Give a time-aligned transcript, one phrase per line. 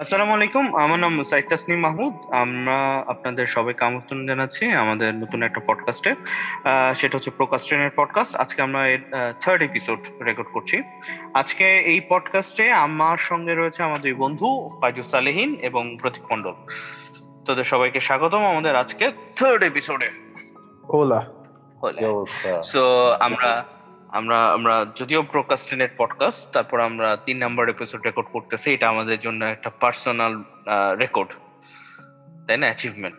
[0.00, 5.60] আসসালামু আলাইকুম আমার নাম সাইদ তাসনিম মাহমুদ। আমরা আপনাদের সবাইকে আমন্ত্রণ জানাচ্ছি আমাদের নতুন একটা
[5.66, 6.14] পডকাস্টে।
[6.96, 9.00] সেটা হচ্ছে প্রোকাস্ট্রেনের পডকাস্ট। আজকে আমরা এর
[9.40, 10.82] থার্ড এপিসোড রেকর্ড করছি।
[11.34, 16.54] আজকে এই পডকাস্টে আমার সঙ্গে রয়েছে আমাদের বন্ধু ফাইজুল সালেহিন এবং প্রতীক মণ্ডল।
[17.46, 20.08] তোদের সবাইকে স্বাগতম আমাদের আজকে থার্ড এপিসোডে
[20.92, 21.20] হোলা
[22.62, 22.82] সো
[23.20, 23.64] আমরা
[24.08, 29.44] আমরা আমরা যদিও প্রোকাস্টিনেট পডকাস্ট তারপর আমরা তিন নাম্বার এপিসোড রেকর্ড করতেছি এটা আমাদের জন্য
[29.44, 30.42] একটা পার্সোনাল
[30.98, 31.30] রেকর্ড
[32.46, 32.66] তাই না?
[32.66, 33.16] অ্যাচিভমেন্ট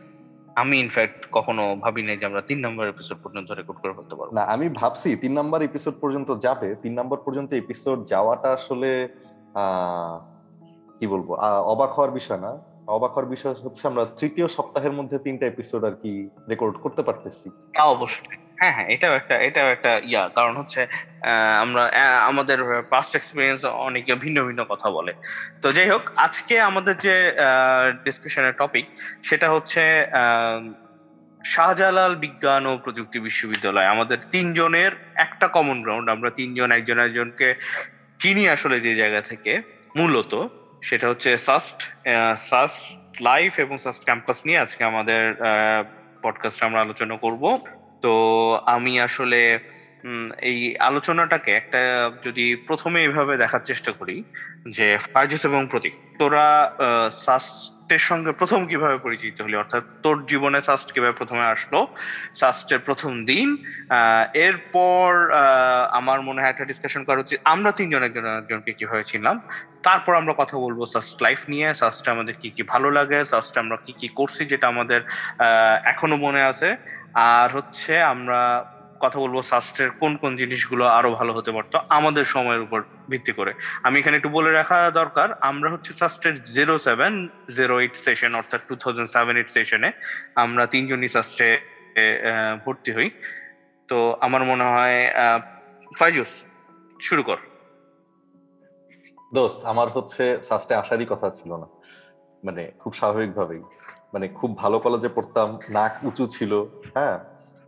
[0.56, 4.34] আমি ইনফ্যাক্ট কখনো ভাবি নাই যে আমরা তিন নাম্বার এপিসোড পর্যন্ত রেকর্ড করে ফেলতে পারব।
[4.34, 9.10] না আমি ভাবছি তিন নাম্বার এপিসোড পর্যন্ত যাবে তিন নাম্বার পর্যন্ত এপিসোড যাওয়াটা আসলে
[11.00, 11.32] কি বলব
[11.74, 15.96] অবাক হওয়ার বিষয় না। অবাক হওয়ার বিষয় হচ্ছে আমরা তৃতীয় সপ্তাহের মধ্যে তিনটা এপিসোড আর
[16.02, 20.82] কি রেকর্ড করতে পারতেছি। তা অবশ্যই। হ্যাঁ হ্যাঁ এটাও একটা এটাও একটা ইয়া। কারণ হচ্ছে
[21.64, 21.84] আমরা
[22.30, 22.60] আমাদের
[22.90, 25.14] পাস্ট এক্সপিরিয়েন্স অনেকে ভিন্ন ভিন্ন কথা বলে।
[25.62, 27.16] তো যাই হোক, আজকে আমাদের যে
[28.04, 28.86] ডিসকাশনের টপিক
[29.24, 29.82] সেটা হচ্ছে
[31.54, 37.48] শাহজালাল বিজ্ঞান ও প্রযুক্তি বিশ্ববিদ্যালয়। আমাদের তিনজনের একটা কমন গ্রাউন্ড আমরা তিনজন, একজন, একজনকে
[38.22, 39.52] চিনি আসলে যে জায়গা থেকে,
[39.98, 40.34] মূলত
[40.88, 41.80] সেটা হচ্ছে সাস্ট
[42.52, 42.82] সাস্ট
[43.22, 45.22] লাইফ এবং সাস্ট ক্যাম্পাস নিয়ে আজকে আমাদের
[46.24, 47.44] পডকাস্টে আমরা আলোচনা করব।
[48.04, 48.14] তো
[48.76, 49.40] আমি আসলে
[50.50, 51.82] এই আলোচনাটাকে একটা
[52.26, 54.18] যদি প্রথমে এইভাবে দেখার চেষ্টা করি
[54.78, 56.48] যে ফার্জুস এবং প্রতীক, তোরা
[57.26, 59.56] সাস্টের সঙ্গে প্রথম কীভাবে পরিচিত হলি?
[59.64, 61.80] অর্থাৎ তোর জীবনে সাস্ট কীভাবে প্রথমে আসলো?
[62.42, 63.48] সাস্টের প্রথম দিন
[64.48, 65.08] এরপর
[66.00, 69.36] আমার মনে হয় একটা ডিসকাশন করা উচিত, আমরা তিনজন একজন একজনকে কীভাবে ছিলাম
[69.88, 73.78] তারপর আমরা কথা বলব সাস্ট লাইফ নিয়ে, সাস্টে আমাদের কি কি ভালো লাগে, সাস্টে আমরা
[73.86, 75.00] কি কি করছি যেটা আমাদের
[75.92, 76.70] এখনও মনে আছে।
[77.14, 78.40] আর হচ্ছে আমরা
[79.04, 82.80] কথা বলব সাস্টের কোন কোন জিনিসগুলো আরও ভালো হতে পারতো আমাদের সময়ের উপর
[83.10, 83.52] ভিত্তি করে।
[83.84, 87.14] আমি এখানে একটু বলে রাখা দরকার, আমরা হচ্ছে সাস্টের zero seven
[87.58, 89.90] zero eight session অর্থাৎ টু থাউজেন্ড সেভেন এইট সেশনে
[90.36, 91.48] আমরা তিনজনই সাস্টে
[92.66, 93.10] ভর্তি হই।
[93.90, 95.00] তো আমার মনে হয়
[96.00, 96.32] ফাইজুস,
[97.00, 97.40] শুরু কর।
[99.34, 101.68] দোস্ত, আমার হচ্ছে সাস্টে আসারই কথা ছিল না।
[102.44, 103.62] মানে খুব স্বাভাবিকভাবেই।
[104.14, 106.52] মানে খুব ভালো কলেজে পড়তাম, নাক উঁচু ছিল
[106.96, 107.16] হ্যাঁ?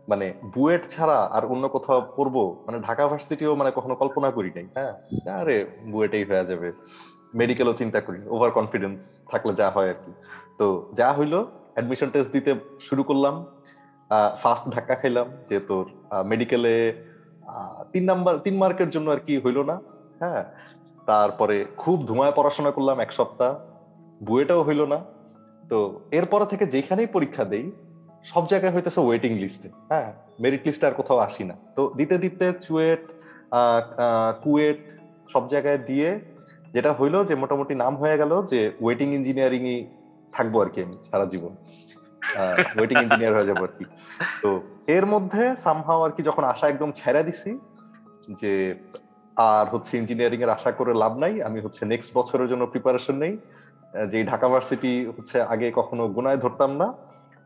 [0.08, 2.36] মানে বুয়েট ছাড়া আর অন্য কোথাও পড়ব
[2.66, 4.92] মানে ঢাকা ভার্সিটিও মানে কখনো কল্পনা করি নাই হ্যাঁ?
[5.40, 5.56] আরে
[5.92, 6.68] বুয়েটেই হয়ে যাবে।
[7.40, 8.98] মেডিকেলও চিন্তা করি ওভার কনফিডেন্স
[9.30, 10.12] থাকলে যা হয় আর কি।
[10.58, 10.66] তো
[10.98, 11.34] যা হইল
[11.74, 13.34] অ্যাডমিশন টেস্ট দিতে শুরু করলাম
[14.42, 15.84] ফার্স্ট ধাক্কা খাইলাম যে তোর
[16.30, 16.74] মেডিকেলে
[17.92, 19.76] তিন নাম্বার তিন মার্কের জন্য আর কি হইল না
[20.22, 20.42] হ্যাঁ?
[21.08, 23.50] তারপরে খুব ধুমায় পড়াশোনা করলাম এক সপ্তাহ,
[24.20, 24.98] বুয়েটাও হইল না
[25.72, 25.80] তো
[26.18, 27.66] এরপর থেকে যেখানেই পরীক্ষা দেই,
[28.32, 30.08] সব জায়গায় হইতেছে ওয়েটিং লিস্টে হ্যাঁ
[30.42, 33.04] মেরিট লিস্টে আর কোথাও আসি না। তো দিতে দিতে চুয়েট
[34.44, 34.80] কুয়েট
[35.32, 36.08] সব জায়গায় দিয়ে
[36.74, 39.76] যেটা হইল যে মোটামুটি নাম হয়ে গেল যে ওয়েটিং ইঞ্জিনিয়ারিং ই
[40.34, 41.52] থাকব আর কি আমি সারা জীবন।
[42.76, 43.84] ওয়েটিং ইঞ্জিনিয়ার হয়ে যাব আর কি।
[44.42, 44.50] তো
[44.96, 47.50] এর মধ্যে সামহাও আর কি যখন আশা একদম ছেড়ে দিছি
[48.40, 48.52] যে
[49.50, 53.34] আর হচ্ছে ইঞ্জিনিয়ারিং এর আশা করে লাভ নাই, আমি হচ্ছে নেক্সট বছরের জন্য প্রিপারেশন নেই।
[54.10, 56.86] যে ঢাকা ভার্সিটি হচ্ছে আগে কখনো গুনায় ধরতাম না,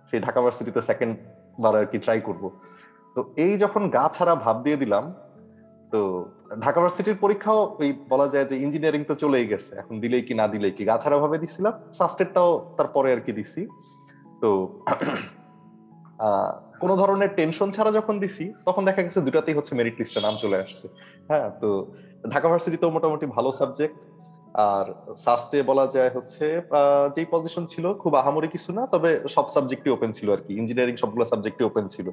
[0.09, 1.13] সেই ঢাকা ভার্সিটিতে সেকেন্ড
[1.59, 2.43] বার আর কি ট্রাই করব।
[3.17, 5.05] তো এই যখন গা ছাড়া ভাব দিয়ে দিলাম,
[5.93, 6.01] তো
[6.65, 10.47] ঢাকা ভার্সিটির পরীক্ষাও ওই বলা যায় যে ইঞ্জিনিয়ারিং তো চলেই গেছে, এখন দিলেই কি না
[10.55, 10.83] দিলেই কি?
[10.91, 13.61] গা ছাড়া ভাবে দিছিলাম সাস্টেডটাও তারপরে আর কি দিছি।
[14.43, 14.49] তো
[16.83, 20.57] কোন ধরনের টেনশন ছাড়া যখন দিছি, তখন দেখা গেছে দুটাতেই হচ্ছে মেরিট লিস্টে নাম চলে
[20.65, 20.87] আসছে।
[21.31, 21.69] হ্যাঁ তো
[22.25, 23.97] ঢাকা ভার্সিটিতেও মোটামুটি ভালো সাবজেক্ট
[24.57, 26.61] আর সাস্টে বলা যায় হচ্ছে
[27.15, 30.97] যেই পজিশন ছিল খুব আহামরি কিছু না তবে সব সাবজেক্টই ওপেন ছিল আর কি। ইঞ্জিনিয়ারিং
[30.97, 32.11] সবগুলো সাবজেক্টই ওপেন ছিল।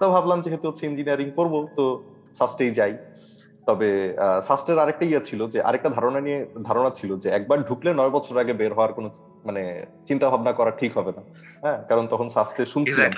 [0.00, 2.04] তো ভাবলাম যেহেতু হচ্ছে ইঞ্জিনিয়ারিং করব তো
[2.38, 2.98] সাস্টেই যাই।
[3.66, 8.10] তবে সাস্টের আরেকটা ইয়ে ছিল যে আরেকটা ধারণা নিয়ে ধারণা ছিল যে একবার ঢুকলে নয়
[8.10, 9.10] বছর আগে বের হওয়ার কোনো
[9.44, 11.22] মানে চিন্তা ভাবনা করা ঠিক হবে না।
[11.60, 13.10] হ্যাঁ কারণ তখন সাস্টে শুনছিলাম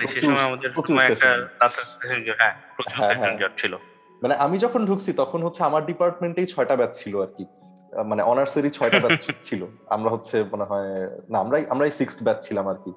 [2.87, 3.77] হ্যাঁ, হ্যাঁ, ছিল।
[4.21, 7.45] মানে আমি যখন ঢুকছি তখন হচ্ছে আমার ডিপার্টমেন্টেই ছয়টা ব্যাচ ছিল আর কি।
[8.03, 9.61] মানে অনার্সেরই ছয়টা ব্যাচ ছিল।
[9.95, 10.91] আমরা হচ্ছে মনে হয়
[11.31, 12.91] না আমরাই আমরাই সিক্স ব্যাচ ছিলাম আর কি।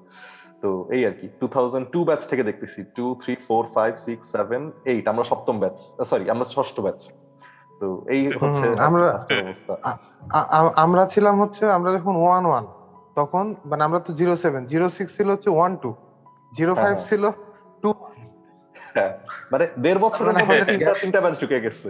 [0.63, 4.25] তো এই আর কি টু থাউজেন্ড টু ব্যাচ থেকে দেখতেছি। Two three four five six
[4.37, 4.63] seven
[4.93, 5.77] eight আমরা সপ্তম ব্যাচ
[6.11, 7.01] সরি আমরা ষষ্ঠ ব্যাচ
[7.81, 9.07] তো এই হচ্ছে আমরা
[10.85, 12.65] আমরা ছিলাম হচ্ছে আমরা যখন ওয়ান ওয়ান
[13.17, 15.91] তখন মানে আমরা তো জিরো সেভেন জিরো সিক্স ছিল হচ্ছে ওয়ান টু
[16.53, 17.25] জিরো ফাইভ ছিল
[17.83, 17.89] টু
[18.95, 19.13] হ্যাঁ
[19.53, 21.89] মানে দেড় বছরের মধ্যে তিনটা তিনটা ব্যাচ ঢুকে গেছে।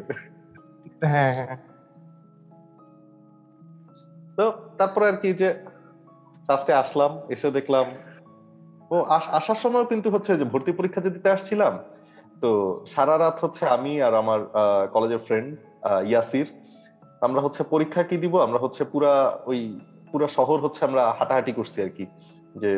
[1.13, 1.57] হ্যাঁ হ্যাঁ।
[4.39, 4.45] তো
[4.79, 5.49] তারপরে আর কি যে
[6.47, 7.87] ফার্স্টে আসলাম, এসে দেখলাম,
[8.95, 8.97] ও
[9.39, 11.75] আসার সময় কিন্তু হচ্ছে যে ভর্তি পরীক্ষা দিতে আসছিলাম।
[12.43, 12.51] তো
[12.93, 14.41] সারা রাত হচ্ছে আমি আর আমার
[14.95, 15.49] কলেজের ফ্রেন্ড
[16.11, 16.49] ইয়াসির,
[17.27, 19.13] আমরা হচ্ছে পরীক্ষা কি দিব, আমরা হচ্ছে পুরা
[19.51, 19.61] ওই,
[20.11, 22.05] পুরা শহর হচ্ছে আমরা হাঁটাহাঁটি করছি আর কি।
[22.63, 22.71] যে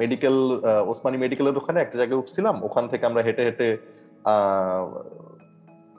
[0.00, 0.36] মেডিকেল
[0.90, 3.68] ওসমানী মেডিকেলের ওখানে একটা জায়গায় উঠছিলাম, ওখান থেকে আমরা হেঁটে হেঁটে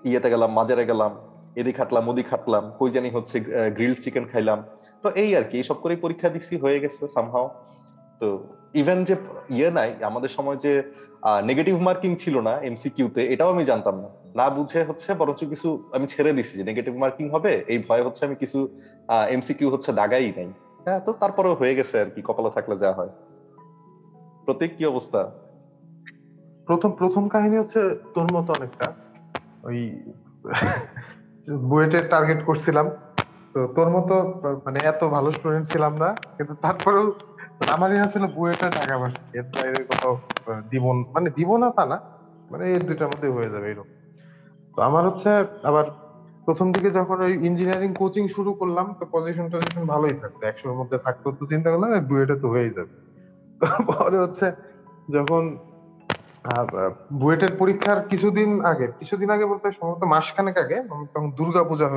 [0.09, 1.11] ইয়েতে গেলাম, মাজারে গেলাম,
[1.59, 3.35] এদিক হাঁটলাম, ওদিক হাঁটলাম, কই জানি হচ্ছে
[3.77, 4.59] গ্রিল চিকেন খাইলাম।
[5.03, 7.49] তো এই আর কি এইসব করেই পরীক্ষা দিচ্ছি হয়ে গেছে সামহাও
[8.19, 9.15] তো ইভেন যে
[9.49, 10.83] ইয়ে নাই, আমাদের সময় যে
[11.43, 16.07] নেগেটিভ মার্কিং ছিল না এমসিকিউতে এটাও আমি জানতাম না। না বুঝে হচ্ছে, বরঞ্চ কিছু আমি
[16.07, 18.67] ছেড়ে দিছি যে নেগেটিভ মার্কিং হবে, এই ভয় হচ্ছে আমি কিছু
[19.29, 20.49] এমসিকিউ হচ্ছে দাগাই নাই।
[20.85, 23.09] হ্যাঁ তো তারপরেও হয়ে গেছে আর কি, কপালে থাকলে যা হয়।
[24.45, 25.31] প্রতীক, কি অবস্থা?
[26.65, 27.79] প্রথম প্রথম কাহিনী হচ্ছে
[28.13, 28.93] তোর মতো অনেকটা।
[29.63, 29.79] ওই,
[31.69, 32.89] বুয়েটের টার্গেট করছিলাম।
[33.53, 34.15] তো তোর মতো
[34.65, 37.05] মানে এত ভালো স্টুডেন্ট ছিলাম না, কিন্তু তারপরেও
[37.75, 40.13] আমার ইচ্ছা ছিল বুয়েটা ঢাকা ভার্সিটি এর বাইরে কোথাও
[40.71, 40.85] দিব
[41.15, 41.97] মানে দিব না তা না
[42.51, 43.97] মানে এর দুইটার মধ্যে হয়ে যাবে এরকম।
[44.73, 45.31] তো আমার হচ্ছে,
[45.69, 45.85] আবার
[46.45, 50.97] প্রথম দিকে যখন ওই ইঞ্জিনিয়ারিং কোচিং শুরু করলাম, তো পজিশন টজিশন ভালোই থাকতো, একশোর মধ্যে
[51.05, 52.93] থাকতো, তো চিন্তা করলাম বুয়েটে তো হয়েই যাবে।
[53.89, 54.47] পরে হচ্ছে
[55.15, 55.43] যখন
[57.21, 60.77] বুয়েটের পরীক্ষার কিছুদিন আগে কিছুদিন আগে বলতে সম্ভবত মাসখানেক আগে,
[61.13, 61.87] তখন দুর্গা পূজা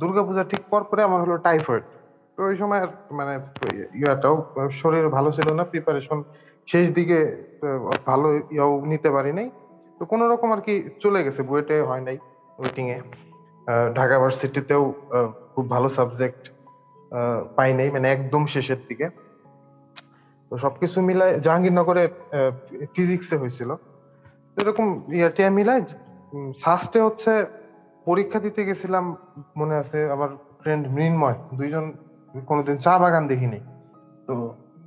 [0.00, 1.84] হইল দুর্গা পূজা ঠিক পর পরে আমার হলো টাইফয়েড
[2.34, 3.34] তো ওই সময় আর মানে
[4.00, 4.36] ইয়াটাও
[4.80, 6.18] শরীর ভালো ছিল না প্রিপারেশন
[6.70, 7.18] শেষ দিকে
[8.08, 9.48] ভালো ইয়াও নিতে পারি নাই।
[9.98, 12.16] তো কোনো রকম আর কি চলে গেছে, বুয়েটে হয় নাই
[12.60, 12.98] ওয়েটিং এ।
[13.98, 14.82] ঢাকা ভার্সিটিতেও
[15.52, 16.42] খুব ভালো সাবজেক্ট
[17.56, 19.06] পাই নাই মানে একদম শেষের দিকে।
[20.50, 22.04] তো সবকিছু মিলায় জাহাঙ্গীরনগরে
[22.94, 23.70] ফিজিক্সে হয়েছিল।
[24.60, 24.86] এরকম
[25.18, 25.82] ইয়াটিয়া মিলায়
[26.64, 27.32] সাস্টে হচ্ছে
[28.10, 29.04] পরীক্ষা দিতে গেছিলাম,
[29.60, 30.30] মনে আছে, আমার
[30.60, 31.84] ফ্রেন্ড মৃন্ময়, দুইজন
[32.50, 33.60] কোনোদিন চা বাগান দেখিনি।
[34.26, 34.34] তো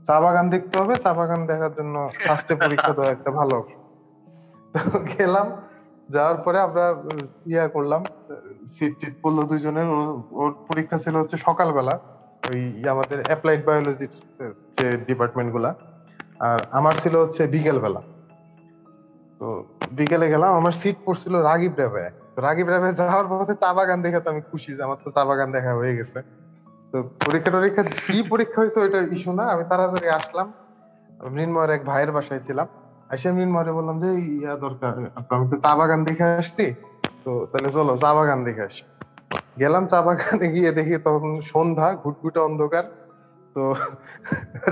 [0.08, 3.58] চা বাগান দেখতে হবে, চা বাগান দেখার জন্য স্বাস্থ্য পরীক্ষা দেওয়া একটা ভালো।
[4.74, 4.80] তো
[5.14, 5.48] গেলাম,
[6.14, 6.86] যাওয়ার পরে আমরা
[7.52, 8.02] ইয়া করলাম
[8.74, 9.88] সিট টিট পড়ল দুইজনের
[10.42, 11.94] ওর পরীক্ষা ছিল হচ্ছে সকালবেলা,
[12.50, 12.62] ওই
[12.94, 14.14] আমাদের অ্যাপ্লাইড বায়োলজির
[14.78, 15.72] যে ডিপার্টমেন্টগুলা।
[16.48, 18.02] আর আমার ছিল হচ্ছে বিকেল বেলা
[19.40, 19.48] তো
[19.98, 22.06] বিকেলে গেলাম, আমার সিট পড়ছিল রাগিব র্যাবে
[22.46, 25.72] রাগিব র্যাবে যাওয়ার পথে চা বাগান দেখে আমি খুশি যে আমার তো চা বাগান দেখা
[25.80, 26.20] হয়ে গেছে।
[26.92, 30.48] তো পরীক্ষা টরীক্ষা কি পরীক্ষা হয়েছে ওইটা ইস্যু না, আমি তাড়াতাড়ি আসলাম।
[31.36, 32.68] মৃন্ময়ের এক ভাইয়ের বাসায় ছিলাম।
[33.16, 33.30] এসে
[33.78, 34.94] বললাম যে ইয়া দরকার
[35.36, 36.66] আমি তো চা বাগান দেখে আসছি।
[37.24, 38.84] তো তাহলে চলো, চা বাগান দেখে আসি।
[39.62, 42.86] গেলাম চা বাগানে গিয়ে দেখি তখন সন্ধ্যা, ঘুটঘুটে অন্ধকার।
[43.54, 43.62] তো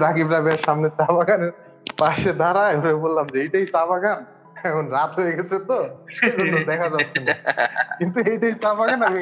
[0.03, 0.27] রাকিব
[0.65, 1.53] সামনে চা বাগানের
[2.01, 4.19] পাশে দাঁড়ায় বললাম যে, এইটাই চা বাগান?
[4.69, 5.77] এখন রাত হয়ে গেছে তো
[6.69, 7.35] দেখা যাচ্ছে না।
[7.99, 9.21] কিন্তু এইটাই চা বাগান আমি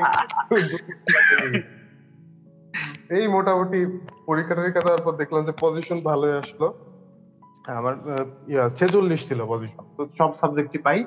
[3.17, 3.79] এই মোটামুটি
[4.27, 6.67] পরীক্ষা টরীক্ষা দেওয়ার পর দেখলাম যে পজিশন ভালোই আসলো।
[7.79, 7.93] আমার
[8.51, 10.99] ইয়া ছেচল্লিশ ছিল পজিশন তো সব সাবজেক্টই পাই।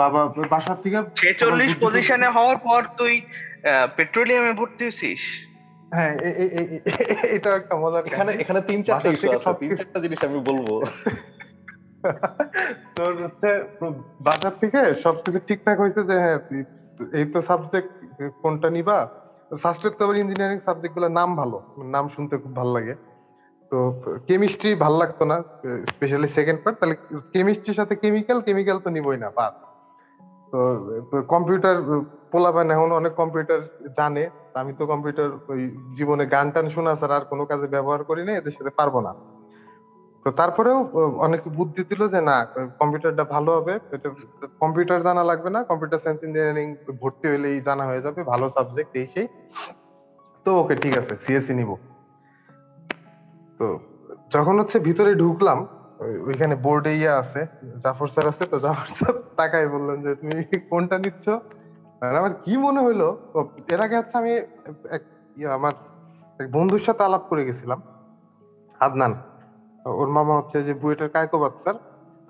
[0.00, 0.20] বাবা
[0.52, 3.14] বাসার থেকে ছেচল্লিশ পজিশনে হওয়ার পর তুই
[3.96, 5.22] পেট্রোলিয়ামে ভর্তি হয়েছিস?
[5.96, 6.12] হ্যাঁ
[7.36, 10.68] এটা একটা মজার এখানে এখানে তিন চারটা ইস্যু আছে। তিন চারটা জিনিস আমি বলব।
[12.96, 13.48] তোর হচ্ছে
[14.28, 16.38] বাজার থেকে সবকিছু ঠিকঠাক হয়েছে যে হ্যাঁ
[17.18, 17.90] এই তো সাবজেক্ট
[18.42, 18.98] কোনটা নিবা?
[19.50, 21.58] সাস্টের তো ইঞ্জিনিয়ারিং সাবজেক্টগুলোর নাম ভালো,
[21.94, 22.94] নাম শুনতে খুব ভালো লাগে।
[23.72, 23.78] তো
[24.28, 25.36] কেমিস্ট্রি ভালো লাগতো না
[25.92, 26.96] স্পেশালি সেকেন্ড পার্ট তাহলে
[27.34, 29.52] কেমিস্ট্রির সাথে কেমিক্যাল কেমিক্যাল তো নিবই না পার
[30.52, 30.58] তো
[31.34, 31.76] কম্পিউটার
[32.32, 33.60] পোলাপান এখন অনেক কম্পিউটার
[33.98, 34.24] জানে
[34.60, 35.60] আমি তো কম্পিউটার ওই
[35.98, 39.12] জীবনে গান টান শোনা ছাড়া আর কোনো কাজে ব্যবহার করি না এদের সাথে পারব না।
[40.26, 40.78] তো তারপরেও
[41.26, 42.36] অনেক বুদ্ধি দিল যে না,
[42.80, 43.74] কম্পিউটারটা ভালো হবে।
[44.62, 46.66] কম্পিউটার জানা লাগবে না। কম্পিউটার সায়েন্স ইঞ্জিনিয়ারিং
[47.00, 49.26] ভর্তি হলেই জানা হয়ে যাবে, ভালো সাবজেক্ট এই সেই।
[50.44, 51.70] তো ওকে ঠিক আছে সিএসসি নিব।
[53.58, 53.66] তো
[54.34, 55.58] যখন হচ্ছে ভিতরে ঢুকলাম
[56.28, 57.40] ওইখানে বোর্ডে ইয়ে আছে,
[57.84, 60.34] জাফর স্যার আছে, তো জাফর স্যার তাকাই বললেন যে, তুমি
[60.70, 61.26] কোনটা নিচ্ছ?
[62.20, 63.02] আমার কি মনে হইল
[63.72, 64.32] এর আগে হচ্ছে আমি
[64.96, 65.02] এক
[65.58, 65.74] আমার
[66.40, 67.78] এক বন্ধুর সাথে আলাপ করে গেছিলাম,
[68.86, 69.14] আদনান।
[70.00, 71.76] ওর মামা হচ্ছে যে বুয়েটের কায়কোবাদ স্যার।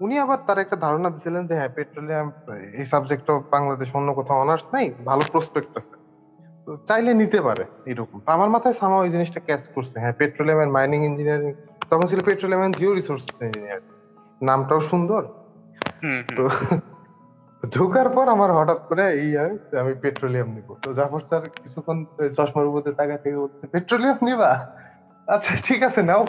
[0.04, 2.26] উনি আবার তার একটা ধারণা দিয়েছিলেন যে হ্যাঁ পেট্রোলিয়াম
[2.80, 5.96] এই সাবজেক্টটা বাংলাদেশ অন্য কোথাও অনার্স নাই ভালো প্রসপেক্ট আছে।
[6.66, 10.72] তো চাইলে নিতে পারে এরকম। আমার মাথায় সামা ওই জিনিসটা ক্যাচ করছে। হ্যাঁ পেট্রোলিয়াম এন্ড
[10.76, 11.50] মাইনিং ইঞ্জিনিয়ারিং
[11.90, 13.82] তখন ছিল petroleum and geo resource engineer
[14.48, 15.22] নামটাও সুন্দর।
[16.36, 16.44] তো
[17.74, 19.30] ঢোকার পর আমার হঠাৎ করে এই
[19.82, 21.98] আমি পেট্রোলিয়াম নিব। তো জাফর স্যার কিছুক্ষণ
[22.36, 24.50] চশমার উপরে তাকা থেকে বলছে পেট্রোলিয়াম নিবা?
[25.34, 26.22] আচ্ছা ঠিক আছে নাও।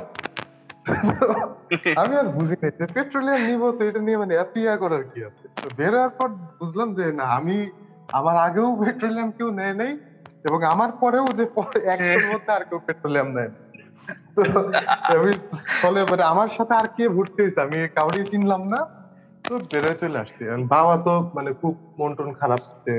[2.02, 5.20] আমি আর বুঝি নাই যে পেট্রোলিয়াম নিব তো এটা নিয়ে মানে এত ইয়া করার কি
[5.30, 5.46] আছে?
[5.56, 6.30] তো বের হওয়ার পর
[6.60, 7.58] বুঝলাম যে না আমি
[8.10, 9.92] আমার আগেও পেট্রোলিয়াম কেউ নেয় নাই
[10.46, 11.44] এবং আমার পরেও যে
[11.94, 13.52] একশোর মধ্যে আর কেউ পেট্রোলিয়াম নেয়
[14.36, 14.42] তো
[15.14, 15.32] আমি
[15.82, 18.80] ফলে মানে আমার সাথে আর কে ভর্তি হয়েছে আমি কাউরি চিনলাম না।
[19.46, 22.94] তো বেরোয় চলে আসছি। বাবা তো মানে খুব মন টন খারাপ যে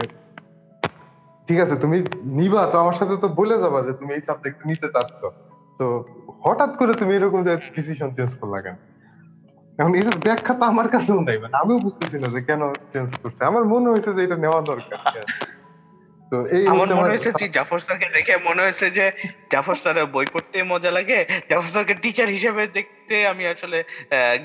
[1.49, 1.99] ঠিক আছে তুমি
[2.39, 5.19] নিবা তো আমার সাথে তো বলে যাবা যে তুমি এই সাবজেক্ট নিতে চাচ্ছ।
[5.81, 5.87] তো
[6.43, 8.77] হঠাৎ করে তুমি এরকম যে ডিসিশন চেঞ্জ করলা কেন?
[9.79, 13.41] এখন এটার ব্যাখ্যা তো আমার কাছেও নাই মানে আমিও বুঝতেছি না যে কেন চেঞ্জ করছে।
[13.51, 14.99] আমার মনে হয়েছে যে এটা নেওয়া দরকার।
[16.33, 19.05] তো এই আমার মনে হয়েছে তুই জাফর স্যারকে দেখে মনে হয়েছে যে
[19.53, 21.19] জাফর স্যারের বই পড়তে মজা লাগে।
[21.51, 23.79] জাফর স্যারকে টিচার হিসেবে দেখতে আমি আসলে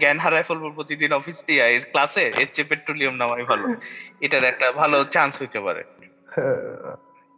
[0.01, 3.65] জ্ঞান হারায় ফেলব প্রতিদিন অফিস দিয়ে ক্লাসে এর চেয়ে পেট্রোলিয়াম নামাই ভালো।
[4.25, 5.81] এটার একটা ভালো চান্স হইতে পারে।
[6.33, 6.57] হ্যাঁ,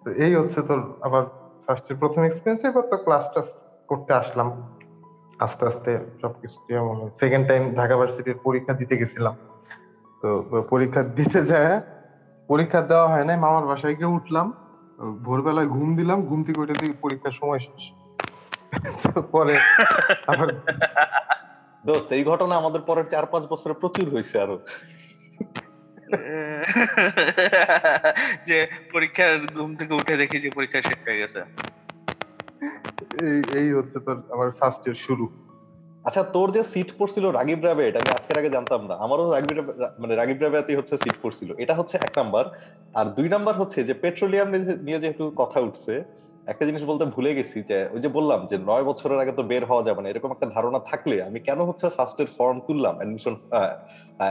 [0.05, 1.23] তো এই হচ্ছে তোর আবার
[1.65, 3.47] ফার্স্টের প্রথম এক্সপিরিয়েন্স এবার তো ক্লাস টাস
[3.89, 4.47] করতে আসলাম।
[5.45, 6.57] আস্তে আস্তে সবকিছু
[7.21, 9.35] সেকেন্ড টাইম ঢাকা ভার্সিটির পরীক্ষা দিতে গেছিলাম।
[10.21, 10.29] তো
[10.71, 11.75] পরীক্ষা দিতে যায়
[12.49, 14.47] পরীক্ষা দেওয়া হয় নাই মামার বাসায় গিয়ে উঠলাম
[15.25, 17.83] ভোরবেলায় ঘুম দিলাম ঘুম থেকে উঠে দেখি পরীক্ষার সময় শেষ।
[19.03, 19.55] তো পরে
[20.31, 20.47] আবার
[21.87, 24.57] দোস্ত এই ঘটনা আমাদের পরের চার পাঁচ বছরে প্রচুর হয়েছে আরও।
[28.47, 28.57] যে
[28.93, 29.25] পরীক্ষা
[29.55, 31.41] ঘুম থেকে উঠে দেখি যে পরীক্ষা শেষ হয়ে গেছে।
[33.27, 35.25] এই এই হচ্ছে তোর আবার সাস্টের শুরু।
[36.05, 39.57] আচ্ছা তোর যে সিট পড়ছিল রাগিব রাবেট আমি আজকের আগে জানতাম না। আমারও রাগিব
[40.01, 42.45] মানে রাগিব রাবেতি হচ্ছে সিট পড়ছিল। এটা হচ্ছে এক নাম্বার
[42.99, 44.47] আর দুই নাম্বার হচ্ছে যে পেট্রোলিয়াম
[44.87, 45.93] নিয়ে যেহেতু কথা উঠছে,
[46.51, 49.63] একটা জিনিস বলতে ভুলে গেছি যে, ওই যে বললাম যে নয় বছরের আগে তো বের
[49.69, 53.33] হওয়া যাবে না, এরকম একটা ধারণা থাকলে আমি কেন হচ্ছে সাস্টের ফর্ম তুললাম অ্যাডমিশন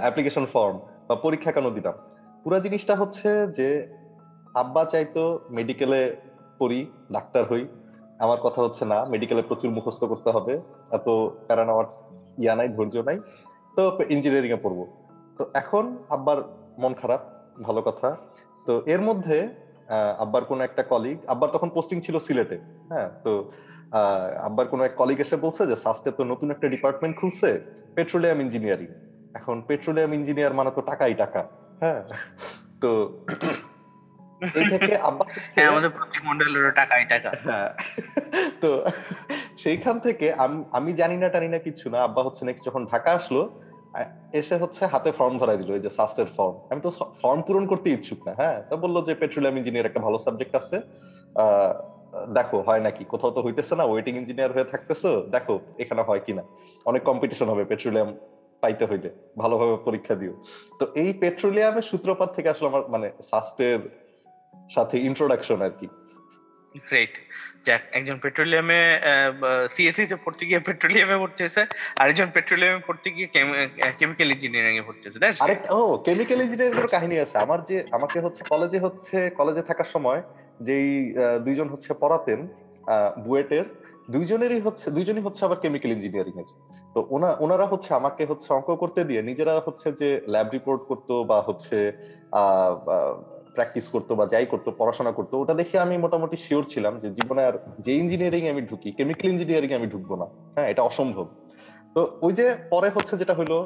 [0.05, 0.77] অ্যাপ্লিকেশন ফর্ম
[1.09, 1.97] বা পরীক্ষা কেন দিলাম?
[2.43, 3.69] পুরো জিনিসটা হচ্ছে যে
[4.63, 5.23] আব্বা চাইতো
[5.57, 6.01] মেডিকেলে
[6.61, 6.81] পড়ি,
[7.13, 7.65] ডাক্তার হই।
[8.19, 11.09] আমার কথা হচ্ছে না মেডিকেলে প্রচুর মুখস্থ করতে হবে। এত
[11.49, 11.87] কারণ আমার
[12.39, 13.19] ইয়া নাই, ধৈর্য নাই।
[13.77, 14.81] তো ইঞ্জিনিয়ারিং এ পড়ব।
[15.39, 16.39] তো এখন আব্বার
[16.79, 17.21] মন খারাপ,
[17.63, 18.17] ভালো কথা।
[18.67, 19.49] তো এর মধ্যে
[20.19, 23.09] আব্বার কোন একটা কলিগ আব্বার তখন পোস্টিং ছিল সিলেটে হ্যাঁ?
[23.25, 23.33] তো
[24.43, 27.61] আব্বার কোন এক কলিগ এসে বলছে যে সাস্টে তো নতুন একটা ডিপার্টমেন্ট খুলছে
[27.95, 28.91] পেট্রোলিয়াম ইঞ্জিনিয়ারিং
[29.35, 31.43] এখন পেট্রোলিয়াম ইঞ্জিনিয়ার মানে তো টাকাই টাকা
[31.81, 32.03] হ্যাঁ?
[32.81, 32.91] তো
[34.59, 35.25] এই থেকে আব্বা
[35.55, 37.71] হ্যাঁ আমাদের প্রত্যেক মন্ডলের টাকাই টাকা। হ্যাঁ।
[38.63, 38.71] তো
[39.63, 40.27] সেইখান থেকে
[40.79, 43.43] আমি জানি না টানি না কিছু না। আব্বা হচ্ছে নেক্সট যখন ঢাকা আসলো
[44.41, 46.91] এসে হচ্ছে হাতে ফর্ম ধরাই দিল এই যে সাস্টের ফর্ম আমি তো
[47.23, 48.59] ফর্ম পূরণ করতে ইচ্ছুক না হ্যাঁ?
[48.69, 50.77] তো বলল যে পেট্রোলিয়াম ইঞ্জিনিয়ার একটা ভালো সাবজেক্ট আছে।
[52.39, 53.03] দেখো হয় নাকি?
[53.13, 56.43] কোথাও তো হইতেছে না ওয়েটিং ইঞ্জিনিয়ার হয়ে থাকতেছো দেখো এখানে হয় কিনা।
[56.91, 58.11] অনেক কম্পিটিশন হবে পেট্রোলিয়াম
[58.63, 59.09] পাইতে হইলে।
[59.43, 60.35] ভালোভাবে পরীক্ষা দিও।
[60.79, 63.81] তো এই পেট্রোলিয়ামের সূত্রপাত থেকে আসলে আমার মানে সাস্টের
[64.71, 65.87] সাথে ইন্ট্রোডাকশন আর কি
[66.85, 67.15] গ্রেট
[67.67, 68.81] যাক একজন পেট্রোলিয়ামে
[69.69, 71.63] সিএসসি তে পড়তে গিয়ে পেট্রোলিয়ামে ভর্তি হয়েছে
[72.01, 73.29] আরেকজন পেট্রোলিয়ামে পড়তে গিয়ে
[73.99, 75.21] কেমিক্যাল ইঞ্জিনিয়ারিং এ ভর্তি হয়েছে.
[75.45, 79.89] আরেক ও কেমিক্যাল ইঞ্জিনিয়ারিং এর কাহিনী আছে। আমার যে আমাকে হচ্ছে কলেজে হচ্ছে কলেজে থাকার
[79.95, 80.21] সময়
[80.61, 80.89] যেই
[81.45, 82.41] দুইজন হচ্ছে পড়াতেন
[82.85, 83.65] আহ, বুয়েটের
[84.09, 86.49] দুইজনেরই হচ্ছে দুইজনই হচ্ছে আবার কেমিক্যাল ইঞ্জিনিয়ারিং এর।
[86.95, 91.15] তো ওনা ওনারা হচ্ছে আমাকে হচ্ছে অঙ্ক করতে দিয়ে নিজেরা হচ্ছে যে ল্যাব রিপোর্ট করতো
[91.25, 91.77] বা হচ্ছে
[93.55, 97.43] প্র্যাকটিস করতো বা যাই করতো, পড়াশোনা করতো, ওটা দেখে আমি মোটামুটি শিওর ছিলাম যে জীবনে
[97.49, 101.27] আর যে ইঞ্জিনিয়ারিং আমি ঢুকি কেমিক্যাল ইঞ্জিনিয়ারিং আমি ঢুকবো না। হ্যাঁ এটা অসম্ভব।
[101.95, 103.57] তো ওই যে পরে হচ্ছে যেটা হলো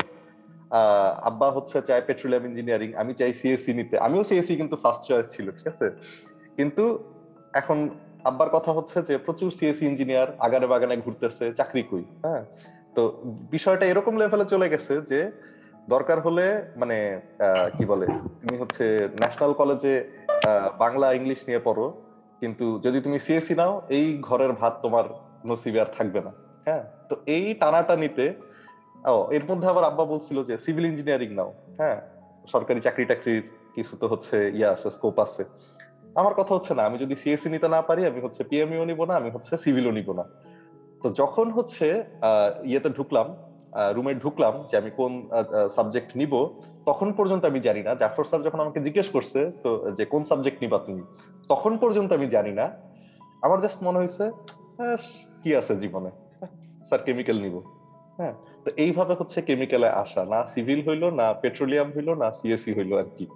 [1.29, 5.47] আব্বা হচ্ছে চায় পেট্রোলিয়াম ইঞ্জিনিয়ারিং আমি চাই সিএসসি নিতে। আমিও সিএসসি কিন্তু ফার্স্ট চয়েস ছিল,
[5.51, 5.87] ঠিক আছে?
[6.57, 6.85] কিন্তু
[7.61, 7.79] এখন
[8.31, 12.43] আব্বার কথা হচ্ছে যে প্রচুর সিএসসি ইঞ্জিনিয়ার আগানে বাগানে ঘুরতেছে, চাকরি কই হ্যাঁ?
[12.95, 13.03] তো
[13.55, 15.21] বিষয়টা এরকম লেভেলে চলে গেছে যে
[15.89, 16.97] দরকার হলে মানে
[17.77, 18.07] কি বলে,
[18.41, 18.85] তুমি হচ্ছে
[19.21, 19.95] ন্যাশনাল কলেজে
[20.79, 21.87] বাংলা ইংলিশ নিয়ে পড়ো।
[22.41, 25.05] কিন্তু যদি তুমি সিএসসি নাও, এই ঘরের ভাত তোমার
[25.47, 26.33] নসিবে আর থাকবে না।
[26.67, 26.83] হ্যাঁ?
[27.09, 28.27] তো এই টানাটানিতে,
[29.13, 31.99] ও, এর মধ্যে আবার আব্বা বলছিল যে সিভিল ইঞ্জিনিয়ারিং নাও। হ্যাঁ?
[32.53, 33.43] সরকারি চাকরি টাকরির
[33.75, 35.43] কিছু তো হচ্ছে ইয়া আছে স্কোপ আছে।
[36.21, 39.15] আমার কথা হচ্ছে না, আমি যদি সিএসসি নিতে না পারি, আমি হচ্ছে পিএমইও নিব না,
[39.21, 40.25] আমি হচ্ছে সিভিলও নিব না।
[41.03, 41.87] তো যখন হচ্ছে
[42.71, 43.27] ইয়েতে ঢুকলাম
[43.95, 45.29] রুমে ঢুকলাম যে আমি কোন
[45.75, 50.05] সাবজেক্ট নিব, তখন পর্যন্ত আমি জানি না। জাফর স্যার যখন আমাকে জিজ্ঞেস করছে, তো, যে
[50.05, 51.03] কোন সাবজেক্ট নিবা তুমি?
[51.49, 52.73] তখন পর্যন্ত আমি জানি না।
[53.43, 54.31] আমার জাস্ট মনে হয়েছে
[55.43, 56.11] কি আছে জীবনে?
[56.87, 57.63] স্যার কেমিক্যাল নিব।
[58.17, 58.35] হ্যাঁ
[58.65, 63.05] তো এইভাবে হচ্ছে কেমিক্যালে আসা। না সিভিল হইল, না পেট্রোলিয়াম হইল, না সিএসসি হইল আর
[63.19, 63.27] কি।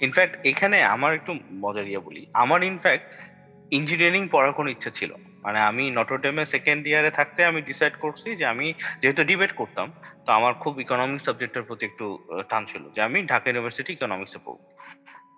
[0.00, 3.06] ইনফ্যাক্ট এখানে আমার একটু মজার ইয়ে বলি। আমার ইনফ্যাক্ট
[3.70, 8.28] ইঞ্জিনিয়ারিং পড়ার কোনো ইচ্ছা ছিল না। মানে আমি নটরডেমে সেকেন্ড ইয়ারে থাকতে আমি ডিসাইড করছি
[8.40, 8.66] যে আমি
[9.02, 9.86] যেহেতু ডিবেট করতাম,
[10.24, 12.06] তো আমার খুব ইকোনমিক্স সাবজেক্টের প্রতি একটু
[12.50, 14.60] টান ছিল যে আমি ঢাকা ইউনিভার্সিটি ইকোনমিক্সে পড়ব।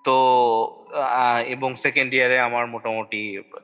[0.06, 0.16] তো
[1.55, 3.21] এবং সেকেন্ড ইয়ারে আমার মোটামুটি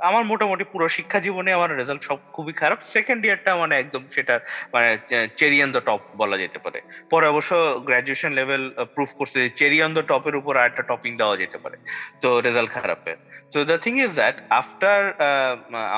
[0.08, 4.34] আমার মোটামুটি পুরো শিক্ষা জীবনে আমার রেজাল্ট সব খুবই খারাপ। সেকেন্ড ইয়ারটা মানে একদম সেটা
[4.74, 4.88] মানে
[5.38, 6.78] চেরি অন দ্য টপ বলা যেতে পারে।
[7.12, 7.52] পরে অবশ্য
[7.88, 8.62] গ্রাজুয়েশন লেভেল
[8.94, 11.76] প্রুফ করছে চেরি অন দ্য টপের উপর আর একটা টপিং দেওয়া যেতে পারে।
[12.22, 13.18] তো রেজাল্ট খারাপের
[13.52, 15.00] তো the thing is that after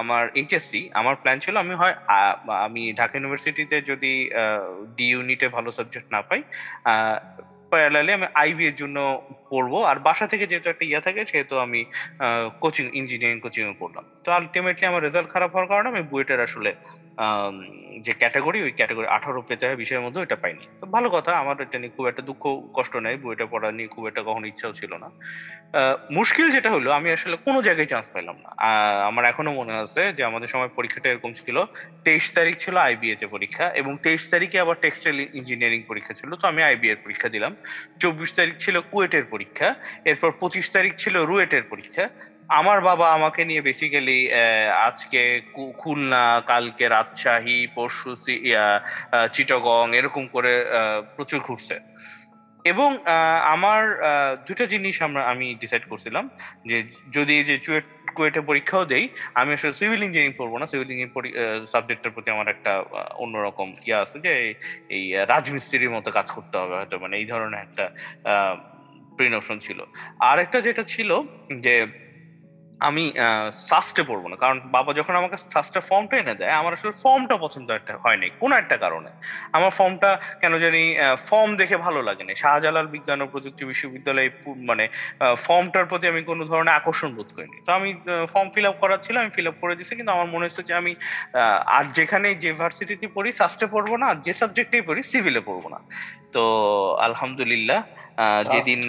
[0.01, 1.95] আমার এইচএসসি আমার প্ল্যান ছিল আমি হয়
[2.67, 4.13] আমি ঢাকা ইউনিভার্সিটিতে যদি
[4.97, 6.41] ডি ইউনিটে ভালো সাবজেক্ট না পাই
[7.71, 8.99] প্যারালালি আমি আইবি এর জন্য
[9.51, 11.81] পড়ব। আর বাসা থেকে যেহেতু একটা ইয়া থাকে, সেহেতু আমি
[12.61, 16.71] কোচিং ইঞ্জিনিয়ারিং কোচিং পড়লাম। তো আলটিমেটলি আমার রেজাল্ট খারাপ হওয়ার কারণে আমি বুয়েটের আসলে
[18.07, 21.55] যে ক্যাটাগরি ওই ক্যাটাগরি আঠারো পেতে হয়, বিষয়ের মধ্যে ওটা পাইনি। তো ভালো কথা, আমার
[21.65, 22.43] এটা নিয়ে খুব একটা দুঃখ,
[22.77, 25.09] কষ্ট নেই, বইটা পড়া নিয়ে খুব একটা কখনো ইচ্ছাও ছিল না।
[26.19, 28.51] মুশকিল যেটা হলো, আমি আসলে কোনো জায়গায় চান্স পেলাম না।
[29.11, 31.57] আমার এখনও মনে আছে যে আমাদের সময় পরীক্ষাটা এরকম ছিল,
[32.07, 36.45] তেইশ তারিখ ছিল আইবিএ তে পরীক্ষা, এবং তেইশ তারিখে আবার টেক্সটাইল ইঞ্জিনিয়ারিং পরীক্ষা ছিল, তো
[36.53, 37.53] আমি আইবি এর পরীক্ষা দিলাম।
[38.03, 39.69] চব্বিশ তারিখ ছিল কুয়েটের পরীক্ষা,
[40.11, 42.05] এরপর পঁচিশ তারিখ ছিল রুয়েটের পরীক্ষা
[42.49, 44.33] আমার বাবা আমাকে নিয়ে বেসিক্যালি
[44.85, 45.43] আজকে
[45.79, 48.17] খুলনা, কালকে রাজশাহী, পরশু
[49.33, 50.67] চিটাগং এরকম করে
[51.17, 51.81] প্রচুর ঘুরছে।
[52.65, 52.99] এবং
[53.43, 54.03] আমার
[54.49, 56.31] দুটো জিনিস আমরা, আমি ডিসাইড করছিলাম
[56.67, 56.83] যে
[57.13, 57.85] যদি যে চুয়েট,
[58.15, 62.85] কুয়েটে পরীক্ষাও দেই, আমি আসলে সিভিল ইঞ্জিনিয়ারিং পড়ব না। সিভিল ইঞ্জিনিয়ারিং সাবজেক্টের প্রতি আমার একটা
[63.15, 64.55] অন্যরকম ইয়ে আছে যে এই-
[64.89, 67.91] এই রাজমিস্ত্রির মতো কাজ করতে হবে হয়তো মানে এই ধরনের একটা
[69.17, 69.85] প্রিনপশন ছিল।
[70.21, 71.23] আর একটা যেটা ছিল
[71.61, 72.04] যে
[72.89, 73.05] আমি
[73.69, 77.69] সাস্টে পড়ব না। কারণ বাবা যখন আমাকে সাস্টের ফর্মটা এনে দেয়, আমার আসলে ফর্মটা পছন্দ
[77.79, 79.11] একটা হয়নি, কোনো একটা কারণে।
[79.57, 80.83] আমার ফর্মটা কেন জানি
[81.29, 84.29] ফর্ম দেখে ভালো লাগে না শাহজালাল বিজ্ঞান ও প্রযুক্তি বিশ্ববিদ্যালয়ে
[84.71, 84.85] মানে
[85.47, 87.91] ফর্মটার প্রতি আমি কোনো ধরনের আকর্ষণ বোধ করিনি। তো আমি
[88.33, 90.75] ফর্ম ফিল আপ করার ছিল, আমি ফিল আপ করে দিয়েছি, কিন্তু আমার মনে হচ্ছে যে
[90.81, 90.93] আমি
[91.77, 95.79] আর যেখানে যে ভার্সিটিতে পড়ি সাস্টে পড়ব না যে সাবজেক্টেই পড়ি সিভিলে পড়ব না।
[96.35, 96.43] তো
[97.07, 97.81] আলহামদুলিল্লাহ
[98.53, 98.81] যেদিন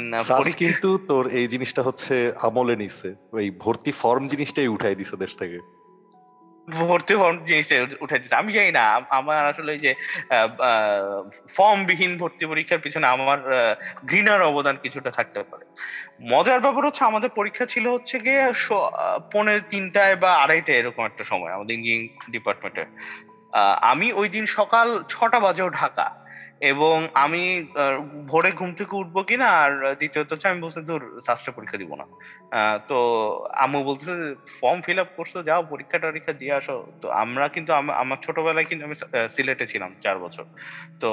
[0.61, 2.15] কিন্তু তোর এই জিনিসটা হচ্ছে
[2.47, 5.59] আমলে নিছে। ওই ভর্তি ফর্ম জিনিসটাই উঠাই দিছে দেশ থেকে।
[6.67, 8.83] ভর্তি ফর্ম জিনিসটা উঠে দিচ্ছে আমি জানি না
[9.19, 9.91] আমার আসলে যে
[11.55, 13.39] ফর্ম বিহীন ভর্তি পরীক্ষার পিছনে আমার
[14.09, 15.65] ঘৃণার অবদান কিছুটা থাকতে পারে।
[16.31, 18.43] মজার ব্যাপার হচ্ছে আমাদের পরীক্ষা ছিল হচ্ছে গিয়ে
[19.31, 22.83] পৌনে তিনটায় বা আড়াইটায় এরকম একটা সময় আমাদের ইঞ্জিনিয়ারিং ডিপার্টমেন্টে
[23.91, 26.07] আমি ওই দিন সকাল ছটা বাজেও ঢাকা।
[26.61, 27.43] এবং আমি
[28.31, 32.05] ভোরে ঘুম থেকে উঠবো কিনা আর দ্বিতীয়ত হচ্ছে আমি বলছি দূর শাস্ত্র পরীক্ষা দিব না।
[32.89, 32.97] তো
[33.63, 34.13] আম্মু বলতেছে,
[34.59, 37.71] ফর্ম ফিল আপ করছ, যাও, পরীক্ষা টরীক্ষা দিয়ে আসো। তো আমরা কিন্তু
[38.01, 38.95] আমার ছোটবেলায় কিন্তু আমি
[39.35, 40.45] সিলেটে ছিলাম চার বছর।
[41.01, 41.09] তো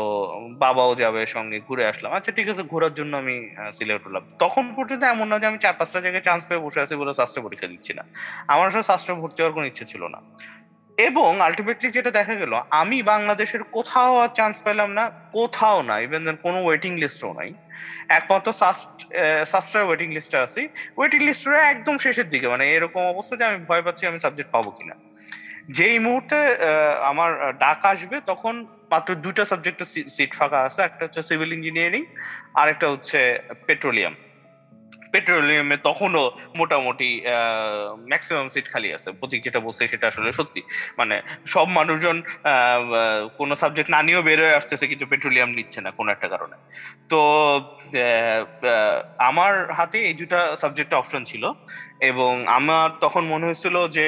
[0.62, 3.36] বাবাও যাবে সঙ্গে, ঘুরে আসলাম। আচ্ছা ঠিক আছে, ঘোরার জন্য আমি
[3.78, 6.94] সিলেট উঠলাম। তখন পর্যন্ত এমন না যে আমি চার পাঁচটা জায়গায় চান্স পেয়ে বসে আছি
[7.00, 8.04] বলে শাস্ত্র পরীক্ষা দিচ্ছি না।
[8.52, 10.20] আমার আসলে শাস্ত্র ভর্তি হওয়ার কোনো ইচ্ছে ছিল না।
[10.98, 15.04] এবং আলটিমেটলি যেটা দেখা গেল, আমি বাংলাদেশের কোথাও আর চান্স পেলাম না,
[15.36, 17.50] কোথাও না ইভেন দেন কোনো ওয়েটিং লিস্টও নাই।
[18.18, 18.90] একমাত্র সাস্ট
[19.52, 20.62] সাস্টার ওয়েটিং লিস্টে আছি।
[20.98, 24.70] ওয়েটিং লিস্টের একদম শেষের দিকে মানে এরকম অবস্থা যে আমি ভয় পাচ্ছি আমি সাবজেক্ট পাবো
[24.76, 24.94] কিনা।
[25.76, 26.38] যেই মুহূর্তে
[27.10, 27.30] আমার
[27.62, 28.54] ডাক আসবে, তখন
[28.92, 32.02] মাত্র দুইটা সাবজেক্টের সিট ফাঁকা আছে, একটা হচ্ছে সিভিল ইঞ্জিনিয়ারিং
[32.60, 33.18] আর একটা হচ্ছে
[33.66, 34.14] পেট্রোলিয়াম
[35.12, 36.24] পেট্রোলিয়ামে তখনও
[36.60, 37.10] মোটামুটি
[38.10, 40.60] ম্যাক্সিমাম সিট খালি আছে। প্রতীক যেটা বলছে সেটা আসলে সত্যি।
[40.98, 41.16] মানে
[41.54, 42.16] সব মানুষজন
[43.38, 46.56] কোনো সাবজেক্ট না নিয়েও বের হয়ে আসতেছে কিন্তু পেট্রোলিয়াম নিচ্ছে না কোনো একটা কারণে।
[47.10, 47.20] তো
[49.28, 51.44] আমার হাতে এই দুটা সাবজেক্ট অপশন ছিল।
[52.10, 54.06] এবং আমার তখন মনে হয়েছিল যে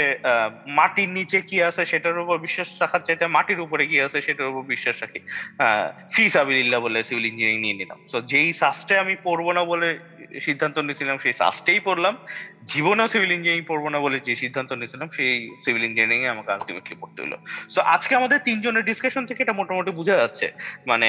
[0.78, 4.62] মাটির নিচে কি আছে সেটার উপর বিশ্বাস রাখার চাইতে মাটির উপরে কি আছে সেটার উপর
[4.74, 5.20] বিশ্বাস রাখি।
[6.14, 9.88] ফি সাবিল্লা বলে সিভিল ইঞ্জিনিয়ারিং নিয়ে নিলাম। তো যেই সাস্টে আমি পড়ব না বলে
[10.46, 12.14] সিদ্ধান্ত নিয়েছিলাম, সেই সাস্টেই পড়লাম।
[12.72, 15.32] জীবনেও সিভিল ইঞ্জিনিয়ারিং পড়ব না বলে যে সিদ্ধান্ত নিয়েছিলাম, সেই
[15.64, 17.36] সিভিল ইঞ্জিনিয়ারিং এ আমাকে আলটিমেটলি পড়তে হলো।
[17.74, 20.46] সো আজকে আমাদের তিনজনের ডিসকাশন থেকে এটা মোটামুটি বোঝা যাচ্ছে।
[20.90, 21.08] মানে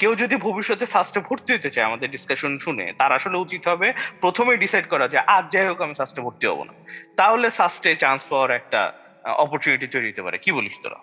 [0.00, 3.88] কেউ যদি ভবিষ্যতে সাস্টে ভর্তি হতে চায় আমাদের ডিসকাশন শুনে, তার আসলে উচিত হবে
[4.24, 6.72] প্রথমে ডিসাইড করা যে, আজ যাই হোক, আমি সাস্টে ভর্তি হব না।
[7.16, 8.92] তাহলে সাস্টে চান্স পাওয়ার একটা
[9.38, 10.96] অপরচুনিটি তৈরি হতে পারে। কি বলিস তোরা?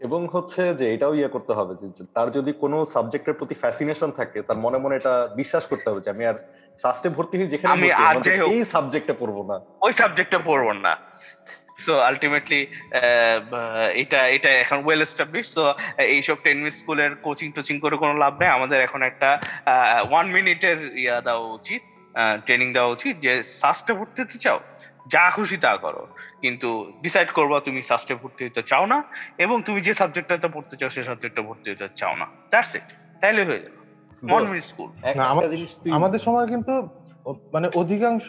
[0.00, 4.42] এবং হচ্ছে যে এটাও ইয়ে করতে হবে যে তার যদি কোনো সাবজেক্টের প্রতি ফ্যাসিনেশন থাকে
[4.42, 6.34] তার মনে মনে এটা বিশ্বাস করতে হবে যে আমি আর
[6.82, 10.72] ফার্স্টে ভর্তি হই যেখানে আমি আর যাই হোক- এই সাবজেক্টে পড়ব না। ওই সাবজেক্টটা পড়ব
[10.72, 10.96] না।
[11.78, 12.66] সো আলটিমেটলি
[13.94, 18.48] এটা এটা এখন ওয়েল এস্টাবলিশ সো এইসব টেনিস স্কুলের কোচিং টোচিং করে কোনো লাভ নেই।
[18.48, 19.42] আমাদের এখন একটা
[20.10, 21.82] ওয়ান মিনিটের ইয়া দেওয়া উচিত।
[22.44, 24.58] ট্রেনিং দেওয়া উচিত যে সাস্টে ভর্তি হতে চাও
[25.14, 26.02] যা খুশি তা করো।
[26.42, 26.68] কিন্তু
[27.04, 28.98] ডিসাইড করবা তুমি সাস্টে ভর্তি হতে চাও না
[29.44, 32.88] এবং তুমি যে সাবজেক্টটাতে পড়তে চাও সেই সাবজেক্টটা ভর্তি হতে চাও না। দ্যাটস ইট
[33.20, 33.78] তাইলে হয়ে যাবে
[34.70, 34.90] স্কুল
[35.98, 36.74] আমাদের সময় কিন্তু
[37.54, 38.26] মানে অধিকাংশ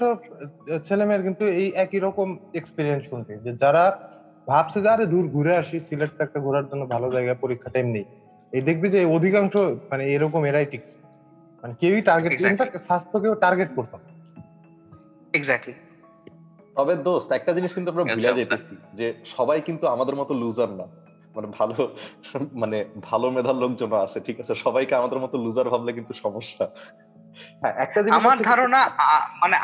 [0.88, 2.28] ছেলেমেয়ের কিন্তু এই একই রকম
[2.60, 3.84] এক্সপিরিয়েন্স শুনছি যে যারা
[4.48, 8.06] ভাবছে যে আরে দূর ঘুরে আসি সিলেট একটা ঘোরার জন্য ভালো জায়গা পরীক্ষা টাইম নেই
[8.54, 9.54] এই দেখবি যে অধিকাংশ
[9.92, 10.96] মানে এরকম এরাই টিকছে
[11.64, 12.52] মানে কেউই টার্গেট Exactly.
[12.54, 13.96] ইনফ্যাক্ট স্বাস্থ্য কেউ টার্গেট করতো
[15.34, 15.74] এক্স্যাক্টলি
[16.76, 20.86] তবে দোস্ত একটা জিনিস কিন্তু আমরা ভুলে যেতেছি যে সবাই কিন্তু আমাদের মতো লুজার না।
[21.36, 21.76] মানে ভালো
[22.54, 22.78] মানে
[23.10, 24.54] ভালো মেধার লোকজন আছে ঠিক আছে?
[24.56, 26.64] সবাইকে আমাদের মতো লুজার ভাবলে কিন্তু সমস্যা।
[27.62, 28.82] হ্যাঁ একটা জিনিস আমার ধারণা
[29.42, 29.58] মানে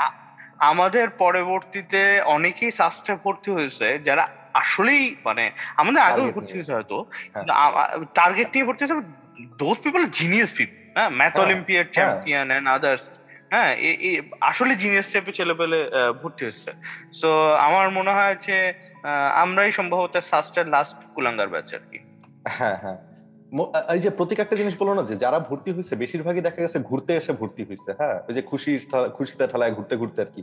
[0.72, 2.02] আমাদের পরবর্তীতে
[2.36, 5.44] অনেকেই শাস্ত্রে ভর্তি হয়েছে যারা আসলেই মানে
[5.76, 6.98] আমাদের আগেও ভর্তি হয়েছে হয়তো।
[7.34, 7.46] হ্যাঁ।
[8.20, 8.98] টার্গেট নিয়ে ভর্তি হয়েছে
[9.58, 13.04] দোজ পিপল জিনিয়াস পিপল হ্যাঁ ম্যাথ হ্যাঁ, অলিম্পিয়াড হ্যাঁ। চ্যাম্পিয়ন এন্ড আদার্স
[13.52, 15.80] হ্যাঁ এ- এ- আসলে জিনিয়াস টাইপের ছেলেপেলে
[16.22, 16.72] ভর্তি হচ্ছে।
[17.14, 18.58] সো আমার মনে হয় যে
[19.36, 22.00] আমরাই সম্ভবত সাস্টার লাস্ট কুলাঙ্গার ব্যাচ আর কি।
[22.58, 22.98] হ্যাঁ হ্যাঁ।
[23.94, 27.12] এই যে প্রতীক একটা জিনিস বলো না যে যারা ভর্তি হয়েছে বেশিরভাগই দেখা গেছে ঘুরতে
[27.16, 28.18] এসে ভর্তি হয়েছে হ্যাঁ?
[28.28, 28.72] ওই যে খুশি
[29.14, 30.42] খুশিতে ঠেলায় ঘুরতে ঘুরতে আর কি।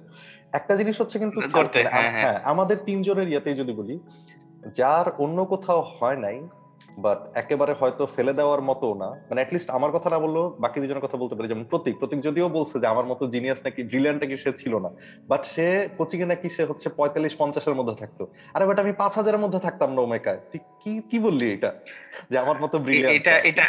[0.52, 3.94] একটা জিনিস হচ্ছে কিন্তু হ্যাঁ, হ্যাঁ। হ্যাঁ আমাদের তিনজনের ইয়েতেই যদি বলি
[4.74, 6.36] যার অন্য কোথাও হয় নাই
[6.98, 11.00] বাট একেবারে হয়তো ফেলে দেওয়ার মতো না। মানে অ্যাটলিস্ট আমার কথা না বলল বাকি দুজনের
[11.00, 14.36] কথা বলতে পারি। যেমন প্রতীক। প্রতীক যদিও বলছে যে আমার মতো জিনিয়াস নাকি ব্রিলিয়ান্ট নাকি
[14.36, 14.90] সে ছিল না।
[15.28, 19.12] বাট সে কোচিং এ নাকি সে হচ্ছে পঁয়তাল্লিশ পঞ্চাশের মধ্যে থাকতো। আরে বাট আমি পাঁচ
[19.12, 21.72] হাজারের মধ্যে থাকতাম না ওমেকায় তুই কি কি বললি এটা?
[22.30, 23.64] যে আমার মতো ব্রিলিয়ান্ট এটা এটা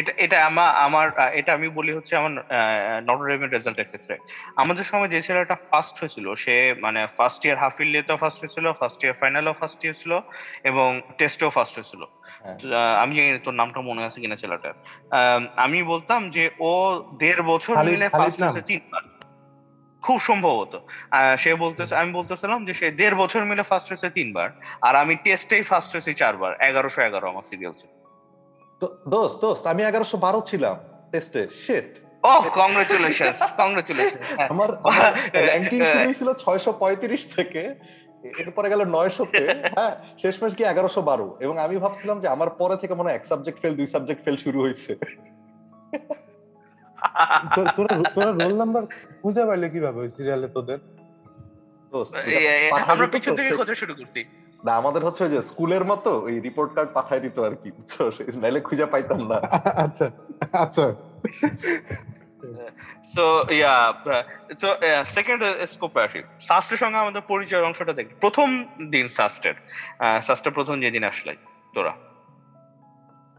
[0.00, 1.06] এটা এটা আমার আমার
[1.40, 2.32] এটা আমি বলি হচ্ছে আমার
[3.08, 4.14] নটরডেমের রেজাল্টের ক্ষেত্রে।
[4.62, 6.54] আমাদের সময় যে ছেলেটা ফার্স্ট হয়েছিল সে
[6.84, 10.12] মানে ফার্স্ট ইয়ার হাফ ইয়ারলিতেও ফার্স্ট হয়েছিল ফার্স্ট ইয়ার ফাইনালেও ফার্স্ট হয়েছিল
[10.70, 12.02] এবং টেস্টেও ফার্স্ট হয়েছিল।
[12.42, 12.56] হ্যাঁ।
[13.02, 14.74] আমি তোর নামটা মনে আছে কিনা ছেলেটার।
[15.62, 16.70] আম, বলতাম যে ও
[17.22, 19.02] দেড় বছর মিলে ফার্স্ট হয়েছে তিনবার।
[20.02, 20.72] খুব সম্ভবত।
[21.42, 24.48] সে বলতেছে আমি বলতেছিলাম যে সে দেড় বছর মিলে ফার্স্ট হয়েছে তিনবার
[24.86, 27.90] আর আমি টেস্টেই ফার্স্ট হয়েছি চারবার এগারোশো এগারো আমার সিরিয়াল ছিল।
[28.82, 30.76] দোস্ত দোস্ত আমি এগারোশো বারো ছিলাম
[31.12, 31.90] টেস্টে শিট
[32.22, 34.18] ওহ কংগ্রেচুলেশনস কংগ্রেচুলেশন
[34.52, 34.70] আমার
[35.48, 37.62] র্যাঙ্কিং শুরু ছিল ছয়শো পঁয়ত্রিশ থেকে
[38.40, 39.42] এরপরে গেল নয়শোতে
[39.76, 43.24] হ্যাঁ শেষমেশ গিয়ে এগারোশো বারো। এবং আমি ভাবছিলাম যে আমার পরে থেকে মনে হয় এক
[43.26, 44.92] সাবজেক্ট ফেল দুই সাবজেক্ট ফেল শুরু হয়েছে।
[47.76, 48.82] তোরা তোরা রোল নাম্বার
[49.22, 50.78] খুঁজে পাইলে কীভাবে ওই সিরিয়ালে তোদের?
[52.92, 54.20] আমরা পিছন থেকে খোঁজা শুরু করছি।
[54.64, 57.94] না আমাদের হচ্ছে যে স্কুলের মতো ওই রিপোর্ট কার্ড পাঠায় দিত আর কি বুঝছ?
[58.42, 59.38] নাইলে খুঁজে পাইতাম না।
[59.84, 60.06] আচ্ছা
[60.64, 60.84] আচ্ছা।
[63.14, 63.24] সো
[63.58, 63.74] ইয়া
[64.62, 64.68] তো
[65.16, 68.48] সেকেন্ড স্কোপে আসি। সাস্টের সঙ্গে আমাদের পরিচয়ের অংশটা দেখি প্রথম
[68.94, 69.56] দিন সাস্টের
[70.26, 71.32] সাস্টের প্রথম যেদিন আসলে
[71.74, 71.92] তোরা।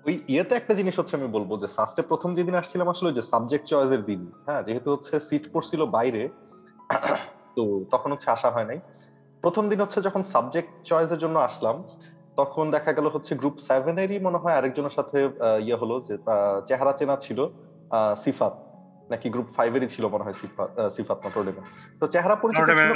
[0.08, 3.66] ওই ইয়েতে একটা জিনিস হচ্ছে আমি বলব যে সাস্টে প্রথম যেদিন আসছিলাম আসলে যে সাবজেক্ট
[3.72, 4.62] চয়েসের দিন হ্যাঁ?
[4.68, 6.22] যেহেতু হচ্ছে সিট পড়ছিল বাইরে
[7.56, 8.80] তো তখন হচ্ছে আসা হয় নাই।
[9.46, 11.76] প্রথম দিন হচ্ছে যখন সাবজেক্ট চয়েসের জন্য আসলাম
[12.38, 15.18] তখন দেখা গেল হচ্ছে গ্রুপ সেভেনেরই মনে হয় আরেকজনের সাথে
[15.66, 16.14] ইয়ে হলো যে
[16.70, 17.40] চেহারা চেনা ছিল
[18.24, 18.54] সিফাত।
[19.10, 21.62] নাকি গ্রুপ ফাইভেরই ছিল মনে হয় সিফাত সিফাত নটরডেমে
[22.02, 22.92] তো চেহারা পরিচিত ছিল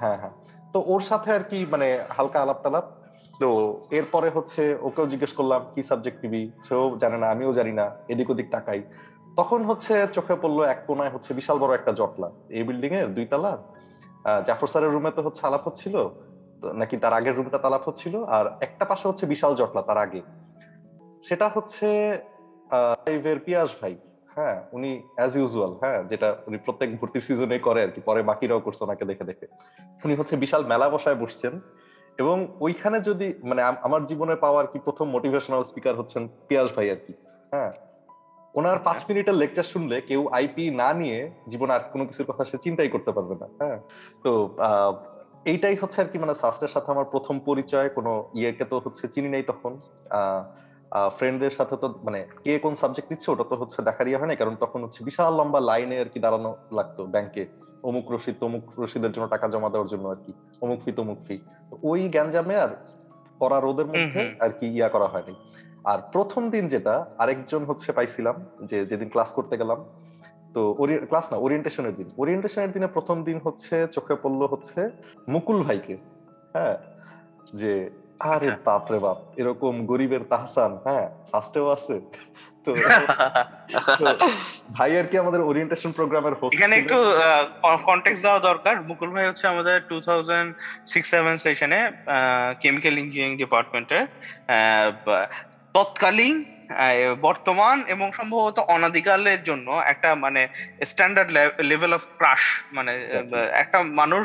[0.00, 0.34] হ্যাঁ হ্যাঁ।
[0.74, 2.86] তো ওর সাথে আর কি মানে হালকা আলাপ টালাপ
[3.40, 3.48] তো
[3.98, 6.42] এরপরে হচ্ছে ওকেও জিজ্ঞেস করলাম কি সাবজেক্ট নিবি?
[6.66, 8.80] সেও জানে না আমিও জানি না এদিক ওদিক টাকাই
[9.36, 13.26] তখন হচ্ছে চোখে পড়ল এক কোনায় হচ্ছে বিশাল বড় একটা জটলা। এই বিল্ডিং এর দুই
[13.32, 13.52] তলা
[14.46, 15.96] জাফর স্যারের রুমে তো হচ্ছে আলাপ হচ্ছিল
[16.80, 20.20] নাকি তার আগের রুমটা তালাপ হচ্ছিল, আর একটা পাশে হচ্ছে বিশাল জটলা তার আগে।
[21.26, 21.88] সেটা হচ্ছে
[23.46, 23.94] পিয়াস ভাই
[24.36, 28.60] হ্যাঁ উনি অ্যাজ ইউজুয়াল হ্যাঁ যেটা উনি প্রত্যেক ভর্তির সিজনে করে আর কি পরে বাকিরাও
[28.66, 29.46] করছে ওনাকে দেখে দেখে।
[30.04, 31.54] উনি হচ্ছে বিশাল মেলা বসায় বসছেন,
[32.22, 36.86] এবং ওইখানে যদি মানে আমার জীবনে পাওয়া আর কি প্রথম মোটিভেশনাল স্পিকার হচ্ছেন পিয়াস ভাই
[36.94, 37.12] আর কি
[37.52, 37.70] হ্যাঁ।
[38.54, 42.56] ওনার পাঁচ মিনিটের লেকচার শুনলে কেউ আইপি না নিয়ে জীবনে আর কোনো কিছুর কথা সে
[42.58, 43.78] চিন্তাই করতে পারবে না হ্যাঁ?
[44.24, 44.30] তো
[45.44, 49.28] এইটাই হচ্ছে আর কি মানে সাস্টের সাথে আমার প্রথম পরিচয় কোনো ইয়েকে তো হচ্ছে চিনি
[49.28, 49.72] নাই তখন।
[51.18, 54.34] ফ্রেন্ডদের সাথে তো মানে কে কোন সাবজেক্ট নিচ্ছে ওটা তো হচ্ছে দেখার ইয়ে হয় না
[54.34, 57.42] কারণ তখন হচ্ছে বিশাল লম্বা লাইনে আর কি দাঁড়ানো লাগতো ব্যাংকে
[57.82, 61.36] অমুক রশিদ তমুক রশিদের জন্য টাকা জমা দেওয়ার জন্য আর কি অমুক ফি তমুক ফি
[61.82, 62.70] ওই গ্যাঞ্জামে আর
[63.40, 65.34] করা রোদের মধ্যে আর কি ইয়া করা হয়নি।
[65.84, 69.78] আর প্রথম দিন যেটা আরেকজন হচ্ছে পাইছিলাম যে যেদিন ক্লাস করতে গেলাম।
[70.54, 70.60] তো
[71.08, 74.80] ক্লাস না ওরিয়েন্টেশনের দিন। ওরিয়েন্টেশনের দিনে প্রথম দিন হচ্ছে চোখে পড়ল হচ্ছে
[75.28, 75.94] মুকুল ভাইকে
[76.54, 76.76] হ্যাঁ?
[77.54, 77.72] যে
[78.32, 81.06] আরে আচ্ছা। বাপ রে বাপ এরকম গরিবের তাহসান হ্যাঁ?
[81.30, 81.96] ফার্স্টেও আছে।
[82.66, 82.72] তো
[84.70, 86.98] ভাই আর কি আমাদের ওরিয়েন্টেশন প্রোগ্রামের হোস্ট এখানে একটু
[87.86, 90.48] কন্টেক্ট দেওয়া দরকার। মুকুল ভাই হচ্ছে আমাদের টু থাউজেন্ড
[90.86, 91.80] সিক্স সেভেন সেশনে
[92.60, 94.04] কেমিক্যাল ইঞ্জিনিয়ারিং ডিপার্টমেন্টের
[95.74, 96.36] তৎকালীন
[97.26, 100.42] বর্তমান এবং সম্ভবত অনাদিকালের জন্য একটা মানে
[100.90, 101.30] স্ট্যান্ডার্ড
[101.70, 102.42] লেভেল অফ ক্রাশ
[102.76, 102.92] মানে
[103.62, 104.24] একটা মানুষ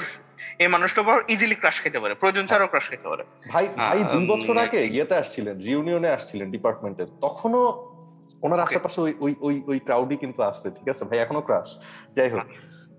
[0.64, 4.24] এই মানুষটা উপর ইজিলি ক্রাশ খেতে পারে প্রয়োজন ছাড়াও ক্রাশ খেতে পারে। ভাই ভাই দুই
[4.34, 7.64] বছর আগে ইয়েতে আসছিলেন রিউনিয়নে আসছিলেন ডিপার্টমেন্টের তখনও
[8.46, 11.04] ওনার আশেপাশে ওই ওই ওই ওই ক্রাউডই কিন্তু আছে ঠিক আছে?
[11.10, 11.70] ভাই এখনও ক্রাশ
[12.18, 12.48] যাই হোক।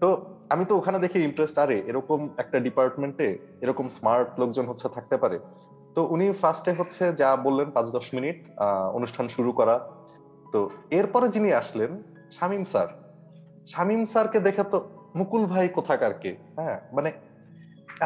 [0.01, 0.09] তো
[0.55, 3.29] আমি তো ওখানে দেখে ইন্টারেস্ট আরে এরকম একটা ডিপার্টমেন্টে
[3.65, 5.39] এরকম স্মার্ট লোকজন হচ্ছে থাকতে পারে।
[5.95, 8.39] তো উনি ফার্স্টে হচ্ছে যা বললেন, পাঁচ দশ মিনিট
[8.99, 9.77] অনুষ্ঠান শুরু করা।
[10.53, 10.59] তো
[10.99, 11.91] এরপরে যিনি আসলেন,
[12.37, 12.89] শামিম স্যার।
[13.73, 14.79] শামিম স্যারকে দেখে তো
[15.19, 16.33] মুকুল ভাই কোথাকার কে?
[16.59, 17.11] হ্যাঁ মানে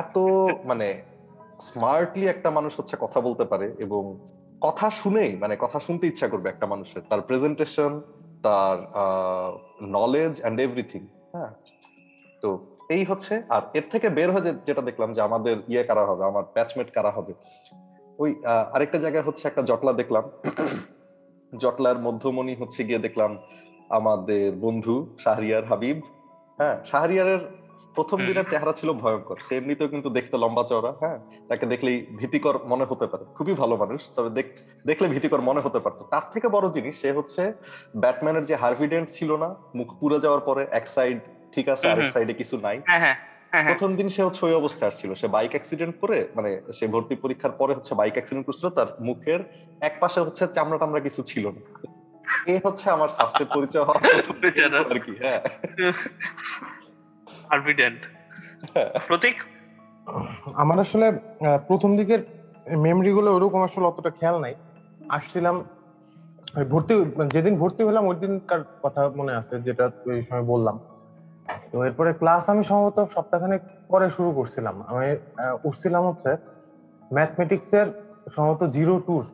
[0.03, 0.16] এত
[0.70, 0.88] মানে
[1.68, 4.03] স্মার্টলি একটা মানুষ হচ্ছে কথা বলতে পারে এবং
[4.66, 7.92] কথা শুনেই মানে কথা শুনতে ইচ্ছা করবে একটা মানুষের। তার প্রেজেন্টেশন
[8.47, 8.77] তার
[9.97, 11.03] নলেজ অ্যান্ড এভরিথিং
[11.35, 11.51] হ্যাঁ।
[12.42, 12.49] তো
[12.94, 16.42] এই হচ্ছে। আর এর থেকে বের হয়ে যেটা দেখলাম যে আমাদের ইয়ে কারা হবে আমার
[16.54, 17.33] ব্যাচমেট কারা হবে
[18.18, 20.22] ওই আরেকটা জায়গায় হচ্ছে একটা জটলা দেখলাম।
[21.57, 23.38] জটলার মধ্যমণি হচ্ছে গিয়ে দেখলাম
[23.88, 26.00] আমাদের বন্ধু শাহরিয়ার হাবিব।
[26.59, 27.38] হ্যাঁ শাহরিয়ারের
[27.94, 32.64] প্রথম দিনের চেহারা ছিল ভয়ঙ্কর। সে এমনিতেও কিন্তু দেখতে লম্বা চওড়া হ্যাঁ তাকে দেখলেই ভীতিকর
[32.64, 36.48] মনে হতে পারে। খুবই ভালো মানুষ তবে দেখ- দেখলে ভীতিকর মনে হতে পারতো। তার থেকে
[36.48, 37.52] বড় জিনিস সে হচ্ছে
[37.96, 41.20] ব্যাটম্যানের যে হার্ভিডেন্ট ছিল না মুখ পুড়ে যাওয়ার পরে এক সাইড
[41.55, 43.17] ঠিক আছে হুম আরেক সাইডে কিছু নাই। হ্যাঁ হ্যাঁ
[43.53, 46.85] হ্যাঁ হ্যাঁ। প্রথম দিন সে হচ্ছে ওই অবস্থায় আসছিল। সে বাইক অ্যাক্সিডেন্ট করে মানে সে
[46.87, 49.40] ভর্তি পরীক্ষার পরে হচ্ছে বাইক অ্যাক্সিডেন্ট করছিল। তার মুখের
[49.83, 51.61] এক পাশে হচ্ছে চামড়া টামড়া কিছু ছিল না।
[52.47, 55.40] এই হচ্ছে আমার স্বাস্থ্যের পরিচয় হওয়া প্রথম বেচারা। আর কি হ্যাঁ।
[57.51, 58.01] কনফিডেন্ট
[59.09, 59.37] প্রতীক?
[60.55, 61.07] আমার আসলে
[61.40, 62.21] আহ, প্রথম দিকের
[62.67, 64.55] মেমরি গুলো ওরকম আসলে অতটা খেয়াল নাই।
[65.01, 65.57] আসছিলাম
[66.73, 70.77] ভর্তি মানে যেদিন ভর্তি হলাম ওই দিনকার কথা মনে আছে যেটা ওই সময় বললাম।
[71.70, 75.09] তো এরপরে ক্লাস আমি সম্ভবত সপ্তাহখানেক পরে শুরু করছিলাম। আমি
[75.68, 76.30] উঠছিলাম হচ্ছে
[77.11, 77.88] ম্যাথমেটিক্স এর
[78.35, 79.24] সম্ভবত জিরো টুর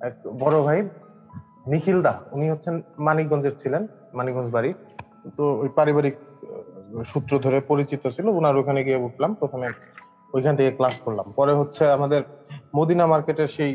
[0.00, 0.78] এক বড় ভাই
[1.72, 2.74] নিখিল দা উনি হচ্ছেন
[3.06, 3.82] মানিকগঞ্জের ছিলেন
[4.18, 4.70] মানিকগঞ্জ বাড়ি
[5.36, 6.16] তো ওই পারিবারিক
[7.10, 9.68] সূত্র ধরে পরিচিত ছিল ওনার ওখানে গিয়ে উঠলাম প্রথমে
[10.34, 12.20] ওইখান থেকে ক্লাস করলাম। পরে হচ্ছে আমাদের
[12.78, 13.72] মদিনা মার্কেটের সেই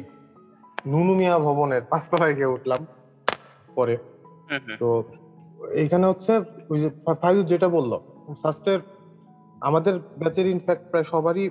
[0.91, 2.82] নুনুমিয়া ভবনের পাঁচতলায় গিয়ে উঠলাম
[3.78, 3.96] পরে।
[4.82, 4.88] তো
[5.71, 7.99] এইখানে হচ্ছে ওই যে ফা- যেটা বলল
[8.41, 8.80] ফার্স্টের
[9.62, 11.49] আমাদের ব্যাচের ইনফ্যাক্ট প্রায় সবারই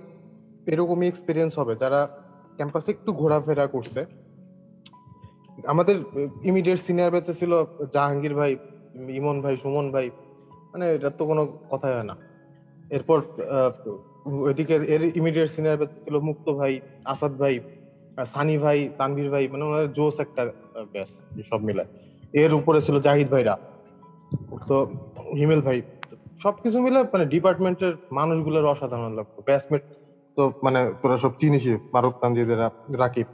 [0.66, 2.08] এরকমই এক্সপিরিয়েন্স হবে। যারা
[2.56, 4.06] ক্যাম্পাসে একটু ঘোরাফেরা করছে,
[5.66, 5.96] আমাদের
[6.44, 8.56] ইমিডিয়েট সিনিয়র ব্যাচে ছিল জাহাঙ্গীর ভাই,
[9.08, 10.10] ইমন ভাই, সুমন ভাই
[10.72, 12.16] মানে এটা তো কোনো কথাই হয় না।
[12.90, 13.22] এরপর
[14.26, 17.60] ওইদিকে এর ইমিডিয়েট সিনিয়র ব্যাচে ছিল মুক্ত ভাই, আসাদ ভাই
[18.26, 20.52] সানি ভাই, তানভীর ভাই মানে ওনাদের জোস একটা
[20.92, 21.08] ব্যাচ
[21.50, 21.84] সব মিলে
[22.32, 23.58] এর উপরে ছিল জাহিদ ভাইরা।
[24.68, 24.76] তো
[25.38, 25.78] হিমেল ভাই,
[26.44, 29.82] সবকিছু মিলে মানে ডিপার্টমেন্টের মানুষগুলোর অসাধারণ লাগতো। ব্যাচমেট
[30.36, 32.66] তো মানে তোরা সব চিনিস ফারুক তানজিদেরা
[33.02, 33.28] রাকিব।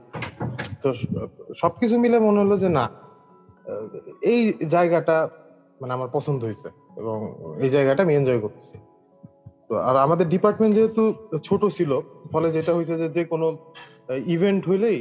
[0.83, 0.89] তো
[1.63, 2.85] সবকিছু মিলে মনে হলো যে না
[4.33, 4.41] এই
[4.75, 5.17] জায়গাটা
[5.81, 6.69] মানে আমার পছন্দ হয়েছে
[7.01, 7.17] এবং
[7.65, 8.77] এই জায়গাটা আমি এনজয় করতেছি।
[9.69, 11.03] তো আর আমাদের ডিপার্টমেন্ট যেহেতু
[11.49, 11.91] ছোট ছিল,
[12.33, 13.47] ফলে যেটা হয়েছে যে যে কোনো
[14.35, 14.99] ইভেন্ট হইলেই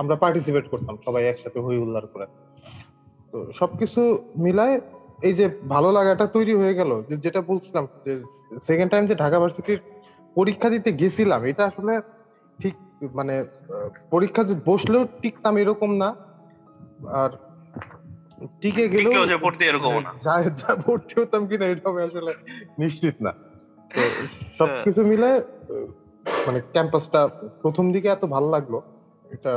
[0.00, 2.26] আমরা পার্টিসিপেট করতাম সবাই একসাথে হই হুল্লার করে।
[3.32, 4.00] তো সবকিছু
[4.44, 4.76] মিলায়
[5.22, 8.12] এই যে ভালো লাগাটা তৈরি হয়ে গেল যে যেটা বলছিলাম যে
[8.68, 9.80] সেকেন্ড টাইম যে ঢাকা ভার্সিটির
[10.36, 11.92] পরীক্ষা দিতে গেছিলাম এটা আসলে
[12.58, 12.74] ঠিক
[13.14, 13.34] মানে
[14.10, 16.08] পরীক্ষা বসলেও টিকতাম এরকম না
[17.20, 17.30] আর
[18.60, 19.12] টিকে গেলেও
[19.44, 19.64] পড়তে
[20.06, 20.12] না।
[20.60, 22.32] যা ভর্তি হতাম কিনা এটা আমি আসলে
[22.78, 23.32] নিশ্চিত না।
[23.90, 24.02] তো
[24.58, 25.30] সবকিছু মিলে
[26.46, 27.20] মানে ক্যাম্পাসটা
[27.62, 28.74] প্রথম দিকে এত ভালো লাগল
[29.30, 29.52] এটা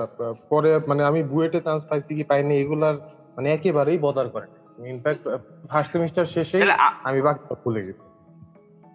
[0.50, 2.96] পরে মানে আমি বুয়েটে চান্স পাইছি কি পাইনি এগুলার
[3.36, 5.24] মানে একেবারেই বদার করে ইনফ্যাক্ট
[5.72, 6.26] ফার্স্ট সেমিস্টার
[6.80, 8.04] আ- আমি বাকিটা ভুলে গেছি।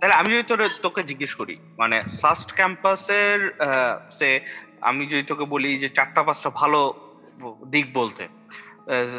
[0.02, 3.38] তাহলে আমি যদি তোরে তোকে জিজ্ঞেস করি মানে সাস্ট ক্যাম্পাসের
[4.10, 4.40] সে
[4.80, 6.80] আমি যদি তোকে বলি যে চারটা পাঁচটা ভালো
[7.66, 8.24] দিক বলতে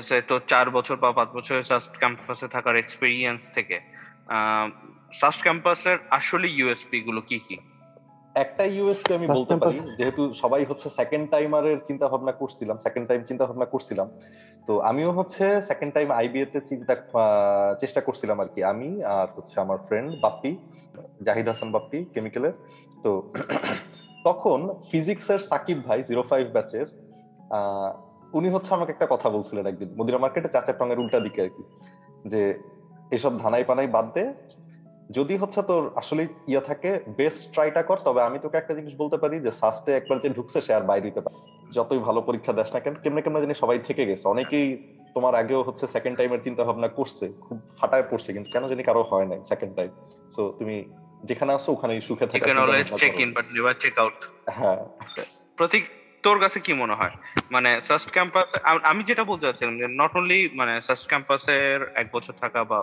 [0.01, 3.79] সে তো চার বছর বা পাঁচ বছর সাস্ট ক্যাম্পাসে থাকার এক্সপিরিয়েন্স থেকে
[5.13, 7.55] সাস্ট ক্যাম্পাসের আসলে ইউএসপি গুলো কি কি?
[8.35, 13.21] একটা ইউএসপি আমি বলতে পারি যেহেতু সবাই হচ্ছে সেকেন্ড টাইমারের চিন্তা ভাবনা করছিলাম সেকেন্ড টাইম
[13.29, 14.07] চিন্তা ভাবনা করছিলাম।
[14.67, 16.93] তো আমিও হচ্ছে সেকেন্ড টাইম আইবিএ তে চিন্তা
[17.81, 20.51] চেষ্টা করছিলাম আর কি। আমি আর হচ্ছে আমার ফ্রেন্ড বাপ্পি
[21.25, 22.55] জাহিদ হাসান বাপ্পি কেমিক্যালের
[23.03, 23.11] তো
[24.27, 26.87] তখন ফিজিক্সের সাকিব ভাই জিরো ফাইভ ব্যাচের
[28.33, 31.63] উনি হচ্ছে আমাকে একটা কথা বলছিলেন একদিন মদিনা মার্কেটে চাচার টঙের উল্টা দিকে আর কি
[32.25, 32.41] যে
[33.11, 34.23] এসব ধানাই পানাই বাদ দে
[35.11, 39.17] যদি হচ্ছে তোর আসলে ইয়া থাকে বেস্ট ট্রাইটা কর তবে আমি তোকে একটা জিনিস বলতে
[39.17, 41.37] পারি যে সাস্টে একবার যে ঢুকছে সে আর বাইরে দিতে পারে
[41.71, 44.67] যতই ভালো পরীক্ষা দেস না কেন কেমনে কেমনে জানি সবাই থেকে গেছে। অনেকেই
[45.15, 49.03] তোমার আগেও হচ্ছে সেকেন্ড টাইমের চিন্তা ভাবনা করছে খুব ফাটায় পড়ছে কিন্তু কেন জানি কারও
[49.03, 49.91] হয় নাই সেকেন্ড টাইম
[50.35, 50.75] সো তুমি
[51.23, 54.17] যেখানে আছো ওখানেই সুখে থাকার can always check in but never check out
[54.57, 54.79] হ্যাঁ।
[55.57, 55.83] প্রতীক
[56.23, 57.13] তোর কাছে কি মনে হয়?
[57.51, 58.47] মানে সাস্ট ক্যাম্পাস
[58.91, 62.79] আমি যেটা বলতে চাচ্ছিলাম যে নট অনলি মানে সাস্ট ক্যাম্পাসের এক বছর থাকা বা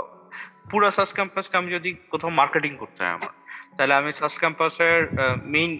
[0.70, 3.32] পুরো সাস্ট ক্যাম্পাসকে আমি যদি কোথাও মার্কেটিং করতে হয় আমার
[3.76, 5.08] তাহলে আমি সাস্ট ক্যাম্পাসের
[5.44, 5.72] মেইন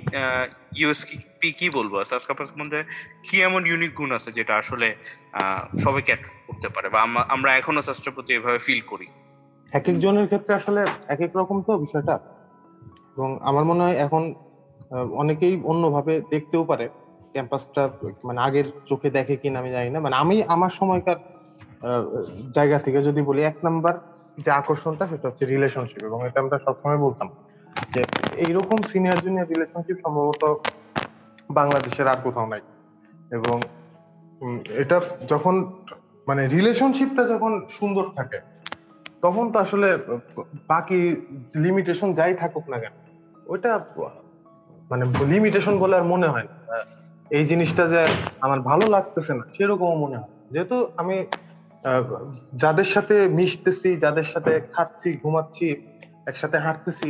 [0.77, 2.05] ইউএসপি কি বলব?
[2.05, 2.85] সাস ক্যাম্পাস মধ্যে
[3.29, 4.89] কি এমন ইউনিক গুণ আছে যেটা আসলে
[5.33, 9.07] আহ, সবাই ক্যাট করতে পারে বা আমরা- এখনও সাস্টের প্রতি এভাবে ফিল করি?
[9.73, 12.15] এক একজনের ক্ষেত্রে আসলে এক এক রকম তো বিষয়টা।
[13.17, 14.23] এবং আমার মনে হয় এখন
[15.13, 16.87] অনেকেই অন্যভাবে দেখতেও পারে
[17.33, 17.83] ক্যাম্পাসটা
[18.25, 21.17] মানে আগের চোখে দেখে কিনা আমি জানি না। মানে আমি আমার সময়কার
[22.55, 23.95] জায়গা থেকে যদি বলি এক নাম্বার
[24.45, 27.29] যে আকর্ষণটা সেটা হচ্ছে রিলেশনশিপ এবং এটা আমরা সবসময় বলতাম
[27.95, 28.01] যে
[28.45, 30.43] এইরকম সিনিয়র জুনিয়র রিলেশনশিপ সম্ভবত
[31.59, 32.63] বাংলাদেশের আর কোথাও নাই
[33.39, 33.57] এবং
[34.83, 34.97] এটা
[35.33, 35.55] যখন
[36.29, 38.39] মানে রিলেশনশিপটা যখন সুন্দর থাকে,
[39.25, 39.89] তখন তো আসলে
[40.73, 41.01] বাকি
[41.65, 42.95] লিমিটেশন যাই থাকুক না কেন,
[43.53, 43.71] ওইটা
[44.91, 46.55] মানে লিমিটেশন বলে আর মনে হয় না।
[47.39, 48.03] এই জিনিসটা যে
[48.45, 51.17] আমার ভালো লাগতেছে না, সেরকমও মনে হয় যেহেতু আমি
[52.63, 55.67] যাদের সাথে মিশতেছি, যাদের সাথে খাচ্ছি, ঘুমাচ্ছি,
[56.31, 57.09] একসাথে হাঁটতেছি,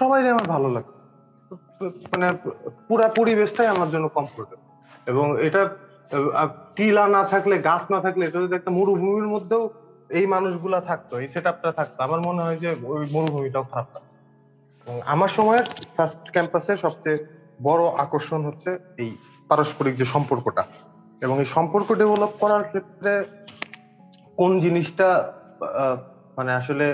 [0.00, 0.92] সবাই আমার ভালো লাগে
[2.12, 2.26] মানে
[2.88, 4.66] পুরা পরিবেশটাই আমার জন্য কমফোর্টেবল
[5.10, 5.62] এবং এটা
[6.76, 9.62] টিলা না থাকলে, গাছ না থাকলে, এটা যদি একটা মরুভূমির মধ্যেও
[10.18, 14.08] এই মানুষগুলা থাকতো, এই সেট আপটা থাকতো, আমার মনে হয় যে ওই মরুভূমিটাও খারাপ থাকতো
[15.14, 17.18] আমার সময়ের ফার্স্ট ক্যাম্পাসের সবচেয়ে
[17.68, 18.70] বড় আকর্ষণ হচ্ছে
[19.02, 19.10] এই
[19.50, 20.62] পারস্পরিক যে সম্পর্কটা।
[21.24, 23.12] এবং এই সম্পর্ক ডেভেলপ করার ক্ষেত্রে
[24.38, 25.08] কোন জিনিসটা
[25.62, 25.96] আহ,
[26.36, 26.86] মানে আসলে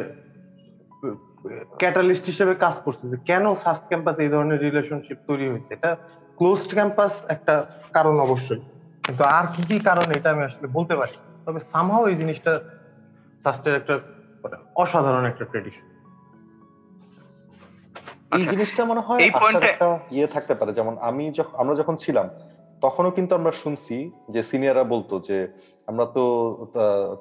[1.79, 5.75] ক্যাটালিস্ট হিসেবে কাজ করছে যে কেন সাস্ট ক্যাম্পাস এই ধরনের রিলেশনশিপ তৈরি হয়েছে?
[5.75, 5.91] এটা
[6.39, 7.55] ক্লোজড ক্যাম্পাস একটা
[7.93, 8.63] কারণ অবশ্যই।
[9.05, 11.15] কিন্তু আর কি কি কারণ এটা আমি আসলে বলতে পারি।
[11.47, 12.53] তবে সামহাও এই জিনিসটা
[13.45, 13.95] সাস্টের একটা
[14.45, 15.85] মানে অসাধারণ একটা ট্রেডিশন
[18.33, 19.31] এই আচ্ছা, জিনিসটা মনে হয় এই
[19.63, 22.27] একটা ইয়ে থাকতে পারে। যেমন আমি আমরা যখন ছিলাম
[22.85, 23.97] তখনও কিন্তু আমরা শুনছি
[24.35, 25.39] যে সিনিয়ররা বলতো যে,
[25.91, 26.25] আমরা তো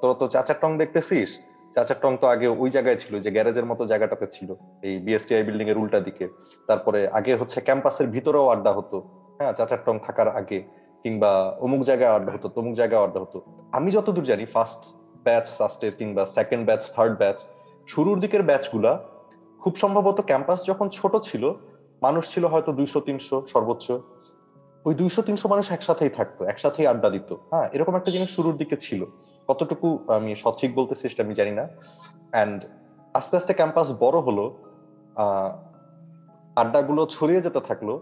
[0.02, 1.30] তোরা তো চাচার টং দেখতেছিস?
[1.76, 4.49] চাচার টং তো আগে ওই জায়গায় ছিল যে গ্যারেজের মতো জায়গাটাতে ছিল,
[4.88, 6.26] এই বিএসটিআই বিল্ডিং এর উল্টা দিকে।
[6.69, 8.97] তারপরে আগে হচ্ছে ক্যাম্পাসের ভিতরেও আড্ডা হতো
[9.38, 10.60] হ্যাঁ চাচার টং থাকার আগে
[11.04, 11.32] কিংবা
[11.65, 13.38] অমুক জায়গায় আড্ডা হতো, তমুক জায়গায় আড্ডা হতো।
[13.78, 14.82] আমি যতদূর জানি ফার্স্ট
[15.28, 17.38] ব্যাচ ফার্স্টের কিংবা সেকেন্ড ব্যাচ থার্ড ব্যাচ
[17.91, 18.91] শুরুর দিকের ব্যাচগুলা
[19.62, 21.43] খুব সম্ভবত ক্যাম্পাস যখন ছোট ছিল,
[22.06, 23.88] মানুষ ছিল হয়তো দুইশো, তিনশো সর্বোচ্চ।
[24.86, 28.78] ওই দুইশো, তিনশো মানুষ একসাথেই থাকতো, একসাথেই আড্ডা দিত। হ্যাঁ এরকম একটা জিনিস শুরুর দিকে
[28.78, 29.06] ছিল।
[29.48, 31.67] কতটুকু আমি সঠিক বলতে সেটা আমি জানি না।
[32.32, 32.65] অ্যান্ড
[33.13, 34.46] আস্তে আস্তে ক্যাম্পাস বড় হলো
[36.56, 38.00] আড্ডাগুলো ছড়িয়ে যেতে থাকল।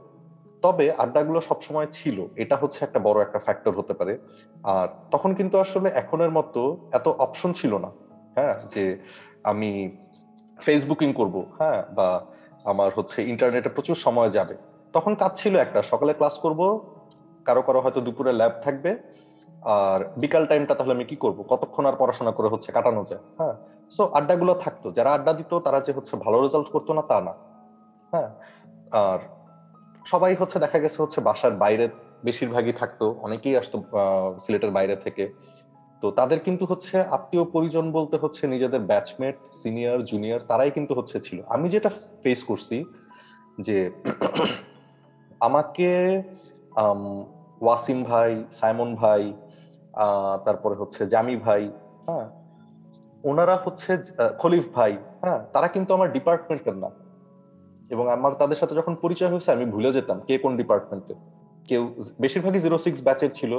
[0.61, 4.17] তবে আড্ডাগুলো সবসময় ছিল। এটা হচ্ছে একটা বড় একটা ফ্যাক্টর হতে পারে।
[4.63, 7.87] আর তখন কিন্তু আসলে এখনের মতো এত অপশন ছিল না।
[8.35, 8.97] হ্যাঁ যে
[9.43, 9.97] আমি
[10.59, 12.25] ফেসবুকিং করব হ্যাঁ বা
[12.63, 16.61] আমার হচ্ছে ইন্টারনেটে প্রচুর সময় যাবে। তখন কাজ ছিল একটা, সকালে ক্লাস করব,
[17.45, 18.91] কারও কারও হয়তো দুপুরে ল্যাব থাকবে,
[19.63, 21.43] আর বিকাল টাইমটা তাহলে আমি কি করব?
[21.43, 23.21] কতক্ষণ আর পড়াশোনা করে হচ্ছে কাটানো যায়?
[23.37, 23.55] হ্যাঁ?
[23.89, 27.33] সো আড্ডাগুলো থাকতো, যারা আড্ডা দিত তারা যে হচ্ছে ভালো রেজাল্ট করতো না, তা না।
[28.13, 28.29] হ্যাঁ?
[28.91, 29.19] আর
[30.07, 31.85] সবাই হচ্ছে দেখা গেছে হচ্ছে বাসার বাইরে
[32.23, 33.77] বেশিরভাগই থাকতো, অনেকেই আসতো
[34.39, 35.29] সিলেটের বাইরে থেকে।
[36.01, 41.19] তো তাদের কিন্তু হচ্ছে আত্মীয় পরিজন বলতে হচ্ছে নিজেদের ব্যাচমেট সিনিয়র জুনিয়র তারাই কিন্তু হচ্ছে
[41.19, 41.89] ছিল। আমি যেটা
[42.23, 42.85] ফেস করছি
[43.59, 43.77] যে
[45.41, 45.89] আমাকে
[47.61, 49.33] ওয়াসিম ভাই সাইমন ভাই
[50.45, 51.63] তারপরে হচ্ছে জামি ভাই
[52.07, 52.25] হ্যাঁ?
[53.23, 53.91] ওনারা হচ্ছে
[54.37, 54.91] খলিফ ভাই
[55.23, 55.39] হ্যাঁ?
[55.53, 56.89] তারা কিন্তু আমার ডিপার্টমেন্টের না।
[57.89, 61.13] এবং আমার তাদের সাথে যখন পরিচয় হয়েছে আমি ভুলে যেতাম কে কোন ডিপার্টমেন্টে।
[61.67, 61.81] কেউ
[62.19, 63.53] বেশিরভাগই জিরো সিক্স ব্যাচের ছিল।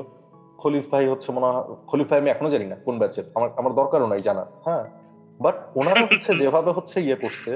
[0.59, 3.73] খলিফ ভাই হচ্ছে মনে হয় খলিফ ভাই আমি এখনও জানি না কোন ব্যাচের। আমার আমার
[3.75, 4.85] দরকারও নাই জানা হ্যাঁ?
[5.41, 7.53] বাট ওনারা হচ্ছে যেভাবে হচ্ছে ইয়ে করছে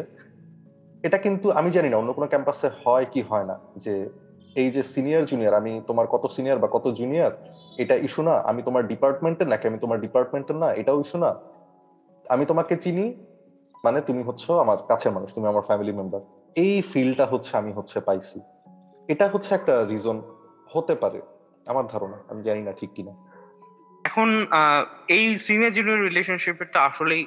[1.04, 3.94] এটা কিন্তু আমি জানি না, অন্য কোনো ক্যাম্পাসে হয় কি হয় না, যে
[4.56, 7.32] এই যে সিনিয়র জুনিয়র আমি তোমার কত সিনিয়র বা কত জুনিয়র
[7.78, 11.30] এটা ইস্যু না, আমি তোমার ডিপার্টমেন্টের নাকি আমি তোমার ডিপার্টমেন্টের না, এটাও ইস্যু না।
[12.30, 13.14] আমি তোমাকে চিনি
[13.84, 16.20] মানে তুমি হচ্ছে আমার কাছের মানুষ, তুমি আমার ফ্যামিলি মেম্বার
[16.56, 18.40] এই ফিলটা হচ্ছে আমি হচ্ছে পাইছি।
[19.08, 20.22] এটা হচ্ছে একটা রিজন
[20.72, 21.20] হতে পারে,
[21.66, 23.12] আমার ধারণা, আমি জানি না ঠিক কিনা।
[24.16, 24.32] এখন
[25.16, 27.22] এই সিনিয়র জুনিয়র রিলেশনশিপটা আসলেই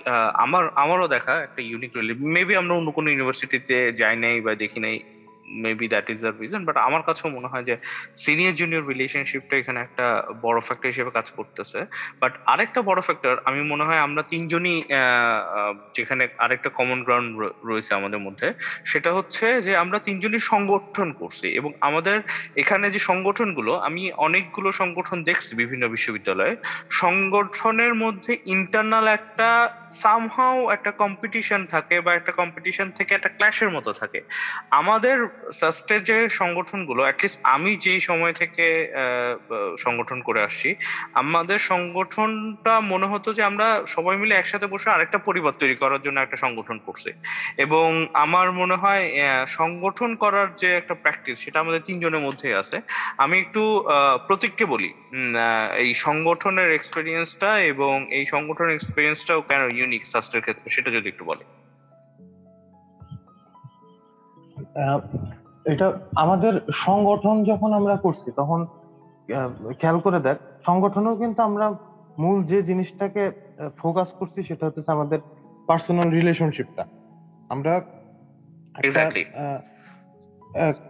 [0.45, 1.91] আমার, আমারও দেখা একটা ইউনিক
[2.35, 4.95] মেবি আমরা অন্য কোনো ইউনিভার্সিটিতে যাই নাই বা দেখি নাই।
[5.63, 7.75] Maybe that is the reason but আমার কাছেও মনে হয় যে
[8.23, 10.05] সিনিয়র জুনিয়র রিলেশনশিপটা এখানে একটা
[10.45, 11.79] বড় ফ্যাক্টর হিসেবে কাজ করতেছে।
[12.21, 14.75] বাট আরেকটা বড় ফ্যাক্টর আমি মনে হয় আমরা তিনজনই
[15.97, 17.29] যেখানে আরেকটা কমন গ্রাউন্ড
[17.69, 18.47] রয়েছে আমাদের মধ্যে,
[18.91, 22.17] সেটা হচ্ছে যে আমরা তিনজনই সংগঠন করছি এবং আমাদের
[22.61, 26.53] এখানে যে সংগঠনগুলো, আমি অনেকগুলো সংগঠন দেখছি বিভিন্ন বিশ্ববিদ্যালয়ে,
[27.03, 29.49] সংগঠনের মধ্যে ইন্টারনাল একটা
[30.03, 34.19] সামহাও একটা কম্পিটিশন থাকে বা একটা কম্পিটিশন থেকে একটা ক্ল্যাশের মতো থাকে।
[34.79, 35.17] আমাদের
[35.59, 38.65] সাস্টের যে সংগঠনগুলো অ্যাটলিস্ট আমি যেই সময় থেকে
[39.85, 40.69] সংগঠন করে আসছি,
[41.21, 46.17] আমাদের সংগঠনটা মনে হতো যে আমরা সবাই মিলে একসাথে বসে আরেকটা পরিবার তৈরি করার জন্য
[46.21, 47.09] একটা সংগঠন করছি।
[47.65, 47.87] এবং
[48.25, 49.03] আমার মনে হয়
[49.59, 52.77] সংগঠন করার যে একটা প্র্যাকটিস সেটা আমাদের তিনজনের মধ্যেই আছে।
[53.23, 53.63] আমি একটু
[54.27, 54.89] প্রতীককে বলি।
[55.83, 61.43] এই সংগঠনের এক্সপিরিয়েন্সটা এবং এই সংগঠনের এক্সপিরিয়েন্সটাও কেন ইউনিক সাস্টের ক্ষেত্রে, সেটা যদি একটু বলে
[65.65, 68.65] এটা আমাদের সংগঠন যখন আমরা করছি তখন
[69.79, 71.65] খেয়াল করে দেখ সংগঠনেও কিন্তু আমরা
[72.17, 73.31] মূল যে জিনিসটাকে
[73.77, 75.19] ফোকাস করছি সেটা হচ্ছে আমাদের
[75.67, 76.83] পার্সোনাল রিলেশনশিপটা
[77.49, 77.73] আমরা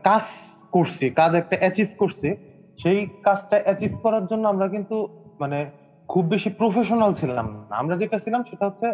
[0.04, 0.24] কাজ
[0.72, 2.36] করছি কাজ একটা অ্যাচিভ করছি
[2.80, 5.08] সেই কাজটা অ্যাচিভ করার জন্য আমরা কিন্তু
[5.40, 5.72] মানে
[6.08, 8.88] খুব বেশি প্রফেশনাল ছিলাম না। আমরা যেটা ছিলাম সেটা হচ্ছে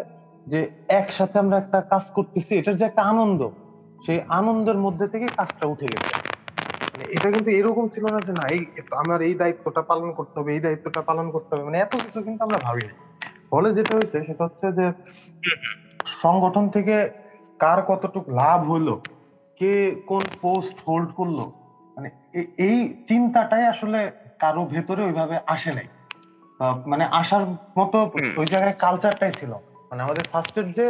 [0.46, 3.40] যে একসাথে আমরা একটা কাজ করতেছি এটার যে একটা আনন্দ
[4.04, 6.12] সেই আনন্দের মধ্যে থেকে কাজটা উঠে গেছে।
[6.92, 10.50] মানে এটা কিন্তু এরকম ছিল না যে না এই আমার এই দায়িত্বটা পালন করতে হবে
[10.54, 12.94] এই দায়িত্বটা পালন করতে হবে। মানে এত কিছু কিন্তু আমরা ভাবি না
[13.50, 14.86] ফলে যেটা হয়েছে সেটা হচ্ছে যে
[16.22, 16.96] সংগঠন থেকে
[17.60, 18.94] কার কতটুকু লাভ হলো
[19.60, 19.72] কে
[20.06, 21.38] কোন পোস্ট হোল্ড করল
[21.96, 22.08] মানে
[22.68, 22.78] এই
[23.08, 24.00] চিন্তাটাই আসলে
[24.38, 25.88] কারও ভেতরে ওইভাবে আসে নাই।
[26.86, 27.44] মানে আসার
[27.78, 27.98] মতো
[28.36, 29.52] ওই জায়গায় কালচারটাই ছিল।
[29.90, 30.86] মানে আমাদের ফার্স্টের যে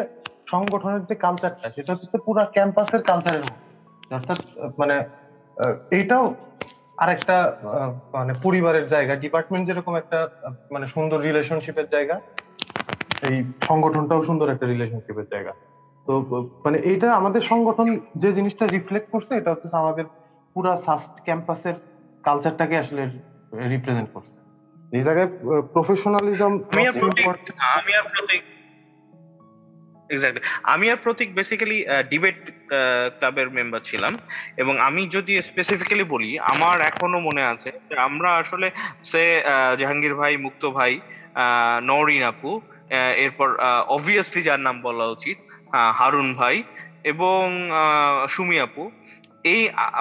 [0.47, 3.45] সংগঠনের যে কালচারটা সেটা হচ্ছে পুরো ক্যাম্পাসের কালচারের
[4.17, 4.39] অর্থাৎ
[4.81, 4.97] মানে
[5.99, 6.25] এইটাও
[7.03, 7.37] আরেকটা
[8.17, 10.19] মানে পরিবারের জায়গা ডিপার্টমেন্ট যেরকম একটা
[10.75, 12.17] মানে সুন্দর রিলেশনশিপের জায়গা
[13.29, 13.37] এই
[13.69, 15.53] সংগঠনটাও সুন্দর একটা রিলেশনশিপের জায়গা।
[16.07, 16.13] তো
[16.65, 17.89] মানে এইটা আমাদের সংগঠন
[18.23, 20.07] যে জিনিসটা রিফ্লেক্ট করছে এটা হচ্ছে আমাদের
[20.57, 21.77] পুরা সাস্ট ক্যাম্পাসের
[22.25, 23.03] কালচারটাকে আসলে
[23.73, 24.37] রিপ্রেজেন্ট করছে।
[24.97, 25.29] এই জায়গায়
[25.75, 26.83] প্রফেশনালিজম আমি
[27.99, 28.43] আর প্রতীক
[30.11, 31.79] এক্স্যাক্টলি আমি আর প্রতীক বেসিক্যালি
[32.11, 32.39] ডিবেট
[33.19, 34.13] ক্লাবের মেম্বার ছিলাম
[34.57, 38.67] এবং আমি যদি স্পেসিফিক্যালি বলি আমার এখনও মনে আছে যে আমরা আসলে
[39.05, 39.23] সে
[39.79, 40.93] জাহাঙ্গীর ভাই মুক্ত ভাই
[41.35, 41.45] আহ,
[41.81, 42.51] নওরিন আপু
[43.17, 43.49] এরপর
[43.89, 45.37] অবভিয়াসলি যার নাম বলা উচিত
[45.95, 46.57] হারুন ভাই
[47.05, 47.45] এবং
[48.29, 48.85] সুমি আপু।
[49.45, 49.61] এই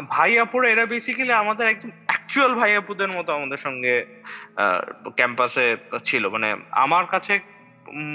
[0.09, 3.93] ভাই আপুরা এরা বেসিক্যালি আমাদের একদম অ্যাকচুয়াল ভাই আপুদের মতো আমাদের সঙ্গে
[5.15, 5.65] ক্যাম্পাসে
[6.03, 6.49] ছিল। মানে
[6.83, 7.33] আমার কাছে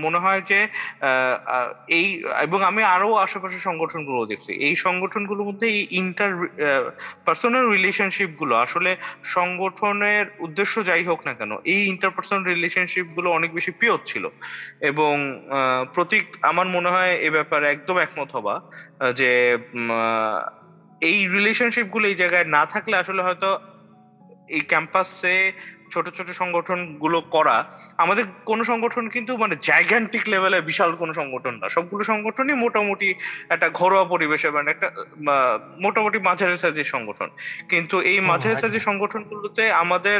[0.04, 0.58] মনে হয় যে
[1.98, 2.06] এই,
[2.46, 6.32] এবং আমি আরও আশেপাশে সংগঠনগুলো দেখছি। এই সংগঠনগুলোর মধ্যে এই ইন্টার
[7.26, 8.90] পার্সোনাল রিলেশনশিপগুলো আসলে
[9.36, 14.24] সংগঠনের উদ্দেশ্য যাই হোক না কেন, এই ইন্টারপার্সোনাল রিলেশনশিপগুলো অনেক বেশি পিওর ছিল।
[14.90, 15.14] এবং
[15.94, 18.54] প্রতীক, আমার মনে হয় এ ব্যাপারে একদম একমত হবা
[19.20, 19.30] যে
[21.08, 23.50] এই রিলেশনশিপগুলো এই জায়গায় না থাকলে আসলে হয়তো
[24.56, 25.36] এই ক্যাম্পাসে
[25.90, 27.56] ছোট ছোট সংগঠনগুলো করা
[27.96, 33.08] আমাদের কোনো সংগঠন কিন্তু মানে জাইগ্যান্টিক লেভেলে বিশাল কোনো সংগঠন না সবগুলো সংগঠনই মোটামুটি
[33.50, 34.88] একটা ঘরোয়া পরিবেশে মানে একটা
[35.80, 37.28] মোটামুটি মাঝারি সাইজের সংগঠন
[37.68, 40.18] কিন্তু এই মাঝারি। সাইজের সংগঠনগুলোতে আমাদের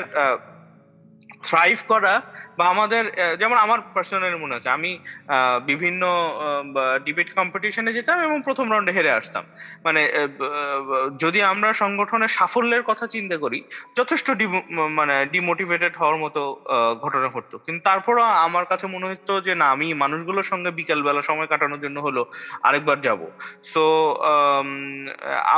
[1.49, 2.14] থ্রাইভ করা
[2.59, 3.03] বা আমাদের
[3.41, 4.91] যেমন আমার পার্সোনালি মনে আছে আমি
[5.70, 6.03] বিভিন্ন
[7.07, 9.45] ডিবেট কম্পিটিশনে যেতাম এবং প্রথম রাউন্ডে হেরে আসতাম।
[9.86, 10.03] মানে
[11.22, 13.59] যদি আমরা সংগঠনের সাফল্যের কথা চিন্তা করি,
[13.99, 14.26] যথেষ্ট
[14.99, 16.41] মানে ডিমোটিভেটেড হওয়ার মতো
[17.03, 21.49] ঘটনা ঘটতো। কিন্তু তারপরও আমার কাছে মনে হতো যে, না, আমি মানুষগুলোর সঙ্গে বিকালবেলা সময়
[21.53, 22.22] কাটানোর জন্য হলো
[22.68, 23.20] আরেকবার যাব।
[23.72, 23.82] সো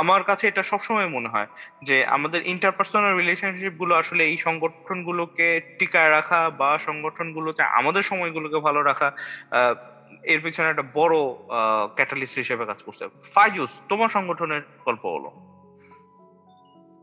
[0.01, 1.49] আমার কাছে এটা সবসময় মনে হয়
[1.87, 5.47] যে, আমাদের ইন্টারপার্সোনাল রিলেশনশিপগুলো আসলে এই সংগঠনগুলোকে
[5.79, 9.07] টিকায় রাখা বা সংগঠনগুলোতে আমাদের সময়গুলোকে ভালো রাখা
[10.23, 11.15] এর পিছনে একটা বড়
[11.95, 13.03] ক্যাটালিস্ট হিসেবে কাজ করছে।
[13.33, 15.29] ফাইজুস, তোমার সংগঠনের গল্প বলো।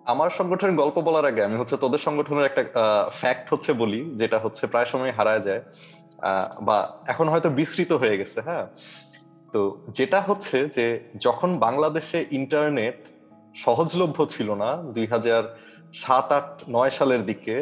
[0.05, 2.63] আমার সংগঠনের গল্প বলার আগে আমি হচ্ছে তোদের সংগঠনের একটা
[3.13, 5.63] ফ্যাক্ট হচ্ছে বলি, যেটা হচ্ছে প্রায় সময় হারায় যায়
[6.63, 6.77] বা
[7.09, 8.67] এখন হয়তো বিস্তৃত হয়ে গেছে হ্যাঁ?
[9.53, 12.99] তো যেটা হচ্ছে যে যখন বাংলাদেশে ইন্টারনেট
[13.65, 15.43] সহজলভ্য ছিল না, দুই হাজার
[15.95, 17.55] সাত, আট, নয় সালের দিকে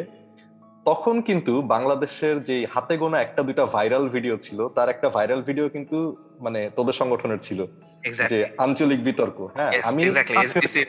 [0.85, 5.69] তখন কিন্তু বাংলাদেশের যে হাতে গোনা একটা দুইটা ভাইরাল ভিডিও ছিল তার একটা ভাইরাল ভিডিও
[5.69, 7.65] কিন্তু মানে তোদের সংগঠনের ছিল।
[8.29, 9.71] যে আঞ্চলিক বিতর্ক হ্যাঁ?
[9.83, 10.03] আমি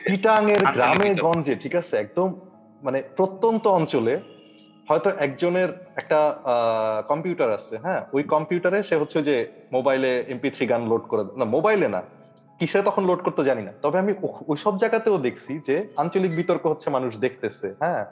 [0.05, 1.97] চিটাঙের আঞ্চলিক গ্রামে গঞ্জে ঠিক আছে?
[1.97, 2.35] একদম
[2.83, 4.19] মানে প্রত্যন্ত অঞ্চলে
[4.89, 6.35] হয়তো একজনের একটা
[7.07, 8.05] কম্পিউটার আছে হ্যাঁ?
[8.13, 12.01] ওই কম্পিউটারে সে হচ্ছে যে মোবাইলে এমপি থ্রি গান লোড করে না মোবাইলে না।
[12.59, 16.67] কিসে তখন লোড করতে জানি না। তবে আমি ও- ওইসব জায়গাতেও দেখছি যে আঞ্চলিক বিতর্ক
[16.67, 18.05] হচ্ছে মানুষ দেখতেছে হ্যাঁ?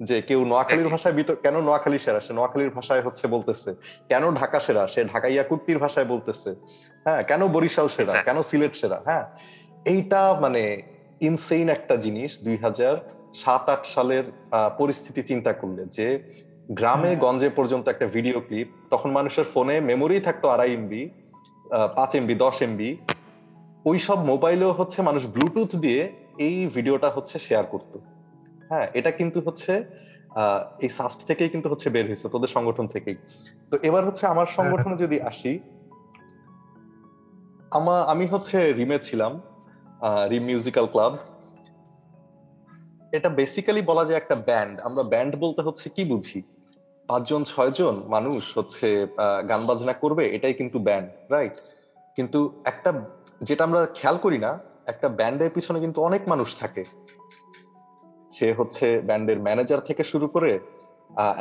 [0.00, 2.20] যে কেউ নোয়াখালীর ভাষায় বিতর্ক কেন নোয়াখালী সেরা?
[2.26, 3.70] সে নোয়াখালীর ভাষায় হচ্ছে বলতেছে
[4.10, 4.82] কেন ঢাকা সেরা?
[4.92, 6.50] সে ঢাকা ইয়াকুর্তির ভাষায় বলতেছে
[7.06, 7.22] হ্যাঁ?
[7.30, 8.12] কেন বরিশাল সেরা?
[8.26, 8.98] কেন সিলেট সেরা?
[9.08, 9.24] হ্যাঁ?
[9.84, 10.62] এইটা মানে
[11.20, 12.94] ইনসেইন একটা জিনিস দুই হাজার
[13.42, 14.24] সাত আট সালের
[14.78, 16.06] পরিস্থিতি চিন্তা করলে যে
[16.78, 21.02] গ্রামে। গঞ্জে পর্যন্ত একটা ভিডিও ক্লিপ তখন মানুষের ফোনে মেমোরি থাকতো আড়াই এমবি
[21.96, 22.90] পাঁচ এমবি দশ এমবি
[23.84, 26.00] ওইসব মোবাইলেও হচ্ছে মানুষ ব্লুটুথ দিয়ে
[26.46, 27.98] এই ভিডিওটা হচ্ছে শেয়ার করতো।
[28.74, 29.72] হ্যাঁ এটা কিন্তু হচ্ছে
[30.84, 33.16] এই সাস্ট থেকেই কিন্তু হচ্ছে বের হয়েছে তোদের সংগঠন থেকেই।
[33.70, 35.52] তো এবার হচ্ছে আমার সংগঠনে যদি আসি
[37.78, 39.32] আমা আমি হচ্ছে রিমে ছিলাম
[40.30, 41.12] রিম মিউজিক্যাল ক্লাব
[43.12, 46.40] এটা বেসিক্যালি বলা যায় একটা ব্যান্ড আমরা ব্যান্ড বলতে হচ্ছে কি বুঝি?
[47.08, 48.88] পাঁচজন ছয়জন মানুষ হচ্ছে
[49.48, 51.56] গান বাজনা করবে এটাই কিন্তু ব্যান্ড রাইট
[52.16, 52.90] কিন্তু একটা
[53.40, 54.50] যেটা আমরা খেয়াল করি না
[54.92, 56.82] একটা ব্যান্ডের পিছনে কিন্তু অনেক মানুষ থাকে।
[58.36, 60.52] সে হচ্ছে ব্যান্ডের ম্যানেজার থেকে শুরু করে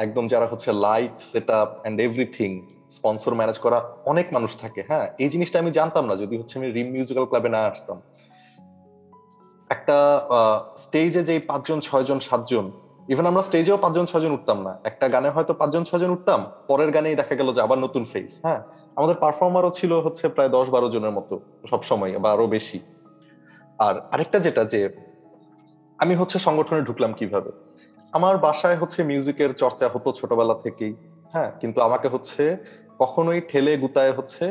[0.03, 2.49] একদম যারা হচ্ছে light set up and everything
[2.97, 3.79] sponsor manage করা
[4.11, 7.49] অনেক মানুষ থাকে। হ্যাঁ এই জিনিসটা আমি জানতাম না, যদি হচ্ছে আমি রিম মিউজিক্যাল ক্লাবে
[7.55, 7.97] না আসতাম।
[9.69, 9.97] একটা
[10.83, 12.65] স্টেজে যে পাঁচজন, ছয়জন, সাতজন
[13.11, 16.39] ইভেন আমরা স্টেজেও পাঁচজন, ছয়জন উঠতাম না। একটা গানে হয়তো পাঁচজন, ছয়জন উঠতাম,
[16.69, 18.61] পরের গানেই দেখা গেল যে আবার নতুন ফেস হ্যাঁ?
[18.99, 21.35] আমাদের পারফর্মারও ছিল হচ্ছে প্রায় দশ বারো জনের মতো
[21.71, 22.79] সব সময় বা আরও বেশি।
[23.85, 24.79] আর আরেকটা যেটা যে
[25.99, 27.51] আমি হচ্ছে সংগঠনে ঢুকলাম কীভাবে?
[28.13, 30.93] আমার বাসায় হচ্ছে মিউজিকের চর্চা হতো ছোটবেলা থেকেই
[31.33, 31.51] হ্যাঁ?
[31.61, 32.57] কিন্তু আমাকে হচ্ছে
[32.99, 34.45] কখনোই ঠেলে গুতায় হচ্ছে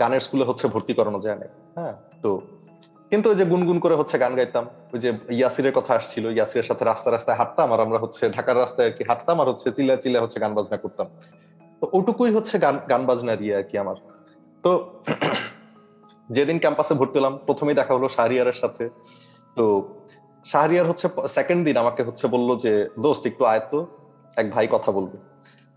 [0.00, 1.94] গানের স্কুলে হচ্ছে ভর্তি করানো যায় না হ্যাঁ?
[2.22, 2.40] তো,
[3.12, 6.84] কিন্তু ওই যে গুনগুন করে হচ্ছে গান গাইতাম, ওই যে ইয়াসিরের কথা আসছিল, ইয়াসিরের সাথে
[6.84, 10.20] রাস্তা রাস্তায় হাঁটতাম আর আমরা হচ্ছে ঢাকার রাস্তায় আর কি হাঁটতাম আর হচ্ছে চিল্লা চিল্লা
[10.20, 11.06] হচ্ছে গান বাজনা করতাম।
[11.80, 13.96] তো ওটুকুই হচ্ছে গান গান বাজনার ইয়ে আর কি আমার।
[14.64, 14.70] তো
[16.30, 18.88] যেদিন ক্যাম্পাসে ভর্তি হলাম, প্রথমেই দেখা হলো শাহরিয়ারের সাথে।
[19.56, 19.64] তো
[20.50, 22.72] শাহরিয়ার হচ্ছে সেকেন্ড দিন আমাকে হচ্ছে বলল যে,
[23.04, 23.78] দোস্ত, একটু আয় তো,
[24.36, 25.16] এক ভাই কথা বলবে।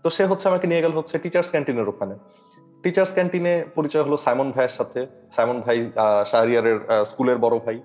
[0.04, 2.14] তো সে হচ্ছে আমাকে নিয়ে গেল হচ্ছে টিচার্স ক্যান্টিনের ওখানে।
[2.84, 5.00] টিচার্স ক্যান্টিনে পরিচয় হলো সাইমন ভাইয়ের সাথে।
[5.36, 5.78] সাইমন ভাই
[6.26, 7.76] শাহরিয়ারের স্কুলের বড় ভাই,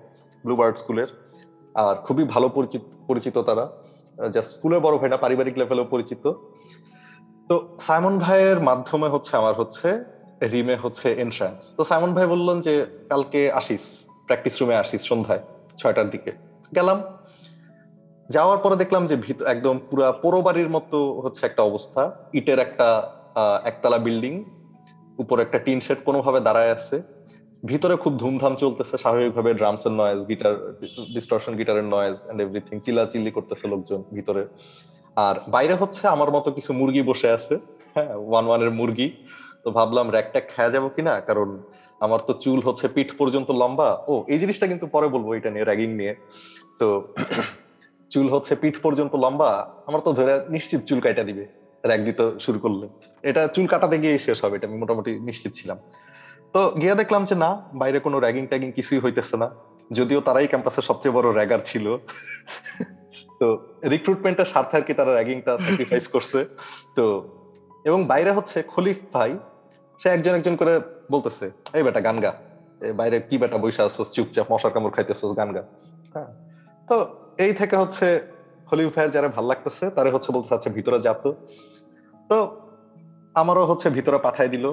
[0.44, 1.08] ব্লুবার্ড স্কুলের।
[1.74, 3.64] আর খুবই ভালো পরিচিত পরিচিত তারা।
[4.34, 6.24] জাস্ট স্কুলের বড় ভাইটা পারিবারিক লেভেলেও পরিচিত।
[7.48, 9.88] তো সাইমন ভাইয়ের মাধ্যমে হচ্ছে আমার হচ্ছে
[10.52, 12.74] রিমে হচ্ছে এন্ট্রান্স তো সাইমন ভাই বললেন যে,
[13.08, 13.84] কালকে আসিস
[14.26, 15.42] প্র্যাকটিস রুমে আসিস সন্ধ্যায়,
[15.78, 16.98] ছয়টার দিকে। গেলাম।
[18.30, 19.14] যাওয়ার পরে দেখলাম যে
[19.54, 22.02] একদম পুরা পোড়ো বাড়ির মতো হচ্ছে একটা অবস্থা।
[22.38, 22.86] ইটের একটা
[23.70, 24.34] একতলা বিল্ডিং,
[25.22, 26.96] উপরে একটা টিন শেড কোনোভাবে দাঁড়ায় আছে।
[27.70, 30.54] ভিতরে খুব ধুমধাম চলতেছে, স্বাভাবিকভাবে ড্রামস এর নয়েজ গিটার
[31.14, 34.42] ডিস্টরশন গিটারের নয়েজ এন্ড এভরিথিং চিল্লা চিল্লি করতেছে লোকজন ভিতরে।
[35.16, 37.54] আর বাইরে হচ্ছে আমার মতো কিছু মুরগি বসে আছে
[37.94, 39.08] হ্যাঁ ওয়ান ওয়ানের মুরগি।
[39.62, 41.14] তো ভাবলাম র্যাকট্যাক খাওয়া যাব কিনা?
[41.28, 41.48] কারণ
[42.00, 45.64] আমার তো চুল হচ্ছে পিঠ পর্যন্ত লম্বা। ও, এই জিনিসটা কিন্তু পরে বলব এটা নিয়ে
[45.64, 46.14] র্যাগিং নিয়ে।
[46.78, 47.04] তো
[48.10, 51.46] চুল হচ্ছে পিঠ পর্যন্ত লম্বা, আমার তো ধরে নিশ্চিত চুল কাটা দিবে
[51.86, 52.88] র্যাক দিতে শুরু করলে।
[53.22, 55.78] এটা চুল কাটাতে গিয়ে শেষ হবে, এটা আমি মোটামুটি নিশ্চিত ছিলাম।
[56.52, 59.50] তো গিয়ে দেখলাম যে না, বাইরে কোনো র্যাগিং ট্যাগিং কিছুই হইতেছে না।
[59.92, 61.96] যদিও তারাই ক্যাম্পাসের সবচেয়ে বড় র্যাগার ছিল।
[63.40, 63.66] তো
[64.72, 66.44] আর কি তারা র্যাগিংটা স্যাক্রিফাইস করছে।
[66.96, 67.32] তো
[67.84, 69.38] এবং বাইরে হচ্ছে খলিফ ভাই,
[70.02, 70.80] সে একজন একজন করে
[71.12, 71.46] বলতেছে,
[71.76, 72.32] এই বেটা গান গা।
[73.00, 75.62] বাইরে কি বেটা বৈশা আসছোস চুপচাপ মশার কামড় খাইতেছোস, গান গা।
[76.14, 76.30] হ্যাঁ।
[76.88, 76.96] তো
[77.44, 78.06] এই থেকে হচ্ছে
[78.68, 81.24] খলিফ ভাইয়ের যারা ভালো লাগতেছে, তারা হচ্ছে বলতে চাচ্ছে ভিতরে যাত
[82.30, 82.38] তো।
[83.40, 84.66] আমারও হচ্ছে ভিতরে পাঠায় দিল।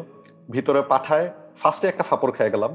[0.56, 1.28] ভিতরে পাঠায়
[1.62, 2.72] ফার্স্টে একটা ফাপড় খেয়ে গেলাম।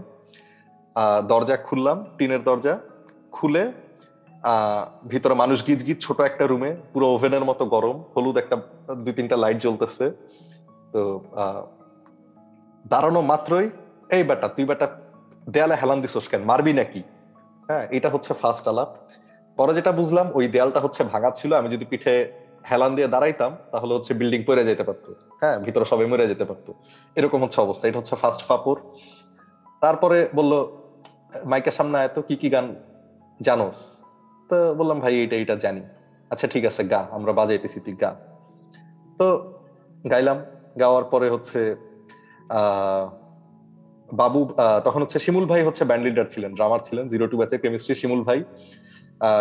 [1.30, 2.74] দরজা খুললাম, টিনের দরজা
[3.36, 3.64] খুলে
[5.12, 8.56] ভিতরে মানুষ গিজ গিজ ছোট একটা রুমে, পুরো ওভেনের মতো গরম, হলুদ একটা
[9.04, 10.06] দুই তিনটা লাইট জ্বলতেছে।
[10.92, 11.00] তো
[12.86, 13.70] দাঁড়ানো মাত্রই,
[14.10, 14.86] এই বেটা, তুই বেটা
[15.48, 16.42] দেয়ালে হেলান দিছোস কেন?
[16.42, 17.02] মারবি নাকি?
[17.68, 18.96] হ্যাঁ এটা হচ্ছে ফার্স্ট আলাপ।
[19.56, 22.32] পরে যেটা বুঝলাম, ওই দেয়ালটা হচ্ছে ভাঙা ছিল, আমি যদি পিঠে
[22.70, 26.74] হেলান দিয়ে দাঁড়াইতাম, তাহলে হচ্ছে বিল্ডিং পড়ে যেতে পারতো। হ্যাঁ ভিতরে সবাই মরে যেতে পারতো।
[27.16, 28.80] এরকম হচ্ছে অবস্থা, এটা হচ্ছে ফার্স্ট ফাপুর।
[29.80, 30.66] তারপরে বলল,
[31.44, 32.74] মাইকের সামনে এত কি কি গান
[33.40, 34.02] জানোস?
[34.48, 35.80] তো বললাম, ভাই এটা এটা জানি।
[36.30, 38.14] আচ্ছা ঠিক আছে, গা, আমরা বাজাইতেছি, তুই গা।
[39.18, 39.54] তো
[40.10, 40.44] গাইলাম,
[40.80, 41.87] গাওয়ার পরে হচ্ছে
[44.08, 44.40] বাবু
[44.86, 48.20] তখন হচ্ছে শিমুল ভাই হচ্ছে ব্যান্ড লিডার ছিলেন ড্রামার ছিলেন জিরো টু ব্যাচের কেমিস্ট্রি শিমুল
[48.28, 48.38] ভাই।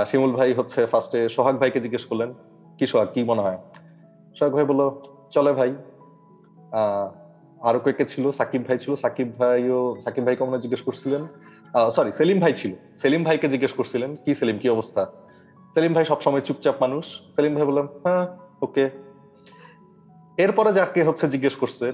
[0.10, 2.30] শিমুল ভাই হচ্ছে ফার্স্টে সোহাগ ভাইকে জিজ্ঞেস করলেন,
[2.78, 3.60] কি সোহাগ, কি মনে হয়?
[4.38, 4.82] সোহাগ ভাই বলল,
[5.36, 5.72] চলে ভাই।
[7.68, 8.26] আরও কে কে ছিল?
[8.40, 11.22] সাকিব ভাই ছিল। সাকিব ভাইও, সাকিব ভাইকে মনে জিজ্ঞেস করছিলেন?
[11.96, 15.04] সরি সেলিম ভাই ছিল। সেলিম ভাইকে জিজ্ঞেস করছিলেন, কি সেলিম, কি অবস্থা?
[15.74, 17.06] সেলিম ভাই সবসময় চুপচাপ মানুষ।
[17.36, 18.24] সেলিম ভাই বললাম হ্যাঁ
[18.66, 18.86] ওকে
[20.44, 21.86] এরপরে যাকে হচ্ছে জিজ্ঞেস করছে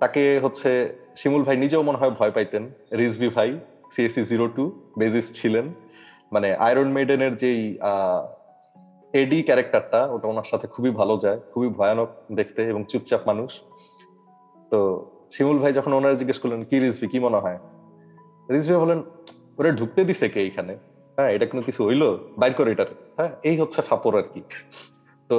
[0.00, 0.70] তাকে হচ্ছে
[1.16, 2.62] শিমুল ভাই নিজেও মনে হয় ভয় পাইতেন।
[3.00, 3.50] রিজভি ভাই
[3.94, 4.64] সিএসসি জিরো টু
[4.98, 5.66] বেজিস ছিলেন।
[6.32, 7.60] মানে আয়রন মেডেনের যেই
[9.14, 13.50] এডি ক্যারেক্টারটা ওটা ওনার সাথে খুবই ভালো যায়, খুবই ভয়ানক দেখতে এবং চুপচাপ মানুষ।
[14.70, 14.78] তো
[15.30, 17.58] শিমুল ভাই যখন ওনারা জিজ্ঞেস করলেন, কি রিজভি, কি মনে হয়?
[18.50, 19.00] রিজভি বলেন
[19.58, 20.74] ওরা ঢুকতে দিছে কে এখানে?
[21.16, 22.02] হ্যাঁ এটা কোনো কিছু হইল?
[22.40, 24.40] বাইর করে এটার। হ্যাঁ এই হচ্ছে ফাপড় আর কি।
[25.30, 25.36] তো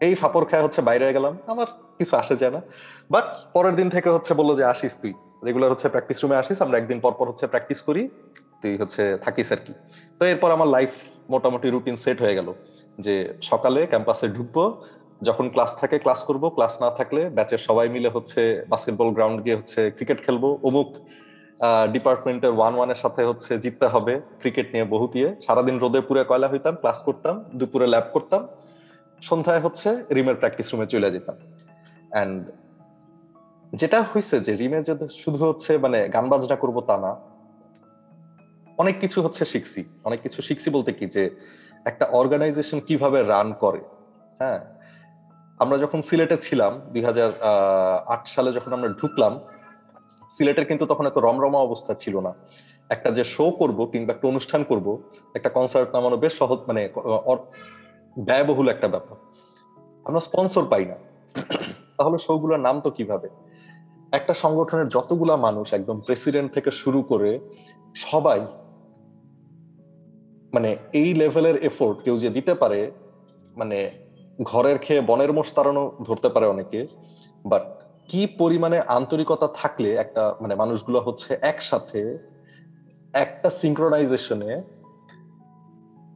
[0.00, 1.68] এই ফাপড় খায় হচ্ছে বাইরে গেলাম। আমার
[1.98, 2.60] কিছু আসে যায় না।
[3.14, 5.12] বাট পরের দিন থেকে হচ্ছে বলল যে, আসিস তুই।
[5.46, 8.02] রেগুলার হচ্ছে প্র্যাকটিস রুমে আসিস, আমরা একদিন পর পর হচ্ছে প্র্যাকটিস করি,
[8.62, 9.72] তুই হচ্ছে থাকিস আর কি।
[10.18, 10.90] তো এরপর আমার লাইফ
[11.32, 12.48] মোটামুটি রুটিন সেট হয়ে গেল
[13.04, 13.14] যে,
[13.50, 14.64] সকালে ক্যাম্পাসে ঢুকবো,
[15.28, 18.40] যখন ক্লাস থাকে ক্লাস করব ক্লাস না থাকলে ব্যাচের সবাই মিলে হচ্ছে
[18.72, 20.88] বাস্কেটবল গ্রাউন্ড গিয়ে হচ্ছে ক্রিকেট খেলব। অমুক
[21.94, 26.74] ডিপার্টমেন্টের ওয়ান ওয়ানের সাথে হচ্ছে জিততে হবে ক্রিকেট নিয়ে বহুতিয়ে সারাদিন রোদে পুরে কয়লা হইতাম
[26.82, 28.42] ক্লাস করতাম, দুপুরে ল্যাব করতাম।
[29.22, 31.36] সন্ধ্যায় হচ্ছে রিমের প্র্যাকটিস রুমে চলে যেতাম।
[32.10, 32.50] অ্যান্ড
[33.74, 37.16] যেটা হয়েছে যে রিমে যে শুধু হচ্ছে মানে গান বাজনা করব তা না,
[38.78, 41.30] অনেক কিছু হচ্ছে শিখছি। অনেক কিছু শিখছি বলতে কি যে
[41.84, 43.80] একটা অর্গানাইজেশন কীভাবে রান করে
[44.38, 44.60] হ্যাঁ?
[45.58, 47.30] আমরা যখন সিলেটে ছিলাম, দুই হাজার
[48.06, 49.40] আট সালে যখন আমরা ঢুকলাম,
[50.30, 52.34] সিলেটের কিন্তু তখন এত রমরমা অবস্থা ছিল না।
[52.90, 55.02] একটা যে শো করব কিংবা একটা অনুষ্ঠান করব,
[55.34, 56.88] একটা কনসার্ট নামানো বেশ সহজ মানে
[58.16, 59.16] ব্যয়বহুল একটা ব্যাপার।
[60.04, 60.94] আমরা স্পন্সর পাই না।
[61.96, 63.28] তাহলে শোগুলোর নাম তো কীভাবে?
[64.12, 67.40] একটা সংগঠনের যতগুলা মানুষ একদম প্রেসিডেন্ট থেকে শুরু করে
[67.96, 68.40] সবাই
[70.52, 72.90] মানে এই লেভেলের এফোর্ট কেউ যে দিতে পারে
[73.56, 73.90] মানে
[74.42, 76.86] ঘরের খেয়ে বনের মোষ তাড়ানো ধরতে পারে অনেকে
[77.46, 77.62] বাট
[78.08, 82.18] কি পরিমাণে আন্তরিকতা থাকলে একটা মানে মানুষগুলো হচ্ছে একসাথে
[83.12, 84.56] একটা সিঙ্ক্রোনাইজেশনে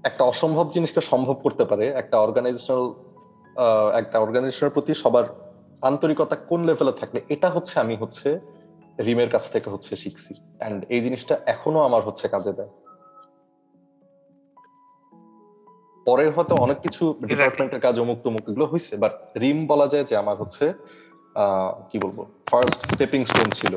[0.04, 2.82] একটা অসম্ভব জিনিসকে সম্ভব করতে পারে একটা অর্গানাইজেশনাল
[3.94, 5.24] একটা অর্গানাইজেশনের প্রতি সবার
[5.82, 8.28] আন্তরিকতা কোন লেভেলে থাকলে এটা হচ্ছে আমি হচ্ছে
[8.98, 12.72] রিমের কাছ থেকে হচ্ছে শিখছি। অ্যান্ড এই জিনিসটা এখনও আমার হচ্ছে কাজে দেয়।
[16.06, 20.14] পরে হয়তো অনেক কিছু ডিপার্টমেন্টের কাজ অমুক তমুক এগুলো হয়েছে বাট রিম বলা যায় যে
[20.16, 20.64] আমার হচ্ছে
[21.34, 23.74] আহ, কি বলব ফার্স্ট স্টেপিং স্টোন ছিল।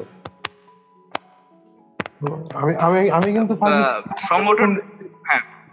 [2.53, 3.53] আমি আমি আমি কিন্তু
[4.29, 4.71] সংগঠন।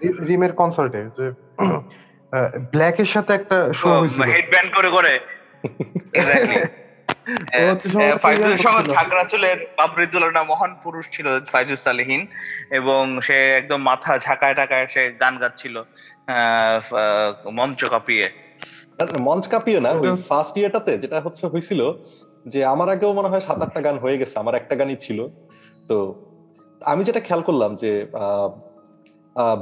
[0.03, 1.33] রিমের কনসার্টে যে
[2.73, 5.21] ব্ল্যাকের সাথে একটা শো হয়েছিল। হেড ব্যান্ড করে করে।
[8.19, 12.27] ফাইজুল করছিল। ঝাগড়া মহান পুরুষ ছিল ফাইজুল সালেহীন।
[12.71, 15.85] এবং সে একদম মাথা ঝাঁকায় টাকায় সে গান গাচ্ছিল
[17.53, 18.31] মঞ্চ কাঁপিয়ে।
[19.21, 21.93] মঞ্চ কাঁপিয়ে না ওই ফার্স্ট ইয়ারটাতে যেটা হচ্ছে হয়েছিল
[22.47, 25.29] যে আমার আগেও মনে হয় সাত আটটা গান হয়ে গেছে আমার একটা গানই ছিল।
[25.89, 26.15] তো
[26.81, 28.07] আমি যেটা খেয়াল করলাম যে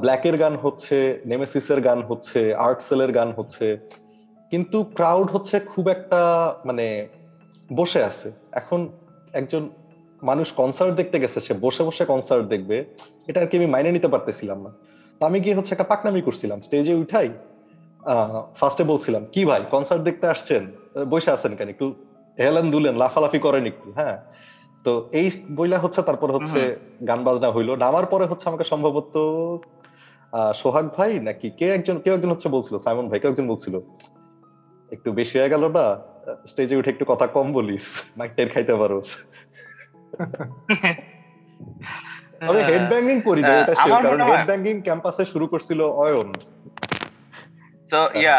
[0.03, 0.97] ব্ল্যাকের গান হচ্ছে
[1.31, 3.67] নেমেসিসের গান হচ্ছে আর্টসেলের গান হচ্ছে,
[4.53, 6.21] কিন্তু ক্রাউড হচ্ছে খুব একটা
[6.69, 6.87] মানে
[7.71, 8.29] বসে আছে।
[8.61, 8.81] এখন
[9.41, 9.63] একজন
[10.23, 12.77] মানুষ কনসার্ট দেখতে গেছে, সে বসে বসে কনসার্ট দেখবে,
[13.29, 14.71] এটা আর কি আমি মাইনে নিতে পারতেছিলাম না।
[15.19, 17.29] তো আমি গিয়ে হচ্ছে একটা পাকনামি করছিলাম স্টেজে উঠাই
[18.59, 20.63] ফার্স্টে বলছিলাম, কি ভাই কনসার্ট দেখতে আসছেন?
[21.13, 21.69] বসে আছেন কেন?
[21.75, 21.87] একটু
[22.45, 24.17] হেলেন দুলেন, লাফালাফি করেন একটু হ্যাঁ?
[24.89, 26.61] তো এই বইলা হচ্ছে তারপর হচ্ছে
[27.09, 29.15] গান বাজনা হইল। নামার পরে হচ্ছে আমাকে সম্ভবত
[30.55, 33.75] সোহাগ ভাই নাকি কে একজন কেউ একজন হচ্ছে বলছিল সাইমন ভাই কেউ একজন বলছিল
[34.93, 35.85] একটু বেশি হয়ে গেল না
[36.47, 37.87] স্টেজে উঠে একটু কথা কম বলিস
[38.19, 38.99] মাইক টের খাইতে পারো
[42.49, 46.29] আমি হেড ব্যাঙ্গিং করি না এটা আমার কারণ হেড ব্যাঙ্গিং ক্যাম্পাসে শুরু করছিল অয়ন।
[47.91, 48.37] তো ইয়া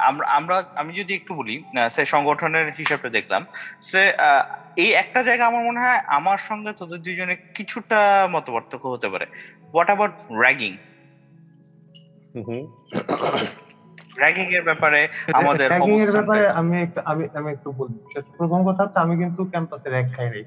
[0.00, 3.42] আমরা আমরা আমি যদি একটু বলি সে সংগঠনের হিসাবটা দেখলাম।
[3.82, 4.42] সে আহ,
[4.76, 9.26] এই একটা জায়গা আমার মনে হয় আমার সঙ্গে তোদের দুজনে কিছুটা মত পার্থক্য হতে পারে।
[9.72, 10.72] হোয়াট অ্যাবাউট র্যাগিং
[14.18, 17.96] র্যাগিং এর ব্যাপারে আমাদের Ragging এর ব্যাপারে আমি একটু আমি আমি একটু বলি।
[18.38, 20.44] প্রথম কথা হচ্ছে আমি কিন্তু ক্যাম্পাসে র্যাক খাই নাই।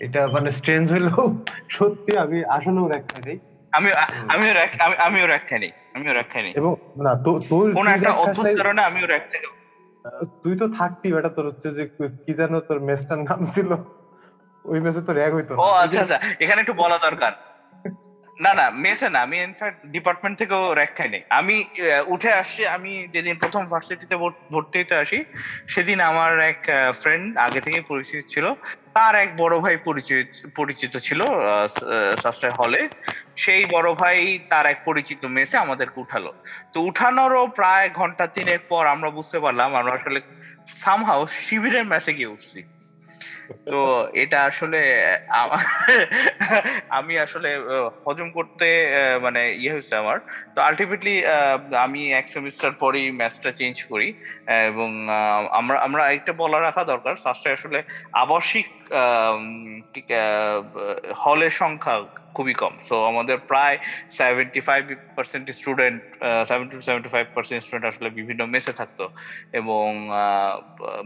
[0.00, 1.22] এটা মানে স্ট্রেঞ্জ হইলেও
[1.68, 3.38] সত্যি আমি আসলেও র্যাক খাই নাই।
[3.72, 3.88] আমি
[4.28, 6.72] আমিও আমি আমিও র্যাক খাই নি আমিও র্যাক খাই নি এবং
[7.04, 9.40] না তো তোর কোন একটা অদ্ভুত কারণে আমিও র্যাক খাই
[10.42, 11.82] তুই তো থাকতি বেটা তোর হচ্ছে যে
[12.24, 13.70] কি যেন তোর মেসটার নাম ছিল?
[14.64, 17.32] ওই মেসে তো র্যাগ হইতো ও আচ্ছা আচ্ছা এখানে একটু বলা দরকার।
[18.44, 21.56] না না, মেসে না, আমি ইনফ্যাক্ট ডিপার্টমেন্ট থেকেও র্যাক খাই নাই। আমি
[22.14, 24.14] উঠে আসছি, আমি যেদিন প্রথম ভার্সিটিতে
[24.52, 25.18] ভর্তি হতে আসি,
[25.72, 26.60] সেদিন আমার এক
[27.00, 28.46] ফ্রেন্ড আগে থেকে পরিচিত ছিল।
[28.96, 30.26] তার এক বড় ভাই পরিচিত
[30.58, 31.20] পরিচিত ছিল
[32.22, 32.80] সাস্টার হলে।
[33.44, 34.18] সেই বড় ভাই
[34.50, 36.30] তার এক পরিচিত মেসে আমাদেরকে উঠালো।
[36.72, 40.20] তো উঠানোরও প্রায় ঘণ্টা তিনের পর আমরা বুঝতে পারলাম, আমরা আসলে
[40.82, 42.60] সামহাও শিবিরের মেসে গিয়ে উঠছি।
[43.72, 43.78] তো
[44.22, 44.80] এটা আসলে
[46.98, 47.50] আমি আসলে
[48.04, 48.66] হজম করতে
[49.24, 50.18] মানে ইয়ে হয়েছে আমার।
[50.54, 51.14] তো আলটিমেটলি
[51.84, 54.08] আমি এক সেমিস্টার পরেই ম্যাথসটা চেঞ্জ করি
[54.70, 54.90] এবং
[55.58, 57.78] আমরা আমরা একটা বলা রাখা দরকার। ফার্স্টে আসলে
[58.24, 58.68] আবাসিক
[61.22, 61.94] হলের সংখ্যা
[62.36, 63.76] খুবই কম। সো আমাদের প্রায়
[64.18, 64.82] seventy five
[65.16, 66.00] percent student
[66.50, 69.04] seventy seventy five percent student আসলে বিভিন্ন মেসে থাকতো।
[69.60, 69.88] এবং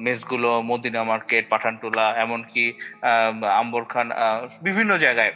[0.06, 5.32] মেসগুলো মদিনা মার্কেট, পাঠানটোলা এমনকি আহ, আম্বরখান আহ, বিভিন্ন জায়গায়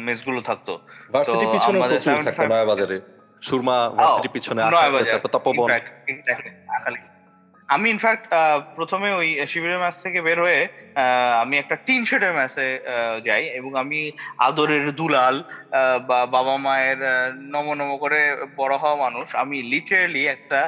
[0.00, 0.72] মেসগুলো থাকতো
[1.12, 3.00] ভার্সিটি পিছনে প্রচুর থাকতো 75
[3.42, 5.68] সুরমা ভার্সিটি পিছনে বাজার। তারপর তপবন।
[7.68, 8.24] আমি ইনফ্যাক্ট
[8.76, 10.60] প্রথমে ওই শিবিরের ম্যাচ থেকে বের হয়ে
[11.42, 12.66] আমি একটা টিন শেডের ম্যাচে
[13.26, 14.00] যাই এবং আমি
[14.48, 15.36] আদরের দুলাল
[16.08, 17.00] বা বাবা মায়ের
[17.54, 18.20] নম নম করে
[18.56, 20.60] বড় হওয়া মানুষ। আমি লিটারেলি একটা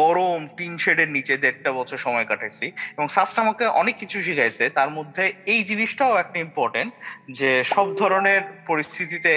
[0.00, 4.90] গরম টিন শেডের নিচে দেড়টা বছর সময় কাটাইছি এবং সাস্ট আমাকে অনেক কিছু শিখাইছে। তার
[4.96, 6.92] মধ্যে এই জিনিসটাও একটা ইম্পর্টেন্ট
[7.38, 9.32] যে সব ধরনের পরিস্থিতিতে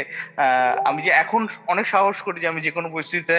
[0.90, 1.42] আমি যে এখন
[1.74, 3.38] অনেক সাহস করি যে আমি যে কোনো পরিস্থিতিতে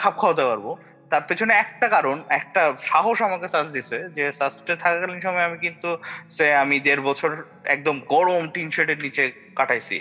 [0.00, 0.66] খাপ খাওয়াতে পারব।
[1.10, 5.90] তার পেছনে একটা কারণ একটা সাহস আমাকে সাজ দিছে যে সাস্টে থাকাকালীন সময় আমি কিন্তু
[6.36, 7.30] সে আমি দেড় বছর
[7.74, 9.24] একদম গরম টিন শেডের নিচে
[9.58, 9.98] কাটাইছি।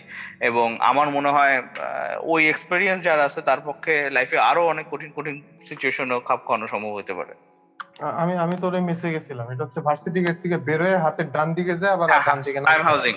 [0.49, 1.55] এবং আমার মনে হয়
[2.33, 5.35] ওই এক্সপিরিয়েন্স যারা আছে তার পক্ষে লাইফে আরও অনেক কঠিন কঠিন
[5.69, 7.33] সিচুয়েশনও খাপ খাওয়ানো সম্ভব হতে পারে।
[8.21, 11.73] আমি আমি তোরে মিসে গেছিলাম। এটা হচ্ছে ভার্সিটি গেট থেকে বের হয়ে হাতের ডান দিকে
[11.81, 13.15] যায় আবার ডান দিকে হাউজিং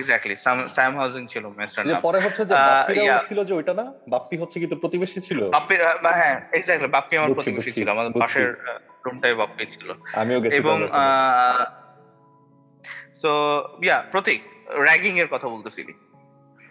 [0.00, 0.36] এক্স্যাক্টলি
[0.76, 3.18] সাইম হাউজিং ছিল মেসটার নাম পরে হচ্ছে যে বাপ্পিরা yeah.
[3.18, 3.84] উঠছিল যে ওইটা না?
[4.12, 5.40] বাপ্পি হচ্ছে কিন্তু প্রতিবেশী ছিল?
[5.56, 5.74] বাপ্পি
[6.20, 8.48] হ্যাঁ এক্স্যাক্টলি বাপ্পি আমার প্রতিবেশী ছিল। আমাদের পাশের
[9.04, 9.88] রুমটাই বাপ্পি ছিল।
[10.22, 10.76] আমিও গেছি এবং
[13.22, 13.30] সো
[13.86, 14.40] ইয়া প্রতীক
[14.86, 15.92] র্যাগিং এর কথা বলতেছিলি।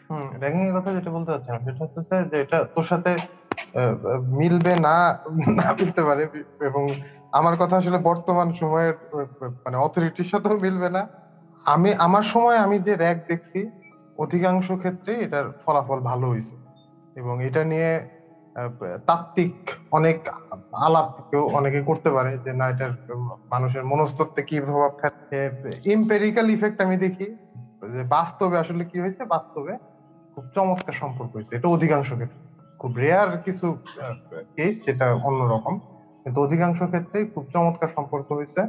[0.09, 3.11] হুম র্যাগিং এর কথা যেটা বলতে চাচ্ছিলাম সেটা হচ্ছে যে এটা তোর সাথে
[4.39, 4.95] মিলবে না
[5.59, 6.23] না মিলতে পারে
[6.67, 6.83] এবং
[7.39, 8.93] আমার কথা আসলে বর্তমান সময়ের
[9.63, 11.03] মানে অথরিটির সাথেও মিলবে না।
[11.65, 13.59] আমি, আমার সময় আমি যে র্যাগ দেখছি,
[14.17, 16.55] অধিকাংশ ক্ষেত্রে এটার ফলাফল ভালো হয়েছে
[17.15, 17.91] এবং এটা নিয়ে
[19.07, 19.55] তাত্ত্বিক
[19.91, 20.17] অনেক
[20.87, 22.93] আলাপ কেউ অনেকে করতে পারে যে, না, এটার
[23.51, 25.37] মানুষের মনস্তত্ত্বে কি প্রভাব খাচ্ছে
[25.95, 27.27] ইম্পেরিক্যাল ইফেক্ট আমি দেখি
[27.93, 29.73] যে, বাস্তবে আসলে কি হয়েছে বাস্তবে
[30.33, 32.41] খুব চমৎকার সম্পর্ক হয়েছে এটা অধিকাংশ ক্ষেত্রে।
[32.79, 33.67] খুব রেয়ার কিছু
[34.55, 35.75] কেস যেটা অন্যরকম।
[36.23, 38.61] কিন্তু অধিকাংশ ক্ষেত্রেই খুব চমৎকার সম্পর্ক হয়েছে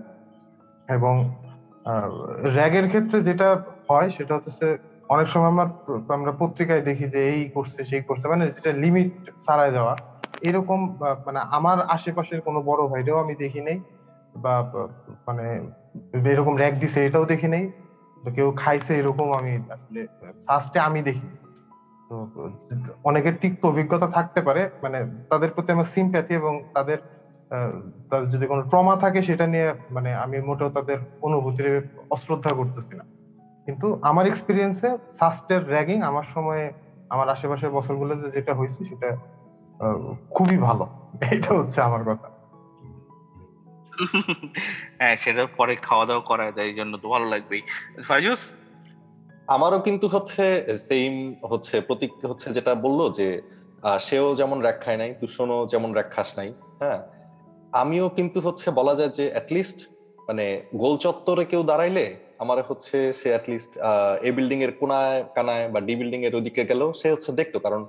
[0.88, 1.14] এবং
[2.56, 3.48] র্যাগের ক্ষেত্রে যেটা
[3.88, 4.66] হয় সেটা হচ্ছে
[5.08, 5.66] অনেক সময় আমরা
[6.18, 9.10] আমরা পত্রিকায় দেখি যে এই করছে, সেই করছে মানে যেটা লিমিট
[9.44, 9.94] ছাড়াই যাওয়া
[10.42, 10.80] এরকম
[11.26, 13.78] মানে আমার আশেপাশের কোনো বড় ভাইরাও আমি দেখি নাই,
[14.34, 14.54] বা
[15.26, 15.44] মানে
[16.32, 17.64] এরকম র্যাগ দিছে এটাও দেখি নাই
[18.36, 20.00] কেউ খাইছে এরকম আমি আসলে
[20.46, 21.28] ফার্স্টে আমি দেখি।
[22.08, 22.16] তো,
[23.04, 24.98] অনেকের তিক্ত অভিজ্ঞতা থাকতে পারে মানে
[25.30, 26.98] তাদের প্রতি আমার সিম্প্যাথি এবং তাদের
[28.10, 33.04] তাদের যদি কোনো ট্রমা থাকে সেটা নিয়ে মানে আমি মোটেও তাদের অনুভূতির অশ্রদ্ধা করতেছি না।
[33.66, 36.72] কিন্তু আমার এক্সপিরিয়েন্সে সাস্টের র্যাগিং আমার সময়ে
[37.10, 39.16] আমার আশেপাশের বছরগুলোতে যেটা হয়েছে সেটা
[40.30, 40.86] খুবই ভালো।
[41.20, 42.28] এটা হচ্ছে আমার কথা।
[44.98, 47.62] হ্যাঁ সেটা পরে খাওয়া দাওয়া করায় দেয় এই জন্য তো ভালো লাগবেই।
[48.02, 48.52] ফাইজুস?
[49.46, 53.42] আমারও কিন্তু হচ্ছে সেম হচ্ছে প্রতীক হচ্ছে যেটা বলল যে
[54.00, 57.13] সেও যেমন র্যাক খায় নাই তুষণও যেমন র্যাক খাস নাই হ্যাঁ?
[57.74, 59.78] আমিও কিন্তু হচ্ছে বলা যায় যে অ্যাটলিস্ট
[60.28, 63.78] মানে গোল চত্বরে কেউ দাঁড়াইলে আমার হচ্ছে সে অ্যাটলিস্ট
[64.22, 67.86] এ বিল্ডিং এর কোনায় কানায় বা ডি বিল্ডিং এর ওদিকে গেলেও সে হচ্ছে দেখতো। কারণ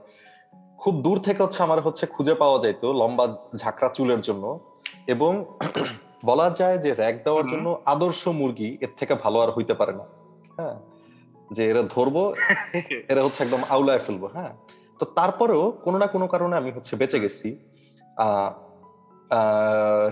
[0.78, 4.60] খুব দূর থেকে হচ্ছে আমার হচ্ছে খুঁজে পাওয়া যাইতো লম্বা ঝাঁকড়া চুলের জন্য।
[5.08, 5.46] এবং
[6.26, 10.06] বলা যায় যে র্যাক দেওয়ার জন্য আদর্শ মুরগি এর থেকে ভালো আর হইতে পারে না।
[10.58, 10.76] হ্যাঁ?
[11.52, 12.34] যে এরা ধরবো
[13.12, 14.54] এরা হচ্ছে একদম আউলায় ফেলব হ্যাঁ?
[15.00, 17.58] তো তারপরেও কোনো না কোনো কারণে আমি হচ্ছে বেঁচে গেছি।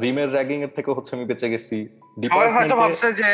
[0.01, 1.77] রিমের র্যাগিং এর থেকে হচ্ছে আমি বেঁচে গেছি।
[2.29, 3.29] সবাই হয়তো ভাবছে যে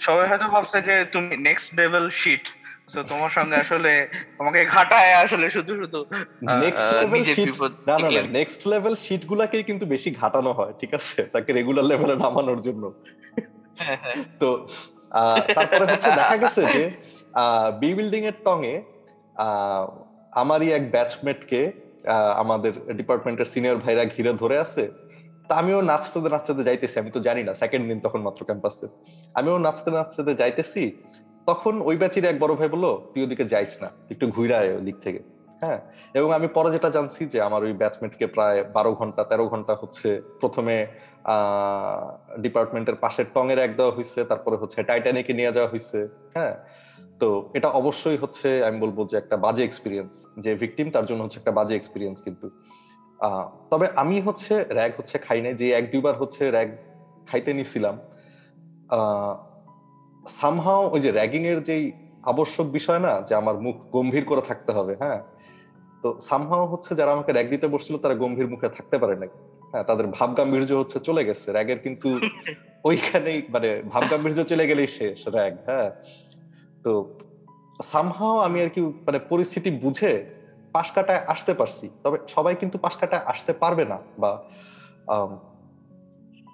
[0.00, 2.44] সবাই হয়তো ভাবছে যে তুমি নেক্সট লেভেল শিট
[2.92, 3.92] তো তোমার সঙ্গে আসলে
[4.38, 6.00] তোমাকে ঘাটায় আসলে শুধু শুধু
[6.62, 7.54] নেক্সট লেভেল শিট
[7.88, 11.18] না না না নেক্সট লেভেল শিট গুলাকেই কিন্তু বেশি ঘাটানো হয় ঠিক আছে?
[11.34, 12.82] তাকে রেগুলার লেভেলে নামানোর জন্য।
[13.78, 14.48] হ্যাঁ, হ্যাঁ। তো
[15.56, 16.84] তারপরে হচ্ছে দেখা গেছে যে
[17.80, 18.74] বি বিল্ডিং এর টঙে
[19.36, 19.84] আহ,
[20.32, 21.60] আমারই এক ব্যাচমেটকে
[22.42, 24.84] আমাদের ডিপার্টমেন্টের সিনিয়র ভাইরা ঘিরে ধরে আছে,
[25.48, 28.86] তা আমিও নাচতে নাচতে যাইতেছি, আমি তো জানি না সেকেন্ড দিন তখন মাত্র ক্যাম্পাসে
[29.38, 30.82] আমিও নাচতে নাচতে যাইতেছি,
[31.48, 34.98] তখন ওই ব্যাচের এক বড় ভাই বলল, তুই ওদিকে যাইস না, একটু ঘুরে ওই দিক
[35.06, 35.20] থেকে।
[35.62, 35.78] হ্যাঁ
[36.18, 40.08] এবং আমি পরে যেটা জানছি যে আমার ওই ব্যাচমেটকে প্রায় বারো ঘণ্টা, তেরো ঘণ্টা হচ্ছে
[40.40, 40.76] প্রথমে
[42.44, 45.98] ডিপার্টমেন্টের পাশের টং এর এক দেওয়া হয়েছে তারপরে হচ্ছে টাইটানিকে নিয়ে যাওয়া হয়েছে
[46.36, 46.54] হ্যাঁ।
[47.20, 51.38] তো এটা অবশ্যই হচ্ছে আমি বলব যে একটা বাজে এক্সপিরিয়েন্স যে ভিকটিম তার জন্য হচ্ছে
[51.38, 52.46] একটা বাজে এক্সপিরিয়েন্স কিন্তু।
[53.70, 56.68] তবে আমি হচ্ছে র্যাগ হচ্ছে খাই নাই যে এক দুইবার হচ্ছে র্যাগ
[57.26, 57.96] খাইতে নিছিলাম।
[60.28, 61.84] সামহাও ওই যে র্যাগিং এর যেই
[62.22, 65.20] আবশ্যক বিষয় না যে আমার মুখ গম্ভীর করে থাকতে হবে হ্যাঁ?
[66.02, 69.26] তো সামহাও হচ্ছে যারা আমাকে র্যাগ দিতে বসছিল তারা গম্ভীর মুখে থাকতে পারে না
[69.72, 72.08] হ্যাঁ তাদের ভাব গাম্ভীর্য হচ্ছে চলে গেছে। র্যাগের কিন্তু
[72.88, 75.88] ওইখানেই মানে ভাব গাম্ভীর্য চলে গেলেই শেষ র্যাগ হ্যাঁ?
[76.84, 76.92] তো
[77.80, 80.12] সামহাও আমি আর কি মানে পরিস্থিতি বুঝে
[80.74, 84.30] পাশ কাটায় আসতে পারছি। তবে সবাই কিন্তু পাশ কাটায় আসতে পারবে না বা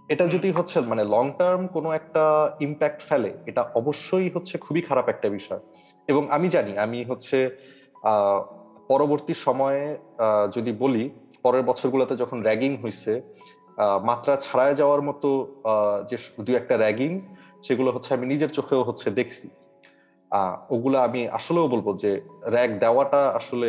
[0.08, 2.24] এটা যদি হচ্ছে মানে লং টার্ম কোনো একটা
[2.66, 5.62] ইম্প্যাক্ট ফেলে, এটা অবশ্যই হচ্ছে খুবই খারাপ একটা বিষয়।
[6.08, 7.38] এবং আমি জানি, আমি হচ্ছে
[8.90, 9.84] পরবর্তী সময়ে
[10.56, 11.04] যদি বলি,
[11.44, 13.12] পরের বছরগুলোতে যখন র্যাগিং হয়েছে
[14.08, 15.28] মাত্রা ছাড়ায় যাওয়ার মতো
[16.10, 17.10] যে দু একটা র্যাগিং
[17.66, 19.46] সেগুলো হচ্ছে আমি নিজের চোখেও হচ্ছে দেখছি।
[20.74, 22.10] ওগুলা আমি আসলেও বলব যে
[22.54, 23.68] র্যাগ দেওয়াটা আসলে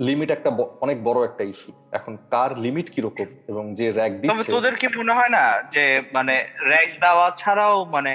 [0.00, 0.50] লিমিট একটা
[0.80, 4.86] অনেক বড় একটা ইস্যু এখন কার লিমিট কীরকম এবং যে র্যাগ তবে দিচ্ছে তোদের কি
[4.98, 5.44] মনে হয় না
[5.74, 6.34] যে মানে
[6.70, 8.12] র্যাঙ্ক দেওয়া ছাড়াও মানে।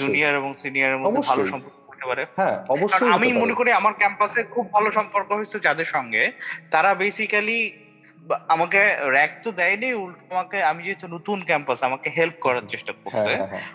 [0.00, 2.22] জুনিয়র এবং সিনিয়রের মধ্যে ভালো সম্পর্ক করতে পারে?
[2.38, 6.22] হ্যাঁ অবশ্যই আমি মনে করি আমার ক্যাম্পাসে খুব ভালো সম্পর্ক হয়েছে যাদের সঙ্গে।
[6.70, 7.60] তারা বেসিক্যালি
[8.48, 13.28] আমাকে র্যাক তো দেয়নি উল্টো আমাকে আমি যেহেতু নতুন ক্যাম্পাস আমাকে হেল্প করার চেষ্টা হ্যাঁ
[13.28, 13.30] করছে।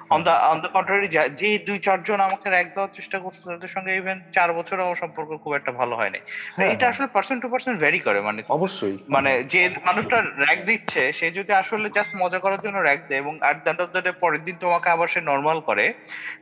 [0.10, 1.08] On the on the contrary
[1.40, 5.30] যে দুই চারজন আমাকে র্যাক দেওয়ার চেষ্টা করছে তাদের সঙ্গে ইভেন চার বছর আমার সম্পর্ক
[5.44, 6.20] খুব একটা ভালো হয়নি।
[6.56, 10.60] হ্যাঁ, এটা হ্যাঁ, আসলে পার্সন টু পার্সন ভ্যারি করে মানে অবশ্যই। মানে যে মানুষটা র্যাক
[10.70, 14.02] দিচ্ছে সে যদি আসলে জাস্ট মজা করার জন্য র্যাক দেয় এবং at the of the
[14.02, 15.86] day পরের দিন তোমাকে আবার সে নর্মাল করে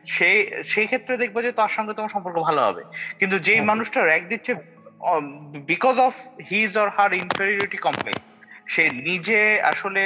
[0.09, 2.83] সেই সেই ক্ষেত্রে দেখবে যে তার সঙ্গে তোমার সম্পর্ক ভালো হবে।
[3.19, 4.51] কিন্তু যেই। মানুষটা র্যাক দিচ্ছে
[5.71, 6.13] because of
[6.49, 8.25] his or her inferiority complex
[8.73, 9.39] সে নিজে
[9.71, 10.03] আসলে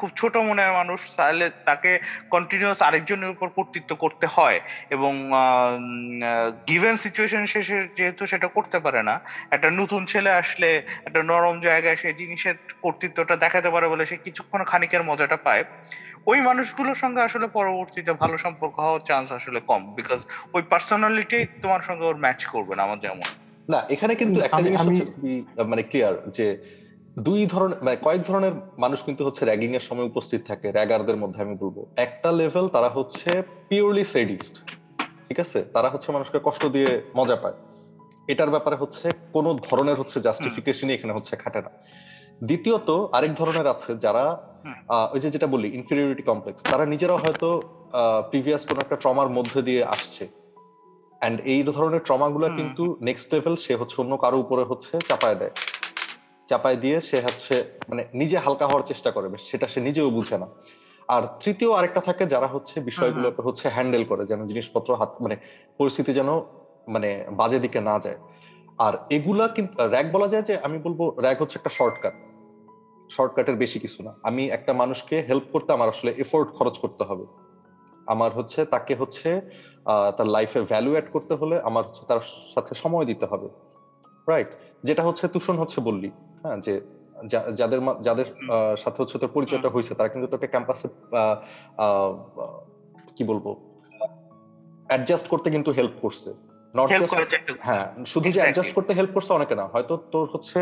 [0.00, 1.90] খুব ছোট মনের মানুষ, তাহলে তাকে
[2.34, 4.58] কন্টিনিউয়াস আরেকজনের উপর কর্তৃত্ব করতে হয়
[4.96, 5.12] এবং
[6.68, 9.14] গিভেন সিচুয়েশন শেষে যেহেতু সেটা করতে পারে না,
[9.54, 10.68] একটা নতুন ছেলে আসলে
[11.06, 15.64] একটা নরম জায়গায় সেই জিনিসের কর্তৃত্বটা দেখাতে পারে বলে সে কিছুক্ষণ খানিকের মজাটা পায়।
[16.26, 20.20] ওই মানুষগুলোর সঙ্গে আসলে পরবর্তীতে ভালো সম্পর্ক হওয়ার চান্স আসলে কম বিকজ
[20.54, 23.26] ওই পার্সোনালিটি তোমার সঙ্গে ওর ম্যাচ করবে না আমার যেমন।
[23.68, 25.04] না এখানে কিন্তু একটা জিনিস হচ্ছে
[25.70, 26.46] মানে ক্লিয়ার যে
[27.28, 28.54] দুই ধরনের মানে কয়েক ধরনের
[28.84, 32.88] মানুষ কিন্তু হচ্ছে র্যাগিং এর সময় উপস্থিত থাকে র্যাগারদের মধ্যে আমি বলব। একটা লেভেল তারা
[32.96, 33.30] হচ্ছে
[33.68, 34.54] পিওরলি সেডিস্ট
[35.28, 35.58] ঠিক আছে?
[35.74, 37.56] তারা হচ্ছে মানুষকে কষ্ট দিয়ে মজা পায়।
[38.32, 41.70] এটার ব্যাপারে হচ্ছে কোনো ধরনের হচ্ছে জাস্টিফিকেশনই এখানে হচ্ছে খাটে না।
[42.40, 44.24] দ্বিতীয়ত আরেক ধরনের আছে যারা
[45.12, 47.62] ওই যে যেটা বলি ইনফিরিয়রিটি কমপ্লেক্স তারা নিজেরা হয়তো
[48.30, 50.28] প্রিভিয়াস কোনো একটা ট্রমার মধ্যে দিয়ে আসছে।
[51.20, 55.50] অ্যান্ড এই ধরনের ট্রমাগুলো। কিন্তু নেক্সট লেভেল সে হচ্ছে অন্য কারও উপরে হচ্ছে চাপায় দেয়।
[56.48, 60.46] চাপায় দিয়ে সে হচ্ছে মানে নিজে হালকা হওয়ার চেষ্টা করে সেটা সে নিজেও বুঝে না।
[61.08, 65.36] আর তৃতীয় আরেকটা থাকে যারা হচ্ছে বিষয়গুলোকে হচ্ছে হ্যান্ডেল করে যেন জিনিসপত্র হাত মানে
[65.78, 66.30] পরিস্থিতি যেন
[66.88, 68.18] মানে বাজে দিকে না যায়।
[68.78, 72.14] আর এগুলা কিন্তু র্যাক বলা যায় যে আমি বলব র্যাক হচ্ছে একটা শর্টকাট
[73.14, 77.24] শর্টকাটের বেশি কিছু না। আমি একটা মানুষকে হেল্প করতে আমার আসলে এফোর্ট খরচ করতে হবে।
[78.06, 79.30] আমার হচ্ছে তাকে হচ্ছে
[80.16, 82.20] তার লাইফে ভ্যালু অ্যাড করতে হলে আমার হচ্ছে তার
[82.54, 83.48] সাথে সময় দিতে হবে।
[84.28, 84.50] রাইট
[84.82, 86.08] যেটা হচ্ছে তুষণ হচ্ছে বললি।
[86.42, 86.72] হ্যাঁ যে
[87.60, 88.28] যাদের যাদের
[88.82, 90.88] সাথে হচ্ছে তোর পরিচয়টা হয়েছে তারা কিন্তু তোকে ক্যাম্পাসে
[93.16, 93.46] কি বলব?
[94.88, 96.30] অ্যাডজাস্ট করতে কিন্তু হেল্প করছে।
[96.78, 96.88] নট
[97.66, 100.60] হ্যাঁ শুধু যে অ্যাডজাস্ট করতে হেল্প করছে অনেকে না হয়তো তোর হচ্ছে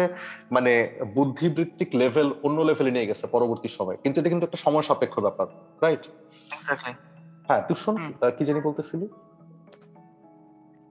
[0.53, 0.73] মানে
[1.17, 5.47] বুদ্ধিবৃত্তিক লেভেল অন্য লেভেলে নিয়ে গেছে পরবর্তী সময়। কিন্তু এটা কিন্তু একটা সময় সাপেক্ষ ব্যাপার
[5.83, 6.05] রাইট
[7.49, 7.97] হ্যাঁ তুই শোন
[8.39, 9.07] কি জানি বলতেছিলি?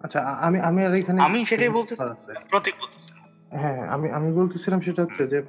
[0.01, 2.03] আচ্ছা আমি আমি আর এখানে আমি সেটাই বলতেছি।
[2.49, 2.75] প্রতীক
[3.61, 5.39] হ্যাঁ আমি আমি বলতেছিলাম সেটা হচ্ছে যে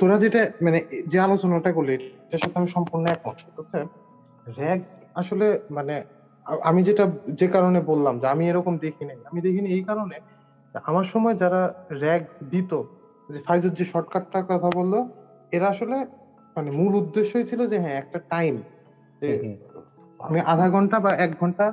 [0.00, 1.92] তোরা যেটা মানে যে আলোচনাটা করলি
[2.26, 3.38] এটার সাথে আমি সম্পূর্ণ একমত।
[4.58, 4.80] র্যাগ
[5.14, 5.94] আসলে মানে
[6.46, 10.16] আমি যেটা যে কারণে বললাম যে আমি এরকম দেখি নাই আমি দেখিনি এই কারণে
[10.84, 12.72] আমার সময় যারা র্যাগ দিত
[13.28, 14.94] যে ফাইজুর যে শর্টকাটটার কথা বলল
[15.52, 15.96] এরা আসলে
[16.56, 18.54] মানে মূল উদ্দেশ্যই ছিল যে হ্যাঁ একটা টাইম
[20.20, 21.66] আমি আধা ঘণ্টা বা এক ঘণ্টা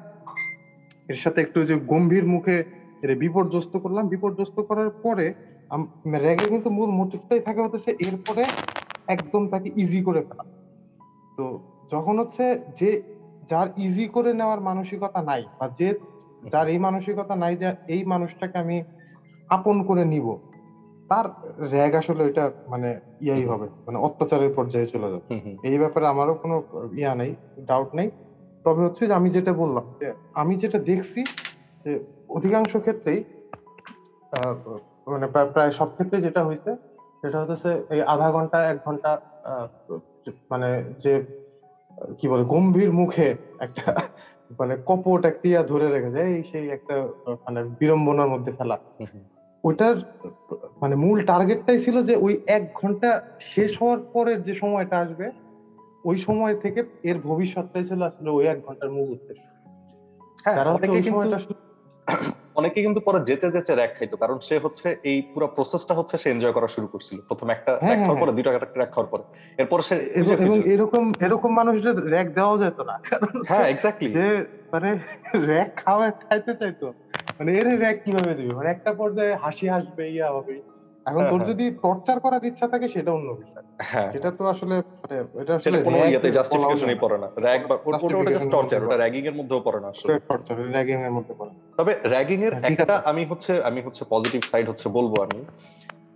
[1.10, 2.58] এর সাথে একটু যে গম্ভীর মুখে
[3.04, 5.34] এর বিপর্যস্ত করলাম। বিপর্যস্ত করার পরে
[6.24, 8.44] র্যাগের কিন্তু মূল মোটিভটাই থাকে হতেছে এরপরে
[9.08, 10.44] একদম তাকে ইজি করে ফেলা।
[11.38, 11.46] তো
[11.92, 12.46] যখন হচ্ছে
[12.80, 12.90] যে
[13.50, 16.00] যার ইজি করে নেওয়ার মানসিকতা নাই বা যে
[16.52, 18.84] যার এই মানসিকতা নাই যে এই মানুষটাকে আমি
[19.50, 20.38] আপন করে নিব
[21.10, 21.26] তার
[21.72, 26.64] র্যাগ আসলে এটা মানে ইয়াই হবে মানে অত্যাচারের পর্যায়ে চলে যাবে। এই ব্যাপারে আমারও কোনো
[26.94, 28.12] ইয়া নেই ডাউট নেই।
[28.64, 31.24] তবে হচ্ছে যে আমি যেটা বললাম যে আমি যেটা দেখছি
[31.86, 33.24] যে অধিকাংশ ক্ষেত্রেই
[35.08, 36.76] মানে প্রায়- সব ক্ষেত্রে যেটা হয়েছে
[37.22, 39.22] সেটা হচ্ছে এই আধা ঘণ্টা এক ঘণ্টা
[40.50, 41.43] মানে যে
[42.18, 44.10] কি বলে গম্ভীর মুখে একটা
[44.60, 46.96] মানে কপট একটা ইয়া ধরে রেখেছে এই সেই একটা
[47.46, 48.78] মানে বিড়ম্বনার মধ্যে ফেলা।
[49.64, 49.96] ওইটার
[50.82, 55.32] মানে মূল টার্গেটটাই ছিল যে ওই এক ঘণ্টা শেষ হওয়ার পরের যে সময়টা আসবে
[56.06, 59.44] ওই সময় থেকে এর ভবিষ্যৎটাই ছিল আসলে ওই এক ঘণ্টার মূল উদ্দেশ্য
[60.46, 60.58] হ্যাঁ
[60.90, 61.38] ওই সময়টা
[62.56, 66.28] অনেকে কিন্তু পরে যেতে যেতে র্যাক খাইতো কারণ সে হচ্ছে এই পুরো প্রসেসটা হচ্ছে সে
[66.30, 69.24] এনজয় করা শুরু করছিল। প্রথম একটা হ্যাঁ, র্যাক খাওয়ার হ্যাঁ, পরে দুইটা র্যাক খাওয়ার পরে।
[69.58, 69.96] এরপর সে
[70.40, 72.96] এবং এরকম এরকম মানুষদের র্যাক দেওয়া যেত না।
[73.48, 74.28] হ্যাঁ এক্স্যাক্টলি যে
[74.74, 74.90] মানে
[75.48, 76.88] র্যাক খাওয়া খাইতে চাইতো।
[77.40, 78.54] মানে এর র্যাক কীভাবে দিবে?
[78.54, 80.56] মানে একটা পর্যায়ে হাসি হাসবে ইয়া হবে।
[81.06, 84.46] এখন হ্যাঁ, তোর হ্যাঁ। যদি টর্চার করার ইচ্ছা থাকে সেটা অন্য বিষয়। হ্যাঁ। সেটা তো
[84.46, 88.84] আসলে মানে এটা আসলে কোনো ইয়েতে জাস্টিফিকেশনই পড়ে না। র্যাগ বা ওটা- ওটা জাস্ট টর্চার
[88.84, 92.54] ওটা র্যাগিং এর মধ্যেও পড়ে না আসলে। torture, ragging এর মধ্যে পড়ে তবে র্যাগিং এর
[92.64, 95.46] একটা আমি হচ্ছে আমি হচ্ছে পজিটিভ সাইড হচ্ছে বলব আমি।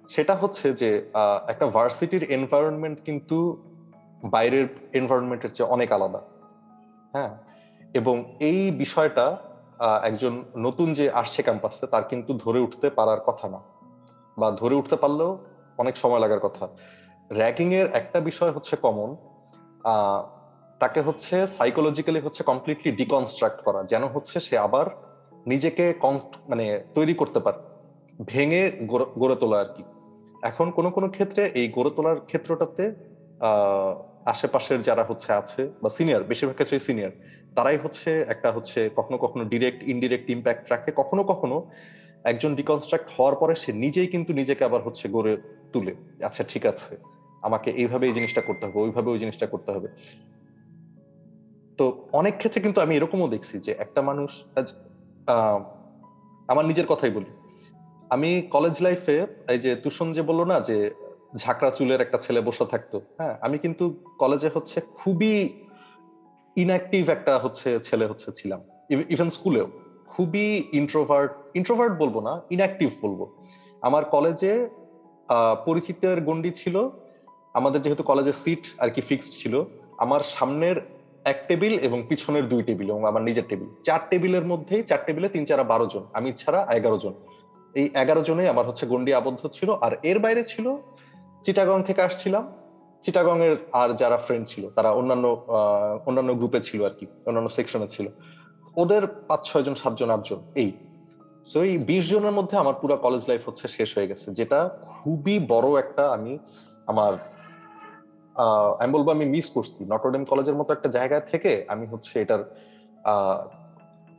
[0.09, 1.09] সেটা হচ্ছে যে
[1.47, 3.57] একটা ভার্সিটির এনভায়রনমেন্ট কিন্তু
[4.23, 6.21] বাইরের এনভায়রনমেন্টের চেয়ে অনেক আলাদা।
[7.13, 7.29] হ্যাঁ?
[7.93, 9.37] এবং এই বিষয়টা
[10.03, 13.59] একজন নতুন যে আসছে ক্যাম্পাসে তার কিন্তু ধরে উঠতে পারার কথা না।
[14.37, 15.37] বা ধরে উঠতে পারলেও
[15.77, 16.67] অনেক সময় লাগার কথা।
[17.31, 19.15] র্যাগিং এর একটা বিষয় হচ্ছে কমন
[20.79, 24.85] তাকে হচ্ছে সাইকোলজিক্যালি হচ্ছে কমপ্লিটলি ডিকনস্ট্রাক্ট করা, যেন হচ্ছে সে আবার
[25.47, 25.93] নিজেকে
[26.49, 27.57] মানে তৈরি করতে পারে,
[28.25, 29.83] ভেঙে গড়ে- তোলা আর কি।
[30.43, 32.93] এখন কোন কোন ক্ষেত্রে এই গড়ে তোলার ক্ষেত্রটাতে
[34.25, 37.11] আশেপাশের যারা হচ্ছে আছে বা সিনিয়র বেশিরভাগ ক্ষেত্রে সিনিয়র
[37.55, 41.69] তারাই হচ্ছে একটা হচ্ছে কখনো কখনো ডিরেক্ট ইনডিরেক্ট ইম্প্যাক্ট রাখে, কখনো কখনো
[42.23, 45.37] একজন ডিকনস্ট্রাক্ট হওয়ার পরে সে নিজেই কিন্তু নিজেকে আবার হচ্ছে গড়ে
[45.73, 46.97] তুলে। আচ্ছা ঠিক আছে।
[47.47, 49.89] আমাকে এইভাবে এই জিনিসটা করতে হবে, ওইভাবে ওই জিনিসটা করতে হবে।
[51.79, 51.85] তো
[52.19, 54.31] অনেক ক্ষেত্রে কিন্তু আমি এরকমও দেখছি যে একটা মানুষ
[56.51, 57.31] আমার নিজের কথাই বলি।
[58.15, 59.17] আমি কলেজ লাইফে
[59.53, 60.77] এই যে তুষন যে বলল না যে
[61.41, 63.85] ঝাঁকড়া চুলের একটা ছেলে বসে থাকতো হ্যাঁ আমি কিন্তু
[64.21, 65.33] কলেজে হচ্ছে খুবই
[66.61, 68.59] ইনঅ্যাক্টিভ একটা হচ্ছে ছেলে হচ্ছে ছিলাম।
[69.13, 69.67] ইভেন স্কুলেও
[70.13, 70.47] খুবই
[70.79, 73.19] ইন্ট্রোভার্ট ইন্ট্রোভার্ট বলব না ইনঅ্যাক্টিভ বলব।
[73.87, 74.53] আমার কলেজে
[75.67, 76.75] পরিচিতের গন্ডি ছিল
[77.59, 79.53] আমাদের যেহেতু কলেজের সিট আর কি ফিক্সড ছিল,
[80.03, 80.77] আমার সামনের
[81.31, 85.27] এক টেবিল এবং পিছনের দুই টেবিল এবং আমার নিজের টেবিল চার টেবিলের মধ্যেই, চার টেবিলে
[85.35, 87.13] তিন, চারা বারো জন। আমি ছাড়া এগারো জন।
[87.79, 90.65] এই এগারো জনে আমার হচ্ছে গন্ডি আবদ্ধ ছিল। আর এর বাইরে ছিল,
[91.45, 92.43] চিটাগং থেকে আসছিলাম।
[93.03, 95.25] চিটাগং এর আর যারা ফ্রেন্ড ছিল, তারা অন্যান্য
[96.07, 98.07] অন্যান্য গ্রুপে ছিল আর কি, অন্যান্য সেকশনে ছিল।
[98.81, 100.69] ওদের পাঁচ, ছয় জন সাতজন আটজন এই।
[101.49, 104.59] সো এই বিশ জনের মধ্যে আমার পুরো কলেজ লাইফ হচ্ছে শেষ হয়ে গেছে, যেটা
[104.93, 106.33] খুবই বড় একটা আমি
[106.91, 107.13] আমার
[108.79, 112.41] আমি বলব আমি মিস করছি। নটরডেম কলেজের মতো একটা জায়গা থেকে আমি হচ্ছে এটার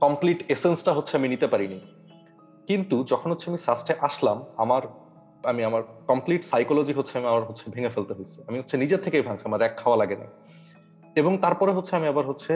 [0.00, 1.78] কমপ্লিট এসেন্সটা হচ্ছে আমি নিতে পারিনি।
[2.68, 4.82] কিন্তু যখন হচ্ছে আমি সাস্টে আসলাম, আমার,
[5.42, 9.22] আমি আমার কমপ্লিট সাইকোলজি হচ্ছে আমি আমার হচ্ছে ভেঙে ফেলতে হয়েছে আমি হচ্ছে নিজের থেকেই
[9.22, 10.26] ভাঙছি, আমার এক খাওয়া লাগে না
[11.16, 12.54] এবং তারপরে হচ্ছে আমি আবার হচ্ছে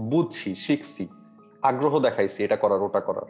[0.00, 1.04] বুঝছি, শিখছি,
[1.62, 3.28] আগ্রহ দেখাইছি এটা করার, ওটা করার।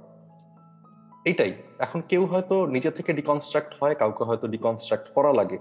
[1.24, 5.58] এটাই এখন কেউ হয়তো নিজে থেকে ডিকনস্ট্রাক্ট হয়, কাউকে হয়তো ডিকনস্ট্রাক্ট করা লাগে।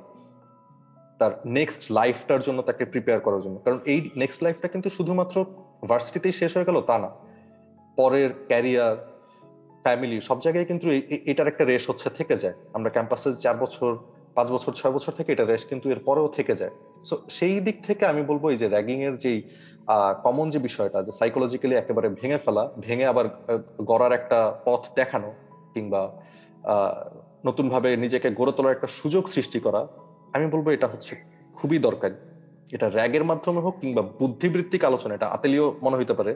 [1.20, 5.36] তার নেক্সট লাইফটার জন্য তাকে প্রিপেয়ার করার জন্য। কারণ এই নেক্সট লাইফটা কিন্তু শুধুমাত্র
[5.90, 7.10] ভার্সিটিতেই শেষ হয়ে গেল, তা না।
[8.00, 8.96] পরের ক্যারিয়ার
[9.86, 10.86] ফ্যামিলি সব জায়গায় কিন্তু
[11.32, 13.92] এটার একটা রেশ হচ্ছে, থেকে যায়। আমরা ক্যাম্পাসে চার বছর,
[14.36, 16.74] পাঁচ বছর, ছয় বছর থেকে এটা রেশ কিন্তু এর পরেও থেকে যায়।
[17.08, 19.40] সো সেই দিক থেকে আমি বলব এই যে র্যাগিং এর যেই
[20.26, 23.26] কমন যে বিষয়টা, যে সাইকোলজিক্যালি একেবারে ভেঙে ফেলা, ভেঙে আবার
[23.90, 25.30] গড়ার একটা পথ দেখানো,
[25.74, 26.02] কিংবা
[27.48, 29.82] নতুন ভাবে নিজেকে গড়ে তোলার একটা সুযোগ সৃষ্টি করা
[30.34, 31.16] আমি বলব এটা হচ্ছে
[31.56, 32.16] খুবই দরকারি।
[32.72, 36.36] এটা র্যাগের মাধ্যমে হোক কিংবা বুদ্ধিবৃত্তিক আলোচনা, এটা আতেলীয় মনে হইতে পারে।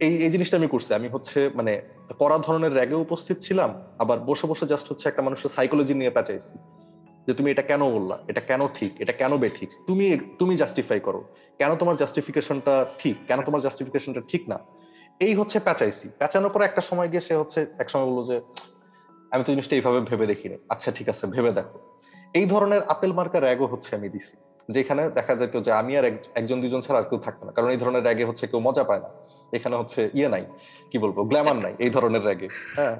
[0.00, 1.82] এই এই জিনিসটা আমি করছি। আমি হচ্ছে মানে
[2.18, 6.58] করা ধরনের র্যাগে উপস্থিত ছিলাম, আবার বসে বসে জাস্ট হচ্ছে একটা মানুষের সাইকোলজি নিয়ে পেঁচাইছি
[7.26, 8.18] যে তুমি এটা কেন বললা?
[8.28, 8.92] এটা কেন ঠিক?
[8.98, 9.70] এটা কেন বেঠিক?
[9.86, 11.24] তুমি তুমি জাস্টিফাই করো।
[11.58, 13.16] কেন তোমার জাস্টিফিকেশনটা ঠিক?
[13.26, 14.58] কেন তোমার জাস্টিফিকেশনটা ঠিক না?
[15.20, 18.40] এই হচ্ছে পেঁচাইছি। পেঁচানোর পর একটা সময় গিয়ে সে হচ্ছে এক সময় বলল যে,
[19.30, 21.78] আমি তো জিনিসটা এইভাবে ভেবে দেখিনি। আচ্ছা ঠিক আছে, ভেবে দেখো।
[22.34, 24.36] এই ধরনের আপেল মার্কা র্যাগও হচ্ছে আমি দিছি
[24.68, 26.04] যেখানে দেখা যেত যে আমি আর
[26.40, 29.02] একজন দুজন ছাড়া আর কেউ থাকতো না। কারণ এই ধরনের র্যাগে হচ্ছে কেউ মজা পায়
[29.04, 29.10] না।
[29.56, 30.44] এখানে হচ্ছে ইয়ে নাই,
[30.90, 32.96] কি বলব, গ্ল্যামার নাই এই ধরনের র্যাগে। হ্যাঁ।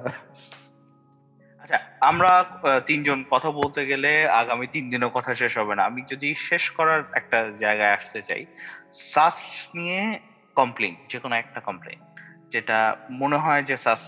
[1.61, 1.79] আচ্ছা
[2.09, 2.31] আমরা
[2.89, 4.11] তিনজন কথা বলতে গেলে
[4.41, 8.45] আগামী তিন দিনও কথা শেষ হবে না। আমি যদি শেষ করার একটা জায়গায় আসতে চাই,
[9.13, 9.37] সাস
[9.77, 10.01] নিয়ে
[10.55, 11.99] কমপ্লেন যে কোনো একটা কমপ্লেন
[12.53, 12.77] যেটা
[13.21, 14.01] মনে হয় যে সাস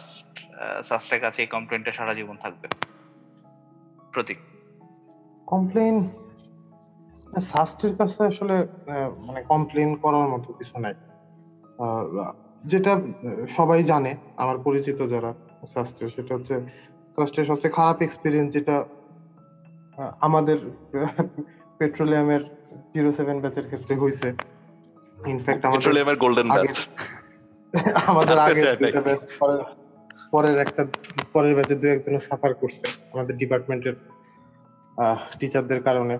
[0.89, 2.67] সাস্টের কাছে এই কমপ্লেনটা সারা জীবন থাকবে।
[4.13, 4.39] প্রতীক।
[5.47, 5.95] কমপ্লেন
[7.43, 8.55] সাস্টের কাছে আসলে
[9.27, 10.95] মানে কমপ্লেন করার মতো কিছু নাই।
[12.63, 12.93] যেটা
[13.55, 15.31] সবাই জানে আমার পরিচিত যারা
[15.73, 16.55] সাস্টের সেটা হচ্ছে
[17.17, 18.75] সাস্টের সবচেয়ে খারাপ এক্সপিরিয়েন্স যেটা
[20.19, 20.57] আমাদের
[21.79, 22.43] পেট্রোলিয়ামের
[22.93, 24.27] জিরো সেভেন ব্যাচের ক্ষেত্রে হয়েছে
[25.17, 26.75] ইনফ্যাক্ট আমাদের গোল্ডেন ব্যাচ
[28.11, 28.61] আমাদের আগে
[30.31, 30.81] পরের একটা
[31.33, 33.95] পরের ব্যাচে দু একজন সাফার করছে আমাদের ডিপার্টমেন্টের
[35.39, 36.15] টিচারদের কারণে।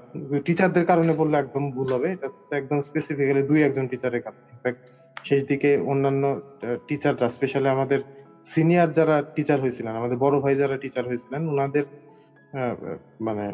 [0.48, 2.28] টিচারদের কারণে বললে একদম ভুল হবে। এটা
[2.60, 4.84] একদম স্পেসিফিক্যালি দুই একজন টিচারের কারণে। ইনফ্যাক্ট
[5.28, 6.24] শেষ দিকে অন্যান্য
[6.88, 8.00] টিচাররা স্পেশালি আমাদের
[8.54, 11.86] সিনিয়র যারা টিচার হয়েছিলেন, আমাদের বড় ভাই যারা টিচার হয়েছিলেন ওনাদের
[13.28, 13.46] মানে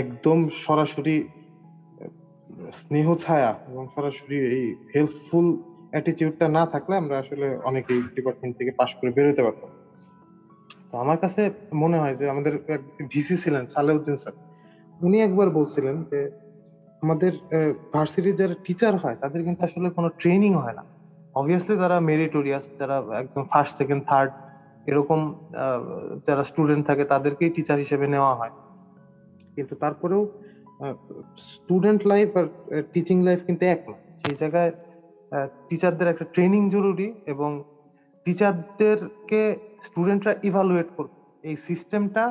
[0.00, 1.16] একদম সরাসরি
[2.78, 5.46] স্নেহ, ছায়া এবং সরাসরি এই হেল্পফুল
[5.92, 9.70] অ্যাটিটিউডটা না থাকলে আমরা আসলে অনেকেই ডিপার্টমেন্ট থেকে পাশ করে বেরোতে পারতাম।
[10.88, 11.42] তো আমার কাছে
[11.82, 12.52] মনে হয় যে আমাদের
[13.12, 14.34] ভিসি ছিলেন, সালেউদ্দিন স্যার।
[15.06, 16.20] উনি একবার বলছিলেন যে,
[17.02, 17.32] আমাদের
[17.94, 20.84] ভার্সিটির যারা টিচার হয়, তাদের কিন্তু আসলে কোনো ট্রেনিং হয় না।
[21.34, 24.30] অবভিয়াসলি তারা মেরিটোরিয়াস যারা একদম ফার্স্ট সেকেন্ড থার্ড
[24.86, 25.20] এরকম
[26.26, 28.52] যারা স্টুডেন্ট থাকে, তাদেরকেই টিচার হিসেবে নেওয়া হয়।
[29.56, 30.22] কিন্তু তারপরেও
[31.52, 32.46] স্টুডেন্ট লাইফ আর
[32.92, 34.70] টিচিং লাইফ কিন্তু এক না। সেই জায়গায়
[35.68, 37.50] টিচারদের একটা ট্রেনিং জরুরি এবং
[38.26, 39.42] টিচারদেরকে
[39.86, 42.24] স্টুডেন্টরা ইভালুয়েট করবে। এই সিস্টেমটা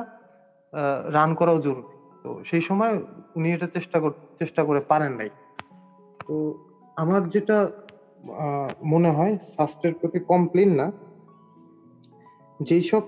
[1.16, 1.93] রান করাও জরুরি।
[2.24, 2.94] তো সেই সময়
[3.36, 3.98] উনি এটা চেষ্টা
[4.40, 5.30] চেষ্টা করে পারেন নাই।
[6.26, 6.34] তো
[6.96, 7.58] আমার যেটা
[8.92, 10.86] মনে হয় স্বাস্থ্যের প্রতি কমপ্লেন না
[12.60, 13.04] যেই সব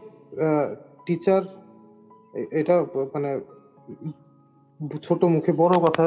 [1.07, 1.43] টিচার
[2.61, 2.77] এটা
[3.15, 3.31] মানে
[5.07, 6.07] ছোট মুখে বড় কথা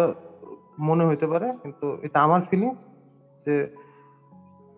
[0.89, 2.71] মনে হইতে পারে, কিন্তু এটা আমার ফিলিং
[3.45, 3.55] যে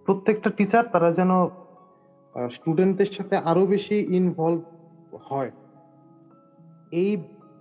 [0.05, 1.31] প্রত্যেকটা টিচার তারা যেন
[2.55, 4.61] স্টুডেন্টদের সাথে আরও বেশি ইনভলভ
[5.29, 5.51] হয়।
[7.01, 7.11] এই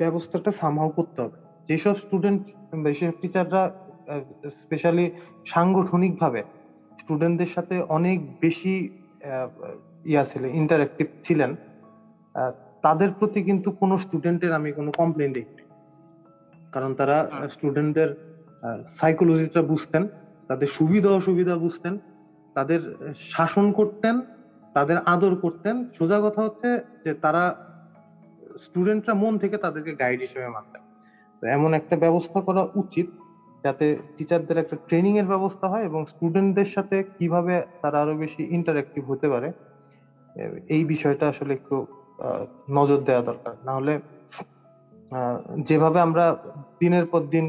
[0.01, 1.39] ব্যবস্থাটা সামহাও করতে হবে।
[1.69, 2.43] যেসব স্টুডেন্ট
[2.85, 3.63] যেসব টিচাররা
[4.63, 5.07] স্পেশালি
[5.53, 6.41] সাংগঠনিকভাবে
[7.01, 8.75] স্টুডেন্টদের সাথে অনেক বেশি
[10.13, 11.51] ইয়া ছিলেন ইন্টারেক্টিভ ছিলেন
[12.85, 15.69] তাদের প্রতি কিন্তু কোনো স্টুডেন্টের আমি কোনো কমপ্লেন দেখি নাই।
[16.75, 17.17] কারণ তারা
[17.55, 18.11] স্টুডেন্টদের
[18.99, 20.03] সাইকোলজিটা বুঝতেন
[20.49, 21.95] তাদের সুবিধা অসুবিধা বুঝতেন
[22.57, 22.81] তাদের
[23.35, 24.15] শাসন করতেন
[24.77, 26.69] তাদের আদর করতেন। সোজা কথা হচ্ছে
[27.05, 27.43] যে তারা
[28.59, 30.83] স্টুডেন্টরা মন থেকে তাদেরকে গাইড হিসেবে মানতেন
[31.41, 33.07] তো এমন একটা ব্যবস্থা করা উচিত
[33.65, 39.11] যাতে টিচারদের একটা ট্রেনিং এর ব্যবস্থা হয় এবং স্টুডেন্টদের সাথে কীভাবে তারা আরও বেশি ইন্টারঅ্যাক্টিভ
[39.11, 39.53] হতে পারে
[40.69, 41.87] এই বিষয়টা আসলে একটু
[42.71, 44.01] নজর দেওয়া দরকার। না হলে
[45.59, 46.37] যেভাবে আমরা
[46.81, 47.47] দিনের পর দিন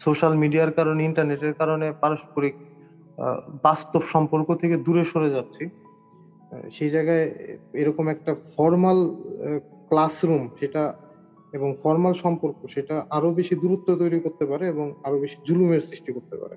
[0.00, 2.54] সোশ্যাল মিডিয়ার কারণে ইন্টারনেটের কারণে পারস্পরিক
[3.62, 5.64] বাস্তব সম্পর্ক থেকে দূরে সরে যাচ্ছি
[6.72, 7.24] সেই জায়গায়
[7.72, 8.98] এরকম একটা ফর্মাল
[9.88, 10.82] ক্লাসরুম সেটা
[11.52, 16.10] এবং ফর্মাল সম্পর্ক সেটা আরও বেশি দূরত্ব তৈরি করতে পারে এবং আরও বেশি জুলুমের সৃষ্টি
[16.12, 16.56] করতে পারে।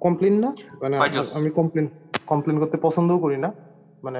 [0.00, 0.50] কমপ্লেন না?
[0.82, 0.96] মানে
[1.34, 1.86] আমি কমপ্লেন
[2.26, 3.50] কমপ্লেন করতে পছন্দও করি না।
[4.02, 4.18] মানে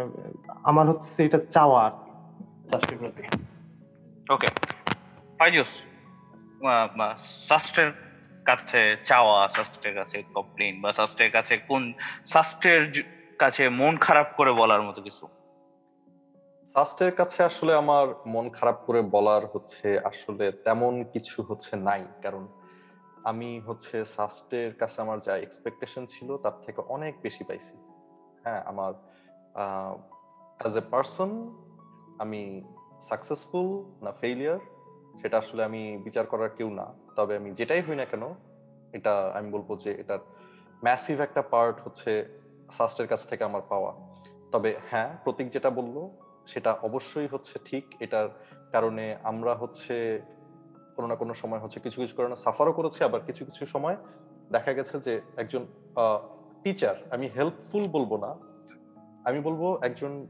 [0.62, 1.92] আমার হচ্ছে এটা চাওয়া আর
[2.70, 3.22] চাষের প্রতি
[4.32, 4.48] ওকে
[5.38, 5.72] ফাইজুস
[7.48, 7.90] সাস্টের
[8.44, 11.82] কাছে চাওয়া সাস্টের কাছে কমপ্লেন বা সাস্টের কাছে কোন
[12.26, 12.82] সাস্টের
[13.38, 15.24] কাছে মন খারাপ করে বলার মতো কিছু?
[16.74, 22.44] সাস্টের কাছে আসলে আমার মন খারাপ করে বলার হচ্ছে আসলে তেমন কিছু হচ্ছে নাই। কারণ
[23.24, 27.74] আমি হচ্ছে সাস্টের কাছে আমার যা এক্সপেকটেশন ছিল তার থেকে অনেক বেশি পাইছি।
[28.44, 28.92] হ্যাঁ আমার
[30.60, 31.30] অ্যাজ এ পার্সন
[32.18, 32.42] আমি
[33.02, 33.68] সাকসেসফুল
[34.02, 34.60] না ফেইলিয়ার
[35.20, 38.24] সেটা আসলে আমি বিচার করার কেউ না। তবে আমি যেটাই হই না কেন,
[38.92, 40.18] এটা আমি বলব যে এটার
[40.84, 42.10] ম্যাসিভ একটা পার্ট হচ্ছে
[42.70, 43.92] সাস্টের কাছ থেকে আমার পাওয়া।
[44.52, 45.96] তবে হ্যাঁ প্রতীক যেটা বলল
[46.46, 48.28] সেটা অবশ্যই হচ্ছে ঠিক। এটার
[48.72, 49.94] কারণে আমরা হচ্ছে
[50.96, 53.96] কোনো না কোনো সময় হচ্ছে কিছু কিছু কারণে সাফারও করেছি, আবার কিছু কিছু সময়
[54.52, 55.66] দেখা গেছে যে একজন
[56.62, 58.30] টিচার আমি হেল্পফুল বলব না,
[59.24, 60.26] আমি বলব একজন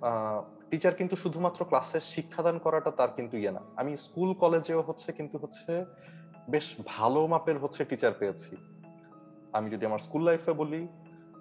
[0.71, 5.39] টিচার কিন্তু শুধুমাত্র ক্লাসের শিক্ষাদান করাটা তার কিন্তু ইয়ে না। আমি স্কুল কলেজেও হচ্ছে কিন্তু
[5.39, 5.85] হচ্ছে
[6.51, 8.57] বেশ ভালো মাপের হচ্ছে টিচার পেয়েছি।
[9.53, 10.89] আমি যদি আমার স্কুল লাইফে বলি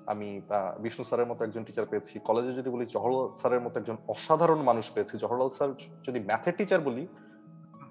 [0.05, 0.41] আমি
[0.79, 4.91] বিষ্ণু স্যারের মতো একজন টিচার পেয়েছি। কলেজে যদি বলি জহরলাল স্যারের মতো একজন অসাধারণ মানুষ
[4.91, 5.69] পেয়েছি। জহরলাল স্যার
[6.07, 7.07] যদি ম্যাথের টিচার বলি,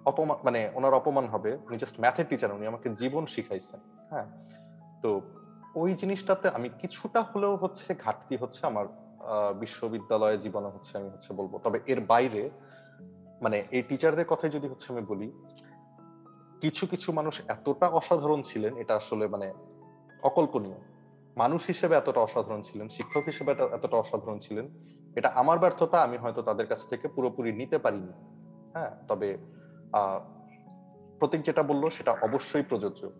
[0.05, 3.81] অপমান মানে ওনার অপমান হবে। উনি জাস্ট ম্যাথের টিচার উনি আমাকে জীবন শিখাইছেন।
[4.11, 4.27] হ্যাঁ?
[5.03, 5.21] তো
[5.75, 8.87] ওই জিনিসটাতে আমি কিছুটা হলেও হচ্ছে ঘাটতি হচ্ছে আমার
[9.59, 12.51] বিশ্ববিদ্যালয় জীবনে হচ্ছে আমি হচ্ছে বলব। তবে এর বাইরে
[13.41, 15.33] মানে এই টিচারদের কথাই যদি হচ্ছে আমি বলি,
[16.61, 19.53] কিছু কিছু মানুষ এতটা অসাধারণ ছিলেন, এটা আসলে মানে
[20.23, 20.77] অকল্পনীয়।
[21.37, 24.69] মানুষ হিসেবে এতটা অসাধারণ ছিলেন, শিক্ষক হিসেবে এত- এতটা অসাধারণ ছিলেন,
[25.17, 28.13] এটা আমার ব্যর্থতা, আমি হয়তো তাদের কাছ থেকে পুরোপুরি নিতে পারিনি।
[28.73, 29.39] হ্যাঁ তবে
[31.19, 33.11] প্রতীক যেটা বলল সেটা অবশ্যই প্রযোজ্য।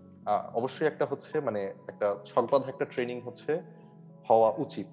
[0.55, 3.63] অবশ্যই একটা হচ্ছে মানে একটা ছকবাধ একটা ট্রেনিং হচ্ছে
[4.31, 4.87] হওয়া উচিত।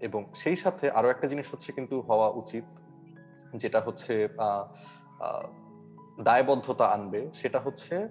[0.00, 2.64] এবং সেই সাথে আরও একটা জিনিস হচ্ছে কিন্তু হওয়া উচিত,
[3.56, 4.28] যেটা হচ্ছে
[6.20, 8.08] দায়বদ্ধতা আনবে, সেটা হচ্ছে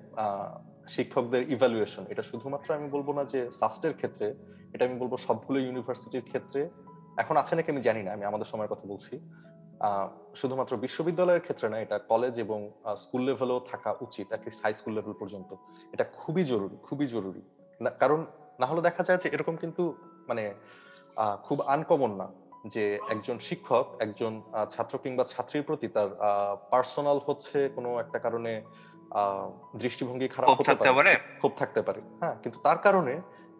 [0.94, 4.28] শিক্ষকদের ইভ্যালুয়েশন এটা শুধুমাত্র আমি বলব না যে সাস্টের ক্ষেত্রে,
[4.74, 6.62] এটা আমি বলব সবগুলো ইউনিভার্সিটির ক্ষেত্রে।
[7.24, 9.14] এখন আছে নাকি আমি জানি না, আমি আমাদের সময়ের কথা বলছি।
[10.36, 12.60] শুধুমাত্র বিশ্ববিদ্যালয়ের ক্ষেত্রে না, এটা কলেজ এবং
[13.04, 15.50] স্কুল লেভেলেও থাকা উচিত অ্যাটলিস্ট হাই স্কুল লেভেল পর্যন্ত।
[15.94, 17.42] এটা খুবই জরুরি খুবই জরুরি।
[18.00, 18.20] কারণ
[18.60, 19.84] না হলে দেখা যায় যে এরকম কিন্তু
[20.30, 20.44] মানে
[21.48, 22.28] খুব আনকমন না
[22.74, 22.84] যে
[23.14, 24.34] একজন শিক্ষক, একজন
[24.74, 26.10] ছাত্র কিংবা ছাত্রীর প্রতি তার
[26.72, 28.52] পার্সোনাল হচ্ছে কোনো একটা কারণে
[29.82, 33.14] দৃষ্টিভঙ্গি খারাপ হতে থাকতে পারে। ক্ষোভ থাকতে পারে। হ্যাঁ কিন্তু তার কারণে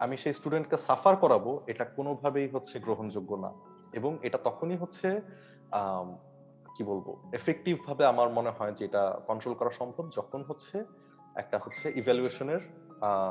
[0.04, 3.52] আমি সেই স্টুডেন্টকে সাফার করাবো এটা কোনোভাবেই হচ্ছে গ্রহণযোগ্য না।
[3.94, 5.08] এবং এটা তখনই হচ্ছে
[6.76, 10.78] কি বলব এফেক্টিভ ভাবে আমার মনে হয় যে এটা কন্ট্রোল করা সম্ভব যখন হচ্ছে
[11.36, 12.62] একটা হচ্ছে ইভ্যালুয়েশনের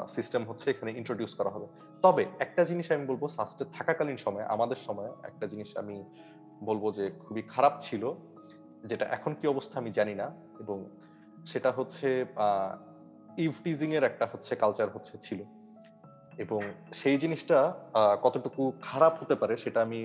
[0.09, 1.67] সিস্টেম হচ্ছে এখানে ইন্ট্রোডিউস করা হবে।
[2.03, 5.97] তবে একটা জিনিস আমি বলব সাস্টে থাকাকালীন সময় আমাদের সময় একটা জিনিস আমি
[6.65, 8.03] বলব যে খুবই খারাপ ছিল
[8.85, 10.27] যেটা এখন কি অবস্থা আমি জানি না।
[10.61, 10.79] এবং
[11.47, 12.09] সেটা হচ্ছে
[13.37, 15.41] ইভ টিজিং এর একটা হচ্ছে কালচার হচ্ছে ছিল।
[16.39, 16.61] এবং
[16.93, 17.59] সেই জিনিসটা
[18.23, 20.01] কতটুকু খারাপ হতে পারে সেটা আমি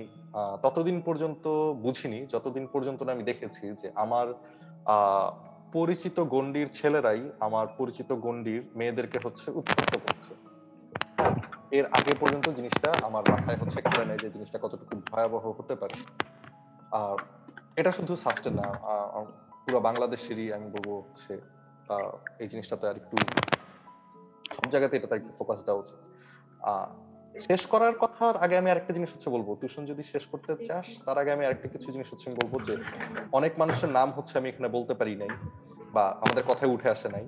[0.63, 4.27] ততদিন পর্যন্ত বুঝিনি। যতদিন পর্যন্ত না আমি দেখেছি যে আমার
[5.73, 10.33] পরিচিত গন্ডির ছেলেরাই আমার পরিচিত গন্ডির মেয়েদেরকে হচ্ছে উত্তপ্ত করছে।
[11.77, 15.95] এর আগে পর্যন্ত জিনিসটা আমার মাথায় হচ্ছে খেলে নেয় যে জিনিসটা কতটুকু ভয়াবহ হতে পারে।
[16.91, 17.17] আর
[17.75, 18.67] এটা শুধু সাস্টেন না
[19.69, 21.33] পুরো বাংলাদেশেরই আমি বলব হচ্ছে
[22.39, 23.15] এই জিনিসটাতে আর একটু
[24.57, 25.99] সব জায়গাতে এটা একটু ফোকাস দেওয়া উচিত।
[27.47, 31.17] শেষ করার কথার আগে আমি আরেকটা জিনিস হচ্ছে বলব টিউশন যদি শেষ করতে চাস, তার
[31.17, 32.73] আগে আমি আরেকটা কিছু জিনিস হচ্ছে বলব যে,
[33.31, 35.31] অনেক মানুষের নাম হচ্ছে আমি এখানে বলতে পারি নাই
[35.93, 37.25] বা আমাদের কথায় উঠে আসে নাই।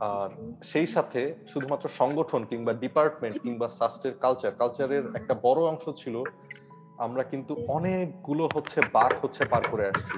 [0.00, 0.28] আর
[0.62, 1.20] সেই সাথে
[1.52, 6.16] শুধুমাত্র সংগঠন কিংবা ডিপার্টমেন্ট কিংবা সাস্টের কালচার কালচারের একটা বড় অংশ ছিল
[6.98, 10.16] আমরা কিন্তু অনেকগুলো হচ্ছে বাক হচ্ছে পার করে আসছি।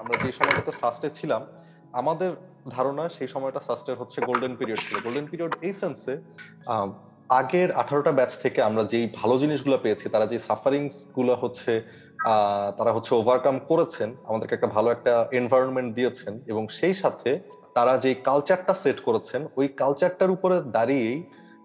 [0.00, 1.42] আমরা যে সময়টাতে সাস্টে ছিলাম,
[2.00, 2.30] আমাদের
[2.76, 6.14] ধারণা সেই সময়টা সাস্টের হচ্ছে গোল্ডেন পিরিয়ড ছিল। গোল্ডেন পিরিয়ড এই সেন্সে
[7.40, 11.72] আগের আঠারোটা ব্যাচ থেকে আমরা যেই ভালো জিনিসগুলো পেয়েছি, তারা যে সাফারিংসগুলো হচ্ছে
[12.78, 17.30] তারা হচ্ছে ওভারকাম করেছেন, আমাদেরকে একটা ভালো একটা এনভায়রনমেন্ট দিয়েছেন এবং সেই সাথে
[17.76, 21.18] তারা যে কালচারটা সেট করেছেন, ওই কালচারটার উপরে দাঁড়িয়েই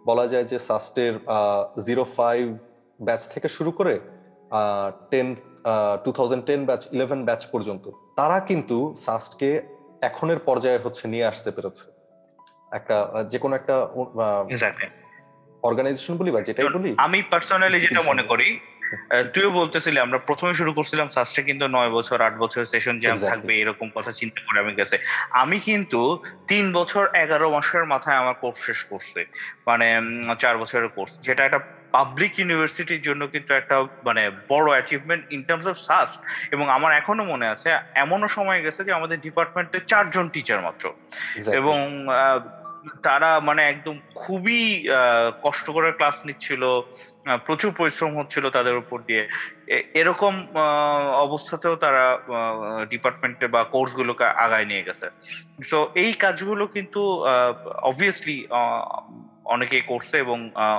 [0.05, 1.13] বলা যায় যে সাস্টের
[1.87, 2.43] জিরো ফাইভ
[2.99, 3.95] ব্যাচ থেকে শুরু করে
[5.11, 5.27] ten
[6.03, 7.85] two thousand ten batch eleven batch পর্যন্ত
[8.15, 9.49] তারা কিন্তু সাস্টকে
[10.01, 11.85] এখনের পর্যায়ে হচ্ছে নিয়ে আসতে পেরেছে।
[12.71, 12.95] একটা
[13.31, 13.75] যে কোনো একটা
[15.63, 18.47] অর্গানাইজেশন বলি বা যেটাই বলি আমি পার্সোনালি যেটা মনে করি
[19.33, 23.53] তুইও বলতেছিলি আমরা প্রথমে শুরু করছিলাম সাস্টে কিন্তু নয় বছর আট বছর সেশন জ্যাম থাকবে
[23.61, 24.95] এরকম কথা চিন্তা করে আমি গেছে।
[25.41, 25.99] আমি কিন্তু
[26.47, 29.19] তিন বছর এগারো মাসের মাথায় আমার কোর্স শেষ করছে
[29.67, 29.87] মানে
[30.39, 31.59] চার বছরের কোর্স যেটা একটা
[31.95, 33.75] পাবলিক ইউনিভার্সিটির জন্য কিন্তু একটা
[34.07, 36.17] মানে বড় achievement in terms of SUST
[36.55, 37.67] এবং আমার এখনও মনে আছে
[38.03, 40.85] এমনও সময় গেছে যে আমাদের ডিপার্টমেন্টে চারজন টিচার মাত্র।
[41.59, 41.79] এবং
[43.07, 44.61] তারা মানে একদম খুবই
[45.45, 46.63] কষ্ট করে ক্লাস নিচ্ছিল
[47.47, 49.23] প্রচুর পরিশ্রম হচ্ছিল তাদের উপর দিয়ে।
[50.01, 50.33] এরকম
[51.25, 52.03] অবস্থাতেও তারা
[52.93, 55.05] ডিপার্টমেন্টে বা কোর্সগুলোকে আগায় নিয়ে গেছে।
[55.69, 57.01] সো এই কাজগুলো কিন্তু
[57.89, 58.37] অবভিয়াসলি
[59.53, 60.37] অনেকেই করছে এবং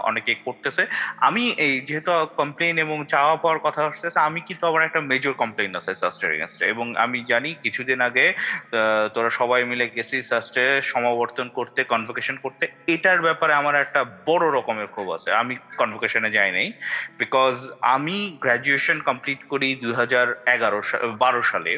[0.09, 0.83] অনেকে করতেছে।
[1.29, 2.11] আমি এই যেহেতু
[2.41, 6.65] কমপ্লেন এবং চাওয়া পাওয়ার কথা আসতেছে, আমি কিন্তু আমার একটা মেজর কমপ্লেন আছে সাস্টের এগেনস্টে
[6.75, 8.27] এবং আমি জানি কিছুদিন আগে
[9.15, 12.65] তোরা সবাই মিলে গেছি সাস্টে সমাবর্তন করতে কনভোকেশন করতে।
[12.95, 16.69] এটার ব্যাপারে আমার একটা বড় রকমের ক্ষোভ আছে। আমি কনভোকেশনে যাই নাই।
[17.21, 17.55] বিকজ
[17.95, 20.81] আমি গ্র্যাজুয়েশন কমপ্লিট করি দু হাজার এগারো
[21.23, 21.73] বারো সালে।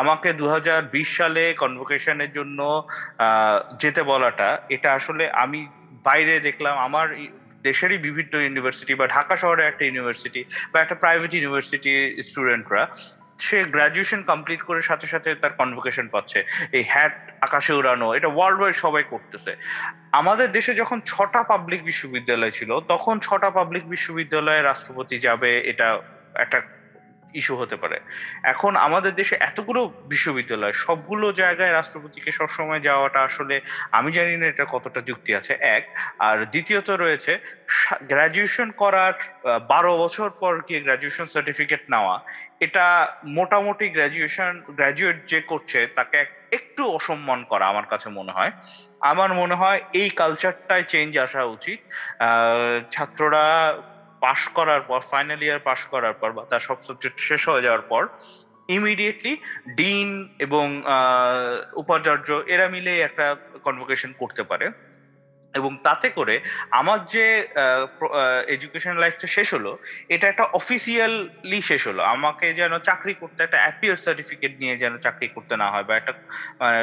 [0.00, 2.58] আমাকে দু হাজার বিশ সালে কনভোকেশনের জন্য
[3.82, 5.60] যেতে বলাটা, এটা আসলে আমি
[6.04, 7.06] বাইরে দেখলাম আমার
[7.62, 11.92] দেশেরই বিভিন্ন ইউনিভার্সিটি বা ঢাকা শহরে একটা ইউনিভার্সিটি বা একটা প্রাইভেট ইউনিভার্সিটি
[12.22, 12.82] স্টুডেন্টরা
[13.38, 18.60] সে গ্রাজুয়েশন কমপ্লিট করে সাথে সাথে তার কনভোকেশন পাচ্ছে। এই হ্যাট আকাশে উড়ানো, এটা ওয়ার্ল্ড
[18.60, 19.52] ওয়াইড সবাই করতেছে।
[20.12, 25.88] আমাদের দেশে যখন ছটা পাবলিক বিশ্ববিদ্যালয় ছিল, তখন ছটা পাবলিক বিশ্ববিদ্যালয়ে রাষ্ট্রপতি যাবে, এটা
[26.34, 26.58] একটা
[27.40, 27.98] ইস্যু হতে পারে।
[28.52, 29.80] এখন আমাদের দেশে এতগুলো
[30.12, 33.56] বিশ্ববিদ্যালয়, সবগুলো জায়গায় রাষ্ট্রপতিকে সবসময় যাওয়াটা আসলে
[33.98, 35.84] আমি জানি না এটা কতটা যুক্তি আছে, এক।
[36.26, 37.32] আর দ্বিতীয়ত রয়েছে
[38.10, 39.14] গ্রাজুয়েশন করার
[39.72, 42.16] বারো বছর পর কি গ্রাজুয়েশন সার্টিফিকেট নেওয়া,
[42.66, 42.86] এটা
[43.38, 46.20] মোটামুটি গ্রাজুয়েশন গ্রাজুয়েট যে করছে তাকে
[46.58, 48.52] একটু অসম্মান করা আমার কাছে মনে হয়।
[49.12, 51.78] আমার মনে হয় এই কালচারটাই চেঞ্জ আসা উচিত।
[52.94, 53.44] ছাত্ররা
[54.22, 57.84] পাশ করার পর ফাইনাল ইয়ার পাশ করার পর বা তার সব সাবজেক্ট শেষ হয়ে যাওয়ার
[57.90, 58.02] পর
[58.68, 59.32] ইমিডিয়েটলি
[59.78, 60.08] ডিন
[60.38, 60.66] এবং
[61.82, 63.26] উপাচার্য এরা মিলে একটা
[63.64, 64.66] কনভোকেশন করতে পারে।
[65.54, 66.34] এবং তাতে করে
[66.80, 67.24] আমার যে
[68.54, 69.72] এডুকেশন লাইফটা শেষ হলো,
[70.14, 75.26] এটা একটা অফিসিয়ালি শেষ হলো। আমাকে যেন চাকরি করতে একটা অ্যাপিয়ার সার্টিফিকেট নিয়ে যেন চাকরি
[75.36, 76.12] করতে না হয় বা একটা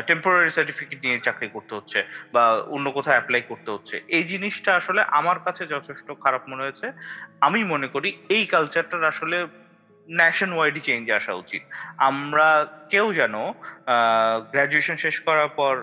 [0.10, 2.00] টেম্পোরারি সার্টিফিকেট নিয়ে চাকরি করতে হচ্ছে
[2.34, 2.44] বা
[2.76, 6.88] অন্য কোথাও অ্যাপ্লাই করতে হচ্ছে। এই জিনিসটা আসলে আমার কাছে যথেষ্ট খারাপ মনে হয়েছে।
[7.48, 9.38] আমি মনে করি এই কালচারটার আসলে
[10.10, 11.62] ন্যাশন ওয়াইডই চেঞ্জ আসা উচিত।
[12.10, 12.48] আমরা
[12.94, 13.36] কেউ যেন
[14.54, 15.74] গ্র্যাজুয়েশন শেষ করার পর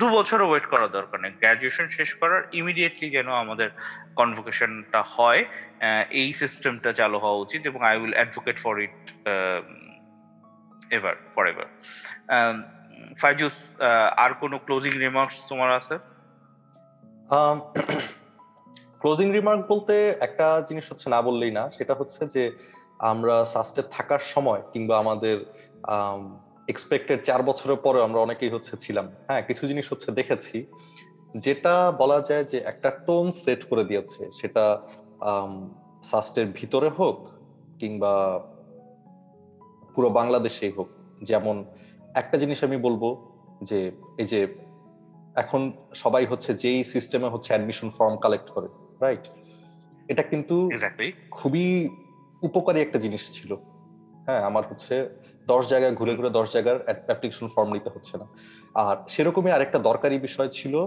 [0.00, 3.68] দু বছরও ওয়েট করা দরকার নেই। গ্র্যাজুয়েশন শেষ করার ইমিডিয়েটলি যেন আমাদের
[4.18, 5.42] কনভোকেশনটা হয়
[6.20, 8.98] এই সিস্টেমটা চালু হওয়া উচিত এবং I will advocate for it
[10.90, 11.66] ever for ever
[13.20, 13.56] Faizus
[14.16, 15.94] আর কোনো ক্লোজিং রিমার্কস তোমার আছে?
[19.00, 22.42] ক্লোজিং রিমার্ক বলতে একটা জিনিস হচ্ছে না বললেই না। সেটা হচ্ছে যে
[23.00, 25.36] আমরা সাস্টে থাকার সময় কিংবা আমাদের
[26.68, 30.56] এক্সপেক্টেড চার বছরের পরে আমরা অনেকেই হচ্ছে ছিলাম। হ্যাঁ কিছু জিনিস হচ্ছে দেখেছি
[31.34, 34.64] যেটা বলা যায় যে একটা টোন সেট করে দিয়েছে। সেটা
[36.04, 37.28] সাস্টের ভিতরে হোক
[37.80, 38.40] কিংবা
[39.94, 40.88] পুরো বাংলাদেশেই হোক।
[41.22, 41.64] যেমন
[42.14, 43.02] একটা জিনিস আমি বলব
[43.62, 44.40] যে এই যে
[45.36, 48.68] এখন সবাই হচ্ছে যেই সিস্টেমে হচ্ছে অ্যাডমিশন ফর্ম কালেক্ট করে
[49.00, 49.24] রাইট
[50.08, 50.56] এটা কিন্তু
[51.30, 51.88] খুবই
[52.42, 53.50] উপকারী একটা জিনিস ছিল।
[54.26, 54.94] হ্যাঁ আমার হচ্ছে
[55.46, 58.26] দশ জায়গায় ঘুরে ঘুরে দশ জায়গার অ্যাপ্লিকেশন ফর্ম নিতে হচ্ছে না।
[58.74, 60.86] আর সেরকমই আরেকটা দরকারি বিষয় ছিল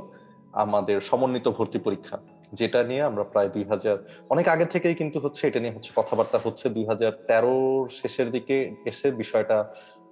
[0.54, 2.18] আমাদের সমন্বিত ভর্তি পরীক্ষা,
[2.54, 3.98] যেটা নিয়ে আমরা প্রায় দুই হাজার
[4.30, 8.76] অনেক আগে থেকেই কিন্তু হচ্ছে এটা নিয়ে হচ্ছে কথাবার্তা হচ্ছে। দুই হাজার তেরোর শেষের দিকে
[8.86, 9.58] এসে বিষয়টা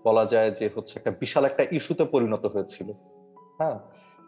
[0.05, 2.87] বলা যায় যে হচ্ছে একটা বিশাল একটা ইস্যুতে পরিণত হয়েছিল।
[3.57, 3.77] হ্যাঁ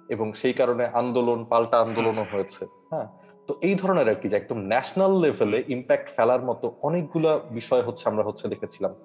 [0.10, 3.07] এবং সেই কারণে আন্দোলন, পাল্টা আন্দোলনও হয়েছে। হ্যাঁ
[3.48, 8.10] তো এই ধরনের আর কি যে একদম ন্যাশনাল লেভেলে ইম্প্যাক্ট ফেলার মতো অনেকগুলা বিষয় হচ্ছে
[8.10, 8.95] আমরা হচ্ছে দেখেছিলাম।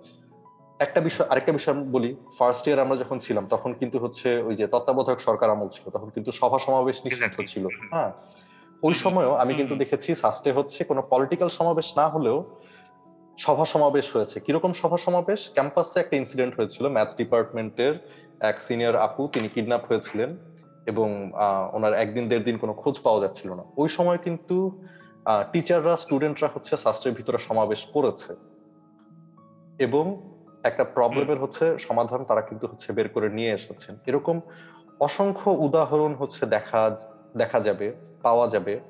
[0.78, 4.56] একটা বিষয় আরেকটা বিষয় আমি বলি ফার্স্ট ইয়ার আমরা যখন ছিলাম তখন কিন্তু হচ্ছে ওই
[4.56, 7.42] যে তত্ত্বাবধায়ক সরকার আমল ছিল তখন কিন্তু সভা সমাবেশ নিষিদ্ধ.
[7.46, 8.12] ছিল। হ্যাঁ?
[8.82, 12.44] ওই সময়ও আমি কিন্তু দেখেছি সাস্টে হচ্ছে কোনো পলিটিক্যাল সমাবেশ না হলেও
[13.38, 15.48] সভা সমাবেশ হয়েছে। কীরকম সভা সমাবেশ?
[15.52, 17.94] ক্যাম্পাসে একটা ইনসিডেন্ট হয়েছিল ম্যাথ ডিপার্টমেন্টের
[18.40, 20.36] এক সিনিয়র আপু তিনি কিডন্যাপ হয়েছিলেন।
[20.86, 21.32] এবং
[21.72, 24.84] ওনার একদিন দেড় দিন কোনো খোঁজ পাওয়া যাচ্ছিল না। ওই সময় কিন্তু
[25.52, 28.34] টিচাররা স্টুডেন্টরা হচ্ছে শাস্ত্রের ভিতরে সমাবেশ করেছে।
[29.78, 30.32] এবং
[30.64, 34.40] একটা প্রবলেমের হচ্ছে সমাধান তারা কিন্তু হচ্ছে বের করে নিয়ে এসেছেন। এরকম
[35.00, 36.96] অসংখ্য উদাহরণ হচ্ছে দেখা
[37.36, 37.92] দেখা যাবে
[38.22, 38.80] পাওয়া যাবে।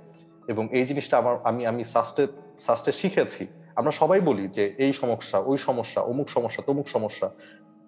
[0.48, 2.26] এবং এই জিনিসটা আমার আমি আমি সাস্টে
[2.58, 3.46] সাস্টে শিখেছি।
[3.76, 7.30] আমরা সবাই বলি যে এই সমস্যা ওই সমস্যা অমুক সমস্যা তমুক সমস্যা।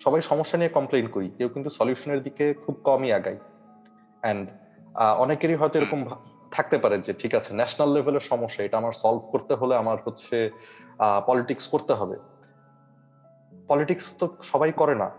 [0.05, 3.39] সবাই সমস্যা নিয়ে কমপ্লেন করি কেউ কিন্তু সলিউশনের দিকে খুব কমই আগাই
[4.21, 4.49] অ্যান্ড
[5.19, 6.05] অনেকেরই হয়তো এরকম
[6.51, 10.51] থাকতে পারে যে ঠিক আছে ন্যাশনাল লেভেলের সমস্যা এটা আমার সলভ করতে হলে আমার হচ্ছে
[11.27, 12.17] পলিটিক্স করতে হবে।
[13.69, 15.11] পলিটিক্স তো সবাই করে না।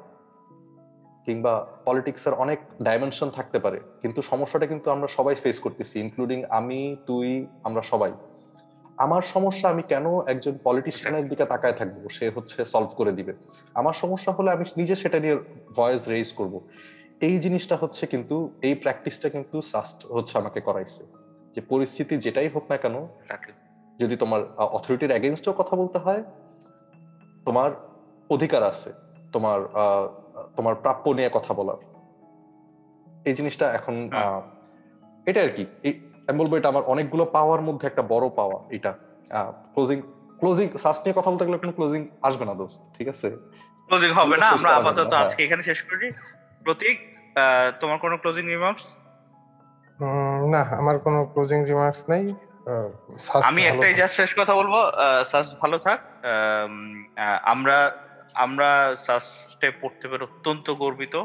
[1.26, 6.44] কিংবা পলিটিক্স এর অনেক ডাইমেনশন থাকতে পারে। কিন্তু সমস্যাটা কিন্তু আমরা সবাই ফেস করতেছি ইনক্লুডিং
[6.50, 8.12] আমি তুই আমরা সবাই।
[8.98, 12.08] আমার সমস্যা আমি কেন একজন পলিটিশিয়ানের দিকে তাকায় থাকব?
[12.12, 13.34] সে হচ্ছে সলভ করে দিবে।
[13.76, 15.38] আমার সমস্যা হলে আমি নিজে সেটা নিয়ে
[15.76, 16.62] ভয়েস রেইজ করব।
[17.22, 21.04] এই জিনিসটা হচ্ছে কিন্তু এই প্র্যাকটিসটা কিন্তু সাস্ট হচ্ছে আমাকে করাইছে।
[21.56, 22.96] যে পরিস্থিতি যেটাই হোক না কেন
[24.00, 24.42] যদি তোমার
[24.78, 26.24] অথরিটির এগেনস্টেও কথা বলতে হয়
[27.46, 27.70] তোমার
[28.30, 28.90] অধিকার আছে
[29.34, 29.60] তোমার
[30.56, 31.80] তোমার প্রাপ্য নিয়ে কথা বলার।
[33.26, 34.42] এই জিনিসটা এখন হ্যাঁ।
[35.26, 35.64] এটা আর কি।
[36.28, 38.92] আমি বলব এটা আমার অনেকগুলো পাওয়ার মধ্যে একটা বড় পাওয়া এটা।
[39.74, 39.98] ক্লোজিং
[40.40, 43.28] ক্লোজিং সাস নিয়ে কথা বলতে গেলে কোনো ক্লোজিং আসবে না দোস্ত ঠিক আছে?
[43.90, 46.08] ক্লোজিং হবে না আমরা আপাতত হ্যাঁ। আজকে এখানে শেষ করি।
[46.66, 46.98] প্রতীক
[47.80, 48.98] তোমার কোনো ক্লোজিং রিমার্কস
[50.52, 52.34] না আমার কোনো ক্লোজিং রিমার্কস নাই।
[53.44, 54.74] আমি একটাই জাস্ট শেষ কথা বলব।
[55.26, 56.00] সাস ভালো থাক।
[57.44, 57.78] আমরা
[58.34, 61.16] আমরা সাসটে পড়তে পেরে অত্যন্ত গর্বিত।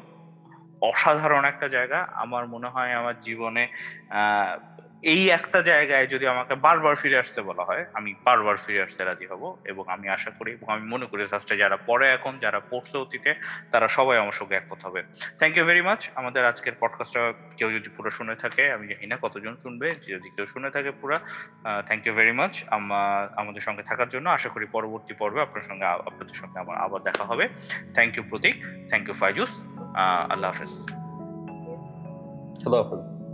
[0.80, 3.68] অসাধারণ একটা জায়গা। আমার মনে হয় আমার জীবনে
[4.10, 4.56] আহ,
[5.02, 9.27] এই একটা জায়গায় যদি আমাকে বারবার ফিরে আসতে বলা হয়, আমি বারবার ফিরে আসতে রাজি
[9.27, 12.98] হব এবং আমি আশা করি এবং আমি মনে করি সাসটে যারা পড়ে এখন, যারা পড়ছে
[12.98, 13.35] অতীতে,
[13.70, 15.02] তারা সবাই আমার সঙ্গে একমত হবে।
[15.39, 19.18] থ্যাংক ইউ ভেরি মাচ আমাদের আজকের পডকাস্টটা কেউ যদি পুরো শুনে থাকে, আমি জানি না
[19.23, 21.16] কতজন শুনবে, যদি কেউ শুনে থাকে পুরো
[21.86, 22.64] থ্যাংক ইউ ভেরি মাচ
[23.40, 27.24] আমাদের সঙ্গে থাকার জন্য আশা করি পরবর্তী পর্বে আপনার সঙ্গে আপনাদের সঙ্গে আমার আবার দেখা
[27.24, 27.48] হবে।
[27.94, 28.56] Thank you Pratik.
[28.89, 29.52] Thank you Faizus.
[30.32, 30.73] আল্লাহ হাফেজ।
[32.62, 33.26] খুদা হাফেজ।